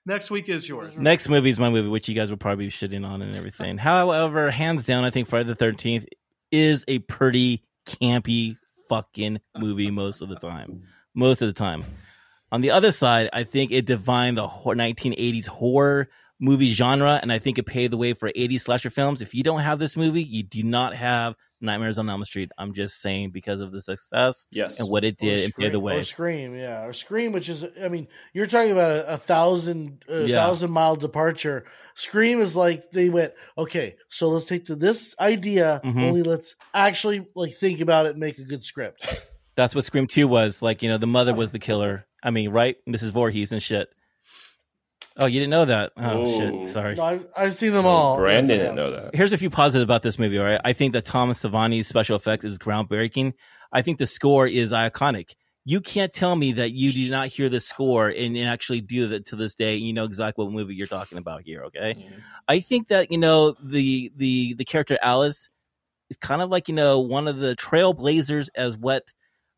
next 0.05 0.30
week 0.32 0.49
is 0.49 0.68
yours. 0.68 0.93
Mm-hmm. 0.95 1.03
Next 1.03 1.30
movie 1.30 1.49
is 1.49 1.60
my 1.60 1.70
movie, 1.70 1.88
which 1.89 2.07
you 2.10 2.16
guys 2.16 2.30
will 2.30 2.38
probably 2.38 2.66
be 2.66 2.72
shitting 2.72 3.05
on 3.05 3.22
and 3.22 3.36
everything. 3.36 3.78
However, 3.80 4.49
hands 4.51 4.86
down, 4.86 5.03
I 5.05 5.10
think 5.12 5.28
Friday 5.30 5.47
the 5.47 5.55
Thirteenth 5.55 6.05
is 6.51 6.84
a 6.88 6.99
pretty 6.99 7.64
campy 7.86 8.57
fucking 8.89 9.39
movie 9.57 9.91
most 9.91 10.22
of 10.22 10.30
the 10.30 10.36
time. 10.36 10.84
Most 11.16 11.41
of 11.41 11.47
the 11.47 11.53
time. 11.53 11.86
On 12.52 12.62
the 12.62 12.72
other 12.72 12.91
side, 12.91 13.30
I 13.32 13.43
think 13.43 13.72
it 13.72 13.86
defined 13.86 14.38
the 14.38 14.47
1980s 14.47 15.47
horror 15.47 16.10
movie 16.39 16.72
genre, 16.72 17.20
and 17.22 17.32
I 17.32 17.38
think 17.39 17.58
it 17.58 17.64
paved 17.64 17.93
the 17.93 17.97
way 17.97 18.14
for 18.14 18.32
80s 18.32 18.62
slasher 18.62 18.89
films. 18.89 19.22
If 19.22 19.34
you 19.36 19.43
don't 19.43 19.60
have 19.60 19.78
this 19.78 19.95
movie, 19.97 20.24
you 20.24 20.41
do 20.43 20.64
not 20.64 20.95
have 20.95 21.36
Nightmares 21.62 22.00
on 22.00 22.10
Elm 22.10 22.24
Street. 22.24 22.50
I'm 22.58 22.74
just 22.74 23.02
saying 23.02 23.32
because 23.32 23.60
of 23.60 23.74
the 23.74 23.82
success 23.82 24.47
Yes. 24.50 24.80
and 24.80 24.88
what 24.89 25.04
it 25.04 25.18
did 25.18 25.43
and 25.43 25.54
paved 25.54 25.74
the 25.74 25.80
way. 25.82 25.97
Or 25.97 26.04
Scream, 26.04 26.56
yeah, 26.56 26.86
or 26.86 26.93
Scream, 26.93 27.34
which 27.34 27.50
is, 27.50 27.66
I 27.84 27.89
mean, 27.89 28.08
you're 28.34 28.47
talking 28.47 28.72
about 28.72 28.91
a, 28.91 29.14
a 29.16 29.18
thousand, 29.18 30.06
a 30.08 30.22
Yeah. 30.24 30.38
thousand 30.38 30.72
mile 30.72 30.95
departure. 30.95 31.66
Scream 31.95 32.39
is 32.39 32.56
like 32.56 32.89
they 32.91 33.10
went, 33.10 33.34
okay, 33.58 33.97
so 34.08 34.30
let's 34.30 34.45
take 34.45 34.68
to 34.68 34.76
this 34.78 35.14
idea, 35.20 35.82
Mhm. 35.84 36.02
only 36.06 36.24
let's 36.24 36.56
actually 36.74 37.28
like 37.36 37.54
think 37.54 37.82
about 37.82 38.06
it 38.06 38.12
and 38.12 38.20
make 38.20 38.38
a 38.39 38.43
good 38.43 38.64
script. 38.64 39.06
That's 39.56 39.76
what 39.76 39.84
Scream 39.84 40.08
2 40.08 40.26
was. 40.26 40.62
Like, 40.62 40.82
you 40.82 40.88
know, 40.89 40.97
the 40.97 41.08
mother 41.08 41.34
was 41.36 41.52
the 41.52 41.60
killer. 41.60 42.06
I 42.24 42.32
mean, 42.32 42.49
right? 42.49 42.76
Mrs. 42.88 43.11
Voorhees 43.11 43.51
and 43.51 43.61
shit. 43.61 43.89
Oh, 45.17 45.26
you 45.26 45.39
didn't 45.39 45.49
know 45.51 45.65
that? 45.65 45.91
Oh, 45.97 46.24
Whoa. 46.24 46.26
shit. 46.63 46.67
Sorry. 46.67 46.95
No, 46.95 47.03
I've, 47.03 47.26
I've 47.36 47.53
seen 47.53 47.74
them 47.74 47.86
all. 47.86 48.17
Brandon 48.17 48.47
didn't 48.47 48.65
have. 48.67 48.76
know 48.76 48.91
that. 48.91 49.15
Here's 49.15 49.34
a 49.34 49.38
few 49.38 49.49
positives 49.49 49.84
about 49.84 50.01
this 50.01 50.17
movie, 50.17 50.38
all 50.38 50.45
right? 50.45 50.61
I 50.63 50.74
think 50.74 50.93
that 50.93 51.03
Thomas 51.05 51.43
Savini's 51.43 51.88
special 51.88 52.15
effects 52.15 52.45
is 52.45 52.57
groundbreaking. 52.57 53.34
I 53.72 53.82
think 53.82 53.97
the 53.97 54.07
score 54.07 54.47
is 54.47 54.72
iconic. 54.72 55.32
You 55.65 55.82
can't 55.82 56.11
tell 56.13 56.36
me 56.36 56.53
that 56.53 56.72
you 56.72 56.91
do 56.93 57.11
not 57.11 57.28
hear 57.28 57.49
the 57.49 57.59
score 57.59 58.07
and 58.07 58.38
actually 58.39 58.82
do 58.82 59.09
that 59.09 59.28
to 59.28 59.36
this 59.36 59.55
day. 59.55 59.76
You 59.76 59.93
know 59.93 60.05
exactly 60.05 60.45
what 60.45 60.53
movie 60.53 60.74
you're 60.74 60.88
talking 60.88 61.17
about 61.17 61.41
here, 61.43 61.63
okay? 61.65 61.95
Mhm. 61.95 62.22
I 62.47 62.59
think 62.61 62.88
that 62.88 63.11
you 63.11 63.17
know 63.17 63.55
the 63.61 64.11
the 64.15 64.53
the 64.55 64.65
character 64.65 64.97
Alice 65.01 65.49
is 66.09 66.17
kind 66.17 66.41
of 66.41 66.49
like 66.49 66.70
you 66.70 66.74
know 66.74 66.99
one 67.01 67.28
of 67.28 67.38
the 67.38 67.55
trailblazers 67.55 68.47
as 68.55 68.78
what 68.78 69.03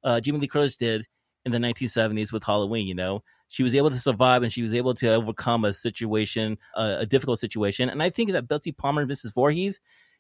uh, 0.04 0.20
Jamie 0.20 0.40
Lee 0.40 0.48
Curtis 0.48 0.76
did 0.76 1.06
in 1.46 1.52
the 1.52 1.58
1970s 1.58 2.32
with 2.32 2.44
Halloween. 2.44 2.88
You 2.88 2.96
know, 2.96 3.24
she 3.50 3.64
was 3.64 3.76
able 3.76 3.90
to 3.90 4.00
survive 4.00 4.44
and 4.44 4.52
she 4.52 4.62
was 4.62 4.74
able 4.74 4.94
to 4.96 5.14
overcome 5.14 5.66
a 5.66 5.74
situation, 5.74 6.58
a 6.76 7.06
difficult 7.06 7.40
situation. 7.40 7.90
And 7.90 8.02
I 8.02 8.10
think 8.10 8.32
that 8.32 8.48
Betsy 8.48 8.72
Palmer, 8.72 9.06
Mrs. 9.06 9.34
Voorhees, 9.34 9.80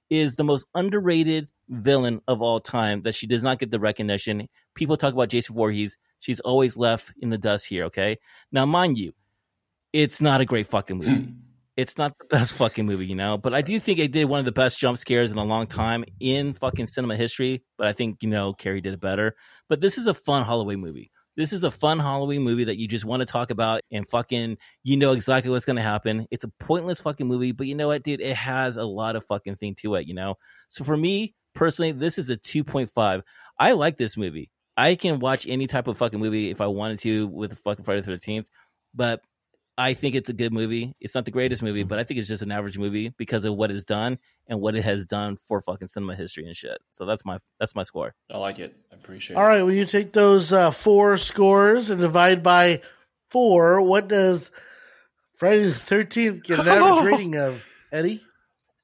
is 0.09 0.35
the 0.35 0.43
most 0.43 0.65
underrated 0.75 1.49
villain 1.69 2.21
of 2.27 2.41
all 2.41 2.59
time. 2.59 3.03
That 3.03 3.15
she 3.15 3.27
does 3.27 3.43
not 3.43 3.59
get 3.59 3.71
the 3.71 3.79
recognition. 3.79 4.49
People 4.75 4.97
talk 4.97 5.13
about 5.13 5.29
Jason 5.29 5.55
Voorhees. 5.55 5.97
She's 6.19 6.41
always 6.41 6.75
left 6.77 7.13
in 7.19 7.29
the 7.29 7.37
dust 7.37 7.67
here. 7.67 7.85
Okay, 7.85 8.17
now 8.51 8.65
mind 8.65 8.97
you, 8.97 9.13
it's 9.93 10.21
not 10.21 10.41
a 10.41 10.45
great 10.45 10.67
fucking 10.67 10.97
movie 10.97 11.33
it's 11.81 11.97
not 11.97 12.17
the 12.17 12.25
best 12.25 12.53
fucking 12.53 12.85
movie, 12.85 13.07
you 13.07 13.15
know, 13.15 13.37
but 13.37 13.53
I 13.53 13.61
do 13.61 13.79
think 13.79 13.99
it 13.99 14.11
did 14.11 14.25
one 14.25 14.39
of 14.39 14.45
the 14.45 14.51
best 14.51 14.79
jump 14.79 14.97
scares 14.97 15.31
in 15.31 15.37
a 15.37 15.43
long 15.43 15.67
time 15.67 16.05
in 16.19 16.53
fucking 16.53 16.87
cinema 16.87 17.15
history. 17.15 17.63
But 17.77 17.87
I 17.87 17.93
think, 17.93 18.21
you 18.21 18.29
know, 18.29 18.53
Carrie 18.53 18.81
did 18.81 18.93
it 18.93 19.01
better. 19.01 19.35
But 19.67 19.81
this 19.81 19.97
is 19.97 20.07
a 20.07 20.13
fun 20.13 20.45
Halloween 20.45 20.79
movie. 20.79 21.11
This 21.37 21.53
is 21.53 21.63
a 21.63 21.71
fun 21.71 21.99
Halloween 21.99 22.41
movie 22.41 22.65
that 22.65 22.77
you 22.77 22.87
just 22.87 23.05
want 23.05 23.21
to 23.21 23.25
talk 23.25 23.51
about 23.51 23.81
and 23.91 24.07
fucking, 24.07 24.57
you 24.83 24.97
know 24.97 25.13
exactly 25.13 25.49
what's 25.49 25.65
going 25.65 25.77
to 25.77 25.81
happen. 25.81 26.27
It's 26.29 26.43
a 26.43 26.51
pointless 26.59 27.01
fucking 27.01 27.27
movie, 27.27 27.51
but 27.51 27.67
you 27.67 27.75
know 27.75 27.87
what, 27.87 28.03
dude? 28.03 28.21
It 28.21 28.35
has 28.35 28.75
a 28.77 28.83
lot 28.83 29.15
of 29.15 29.25
fucking 29.25 29.55
thing 29.55 29.75
to 29.75 29.95
it, 29.95 30.07
you 30.07 30.13
know? 30.13 30.35
So 30.69 30.83
for 30.83 30.95
me, 30.95 31.33
personally, 31.55 31.93
this 31.93 32.17
is 32.17 32.29
a 32.29 32.37
2.5. 32.37 33.21
I 33.57 33.71
like 33.71 33.97
this 33.97 34.17
movie. 34.17 34.51
I 34.75 34.95
can 34.95 35.19
watch 35.19 35.47
any 35.47 35.67
type 35.67 35.87
of 35.87 35.97
fucking 35.97 36.19
movie 36.19 36.49
if 36.51 36.61
I 36.61 36.67
wanted 36.67 36.99
to 36.99 37.27
with 37.27 37.57
fucking 37.59 37.85
Friday 37.85 38.01
the 38.01 38.11
13th, 38.11 38.45
but 38.93 39.21
I 39.81 39.95
think 39.95 40.13
it's 40.13 40.29
a 40.29 40.33
good 40.33 40.53
movie. 40.53 40.95
It's 40.99 41.15
not 41.15 41.25
the 41.25 41.31
greatest 41.31 41.63
movie, 41.63 41.81
but 41.81 41.97
I 41.97 42.03
think 42.03 42.19
it's 42.19 42.27
just 42.27 42.43
an 42.43 42.51
average 42.51 42.77
movie 42.77 43.09
because 43.17 43.45
of 43.45 43.55
what 43.55 43.71
it's 43.71 43.83
done 43.83 44.19
and 44.47 44.61
what 44.61 44.75
it 44.75 44.83
has 44.83 45.07
done 45.07 45.37
for 45.47 45.59
fucking 45.59 45.87
cinema 45.87 46.15
history 46.15 46.45
and 46.45 46.55
shit. 46.55 46.77
So 46.91 47.05
that's 47.05 47.25
my 47.25 47.39
that's 47.59 47.73
my 47.73 47.81
score. 47.81 48.13
I 48.29 48.37
like 48.37 48.59
it. 48.59 48.75
I 48.91 48.95
appreciate 48.95 49.37
All 49.37 49.41
it. 49.41 49.45
All 49.45 49.49
right, 49.49 49.63
when 49.63 49.75
you 49.75 49.85
take 49.85 50.13
those 50.13 50.53
uh, 50.53 50.69
four 50.69 51.17
scores 51.17 51.89
and 51.89 51.99
divide 51.99 52.43
by 52.43 52.81
four, 53.31 53.81
what 53.81 54.07
does 54.07 54.51
Friday 55.33 55.63
the 55.63 55.73
Thirteenth 55.73 56.43
get 56.43 56.59
an 56.59 56.67
average 56.67 57.05
rating 57.11 57.37
of? 57.37 57.67
Eddie, 57.91 58.21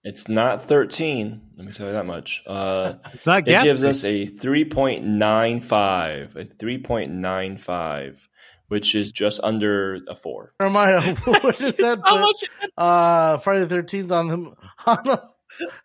It's 0.03 0.27
not 0.27 0.65
13. 0.65 1.41
Let 1.55 1.65
me 1.65 1.73
tell 1.73 1.87
you 1.87 1.93
that 1.93 2.05
much. 2.05 2.43
Uh, 2.45 2.95
It's 3.13 3.25
not 3.25 3.47
it 3.47 3.63
gives 3.63 3.83
us 3.83 4.03
a 4.03 4.27
3.95. 4.27 6.35
A 6.35 6.43
3.95, 6.43 8.27
which 8.67 8.95
is 8.95 9.11
just 9.11 9.39
under 9.43 9.99
a 10.07 10.15
4. 10.15 10.53
Jeremiah, 10.59 11.15
what 11.25 11.57
does 11.57 11.77
that 11.77 11.99
How 12.03 12.19
much? 12.19 12.43
uh, 12.77 13.37
Friday 13.39 13.61
the 13.61 13.67
Thirteenth 13.67 14.11
on 14.11 14.27
the 14.27 14.35
on 14.85 15.03
the 15.05 15.23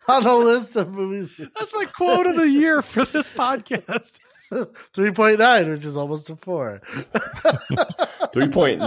on 0.07 0.23
the 0.23 0.35
list 0.35 0.75
of 0.75 0.91
movies? 0.91 1.35
That's 1.37 1.73
my 1.73 1.85
quote 1.85 2.27
of 2.27 2.35
the 2.35 2.49
year 2.49 2.81
for 2.81 3.05
this 3.05 3.29
podcast. 3.29 4.19
Three 4.93 5.11
point 5.11 5.39
nine, 5.39 5.69
which 5.69 5.85
is 5.85 5.97
almost 5.97 6.29
a 6.29 6.35
four. 6.35 6.81
3. 8.33 8.47
Point, 8.47 8.81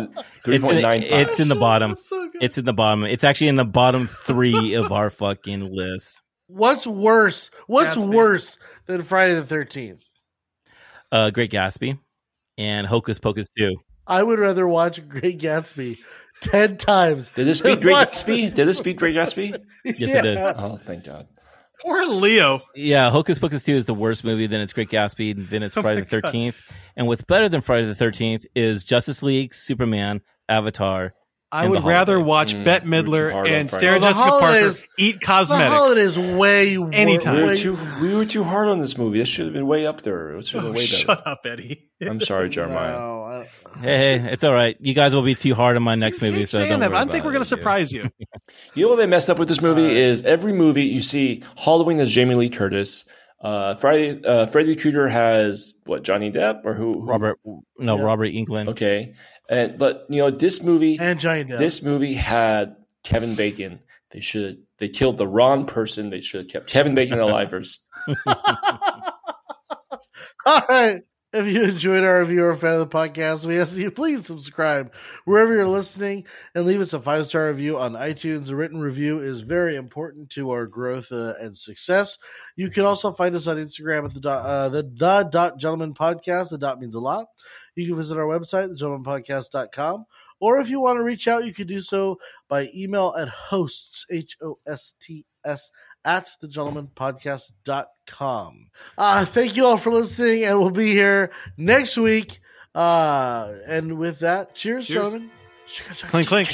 3.95. 0.44 1.02
It's, 1.02 1.30
it's 1.30 1.40
in 1.40 1.48
the 1.48 1.54
bottom. 1.54 1.96
So. 1.96 2.30
It's 2.40 2.58
in 2.58 2.64
the 2.64 2.72
bottom. 2.72 3.04
It's 3.04 3.22
actually 3.22 3.48
in 3.48 3.54
the 3.54 3.64
bottom 3.64 4.08
three 4.08 4.74
of 4.74 4.90
our 4.90 5.08
fucking 5.08 5.72
list. 5.72 6.20
What's 6.48 6.84
worse? 6.86 7.50
What's 7.68 7.96
Gatsby. 7.96 8.12
worse 8.14 8.58
than 8.86 9.02
Friday 9.02 9.34
the 9.34 9.44
Thirteenth? 9.44 10.04
Uh, 11.12 11.30
Great 11.30 11.52
Gatsby 11.52 11.98
and 12.58 12.86
Hocus 12.86 13.18
Pocus 13.18 13.48
2. 13.58 13.76
I 14.06 14.22
would 14.22 14.38
rather 14.38 14.66
watch 14.68 15.06
Great 15.08 15.38
Gatsby 15.38 15.98
ten 16.40 16.76
times. 16.76 17.30
Did 17.30 17.46
this 17.46 17.60
beat 17.60 17.80
Great 17.80 17.92
watch- 17.92 18.24
Gatsby? 18.24 18.54
Did 18.54 18.68
this 18.68 18.80
beat 18.80 18.96
Great 18.98 19.16
Gatsby? 19.16 19.60
Yes, 19.84 20.12
it 20.14 20.22
did. 20.22 20.38
Oh, 20.38 20.76
thank 20.76 21.04
God. 21.04 21.26
Poor 21.82 22.04
Leo. 22.06 22.62
Yeah, 22.74 23.10
Hocus 23.10 23.38
Pocus 23.38 23.62
2 23.64 23.74
is 23.74 23.86
the 23.86 23.94
worst 23.94 24.24
movie. 24.24 24.46
Then 24.46 24.60
it's 24.60 24.72
Great 24.72 24.88
Gatsby. 24.88 25.32
and 25.36 25.48
Then 25.48 25.62
it's 25.62 25.76
Oh 25.76 25.82
Friday 25.82 26.00
my 26.00 26.06
the 26.06 26.22
13th. 26.22 26.54
And 26.96 27.06
what's 27.06 27.22
better 27.22 27.48
than 27.48 27.60
Friday 27.60 27.86
the 27.86 27.94
13th 27.94 28.46
is 28.54 28.82
Justice 28.84 29.22
League, 29.22 29.52
Superman, 29.54 30.20
Avatar. 30.48 31.12
I 31.56 31.68
would 31.68 31.84
rather 31.84 32.20
watch 32.20 32.54
Mm, 32.54 32.64
Bette 32.64 32.86
Midler 32.86 33.48
and 33.48 33.70
Sarah 33.70 33.98
Well, 33.98 34.00
the 34.00 34.06
Jessica 34.08 34.28
Parker 34.28 34.68
eat 34.68 34.84
eat 34.98 35.20
The 35.20 35.26
cosmetics. 35.26 35.70
holidays 35.72 36.18
way 36.18 36.76
Anytime. 36.92 37.36
We 37.36 37.42
were 37.48 37.56
too 37.56 37.78
we 38.02 38.14
were 38.14 38.24
too 38.26 38.44
hard 38.44 38.68
on 38.68 38.80
this 38.80 38.96
movie. 38.98 39.18
This 39.18 39.28
should 39.28 39.46
have 39.46 39.54
been 39.54 39.66
way 39.66 39.86
up 39.86 40.02
there. 40.02 40.36
It 40.36 40.46
should 40.46 40.60
have 40.62 40.70
Oh, 40.70 40.72
way 40.72 40.76
better. 40.84 40.86
shut 40.86 41.26
up, 41.26 41.40
Eddie. 41.46 41.88
I'm 42.02 42.20
sorry, 42.20 42.48
Jeremiah. 42.50 42.92
No, 42.92 43.22
I- 43.22 43.48
Hey, 43.80 44.18
hey, 44.18 44.32
it's 44.32 44.42
all 44.42 44.54
right. 44.54 44.74
You 44.80 44.94
guys 44.94 45.14
will 45.14 45.20
be 45.22 45.34
too 45.34 45.54
hard 45.54 45.76
on 45.76 45.82
my 45.82 45.96
next 45.96 46.22
You 46.22 46.28
movie. 46.28 46.38
keep 46.40 46.48
So 46.48 46.58
saying 46.58 46.70
don't 46.70 46.80
that. 46.80 46.90
worry 46.90 46.98
I 46.98 47.02
about 47.02 47.12
think 47.12 47.24
we're 47.26 47.32
going 47.32 47.42
to 47.42 47.48
surprise 47.48 47.92
you. 47.92 48.10
You 48.74 48.84
know 48.84 48.90
what 48.90 48.96
they 48.96 49.06
messed 49.06 49.28
up 49.28 49.38
with 49.38 49.48
this 49.48 49.60
movie 49.60 49.98
is 49.98 50.22
every 50.22 50.52
movie 50.52 50.84
you 50.84 51.02
see 51.02 51.42
Halloween 51.56 51.98
has 51.98 52.10
Jamie 52.10 52.34
Lee 52.36 52.48
Curtis. 52.48 53.04
Uh, 53.40 53.74
Friday, 53.74 54.22
uh, 54.24 54.46
Freddy 54.46 54.74
Krueger 54.76 55.08
has 55.08 55.74
what 55.84 56.02
Johnny 56.02 56.32
Depp 56.32 56.64
or 56.64 56.74
who? 56.74 57.00
who- 57.00 57.06
Robert, 57.06 57.38
no, 57.78 57.96
Yeah. 57.98 58.02
Robert 58.04 58.28
Englund. 58.32 58.68
Okay, 58.68 59.14
and 59.50 59.78
but 59.78 60.06
you 60.08 60.22
know 60.22 60.30
this 60.30 60.62
movie, 60.62 60.96
and 60.98 61.20
Johnny 61.20 61.44
Depp. 61.44 61.58
this 61.58 61.82
movie 61.82 62.14
had 62.14 62.76
Kevin 63.04 63.34
Bacon. 63.34 63.80
They 64.12 64.20
should 64.20 64.62
they 64.78 64.88
killed 64.88 65.18
the 65.18 65.26
wrong 65.28 65.66
person. 65.66 66.08
They 66.10 66.20
should 66.20 66.42
have 66.42 66.48
kept 66.50 66.66
Kevin 66.68 66.94
Bacon 66.94 67.18
alive 67.20 67.50
first. 67.56 67.84
All 70.46 70.62
right. 70.68 71.02
If 71.36 71.46
you 71.52 71.64
enjoyed 71.64 72.02
our 72.02 72.20
review 72.20 72.44
or 72.44 72.50
a 72.52 72.56
fan 72.56 72.80
of 72.80 72.90
the 72.90 72.96
podcast, 72.96 73.44
we 73.44 73.60
ask 73.60 73.76
you 73.76 73.90
please 73.90 74.24
subscribe 74.24 74.94
wherever 75.26 75.54
you're 75.54 75.68
listening 75.68 76.26
and 76.54 76.64
leave 76.64 76.80
us 76.80 76.94
a 76.94 77.00
five 77.00 77.26
star 77.26 77.48
review 77.48 77.76
on 77.76 77.92
iTunes. 77.92 78.48
A 78.48 78.56
written 78.56 78.80
review 78.80 79.18
is 79.18 79.42
very 79.42 79.76
important 79.76 80.30
to 80.30 80.52
our 80.52 80.66
growth 80.66 81.12
uh, 81.12 81.34
and 81.38 81.58
success. 81.58 82.16
You 82.56 82.70
can 82.70 82.86
also 82.86 83.12
find 83.12 83.34
us 83.36 83.46
on 83.46 83.58
Instagram 83.58 84.06
at 84.06 84.14
the 84.14 84.20
dot, 84.20 84.46
uh, 84.46 84.68
the, 84.70 84.82
the 84.84 85.28
dot 85.30 85.58
gentleman 85.58 85.92
podcast. 85.92 86.48
The 86.48 86.56
dot 86.56 86.80
means 86.80 86.94
a 86.94 87.00
lot. 87.00 87.26
You 87.74 87.86
can 87.86 87.96
visit 87.96 88.16
our 88.16 88.24
website, 88.24 88.74
thegentlemenpodcast.com. 88.74 90.06
Or 90.40 90.58
if 90.58 90.70
you 90.70 90.80
want 90.80 90.98
to 90.98 91.04
reach 91.04 91.28
out, 91.28 91.44
you 91.44 91.52
can 91.52 91.66
do 91.66 91.82
so 91.82 92.18
by 92.48 92.70
email 92.74 93.14
at 93.18 93.28
hosts, 93.28 94.06
H 94.10 94.38
O 94.42 94.58
S 94.66 94.94
T 95.00 95.26
S, 95.44 95.70
at 96.06 96.30
thegentlemenpodcast.com. 96.42 98.70
Uh, 98.96 99.24
thank 99.26 99.56
you 99.56 99.66
all 99.66 99.76
for 99.76 99.90
listening, 99.90 100.44
and 100.44 100.58
we'll 100.58 100.70
be 100.70 100.92
here 100.92 101.30
next 101.58 101.98
week. 101.98 102.40
Uh, 102.74 103.52
and 103.66 103.98
with 103.98 104.20
that, 104.20 104.54
cheers, 104.54 104.86
Cheers. 104.86 104.96
gentlemen. 105.12 105.30
Clink, 106.08 106.28
clink. 106.28 106.48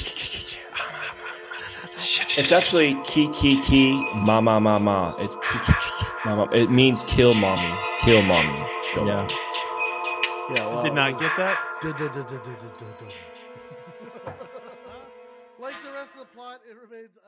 It's 2.34 2.50
actually 2.50 2.96
ki 3.04 3.28
ki 3.32 3.60
ki 3.62 3.92
mama 4.14 4.58
mama. 4.60 5.14
It's 5.18 5.36
ki 5.36 5.58
ki 5.66 5.72
ki 5.72 6.06
mama. 6.24 6.48
It 6.52 6.70
means 6.70 7.04
kill 7.04 7.34
mommy, 7.34 7.70
kill 8.00 8.22
mommy. 8.22 8.64
Kill 8.92 9.06
Yeah. 9.06 9.16
mommy. 9.16 9.34
Yeah, 10.56 10.66
well, 10.66 10.82
Did 10.82 10.94
not 10.94 11.18
get 11.20 11.30
that. 11.36 11.58
like 15.60 15.74
the 15.82 15.92
rest 15.92 16.12
of 16.14 16.20
the 16.20 16.26
plot, 16.34 16.60
it 16.68 16.74
remains 16.76 17.16
unexplained. 17.16 17.21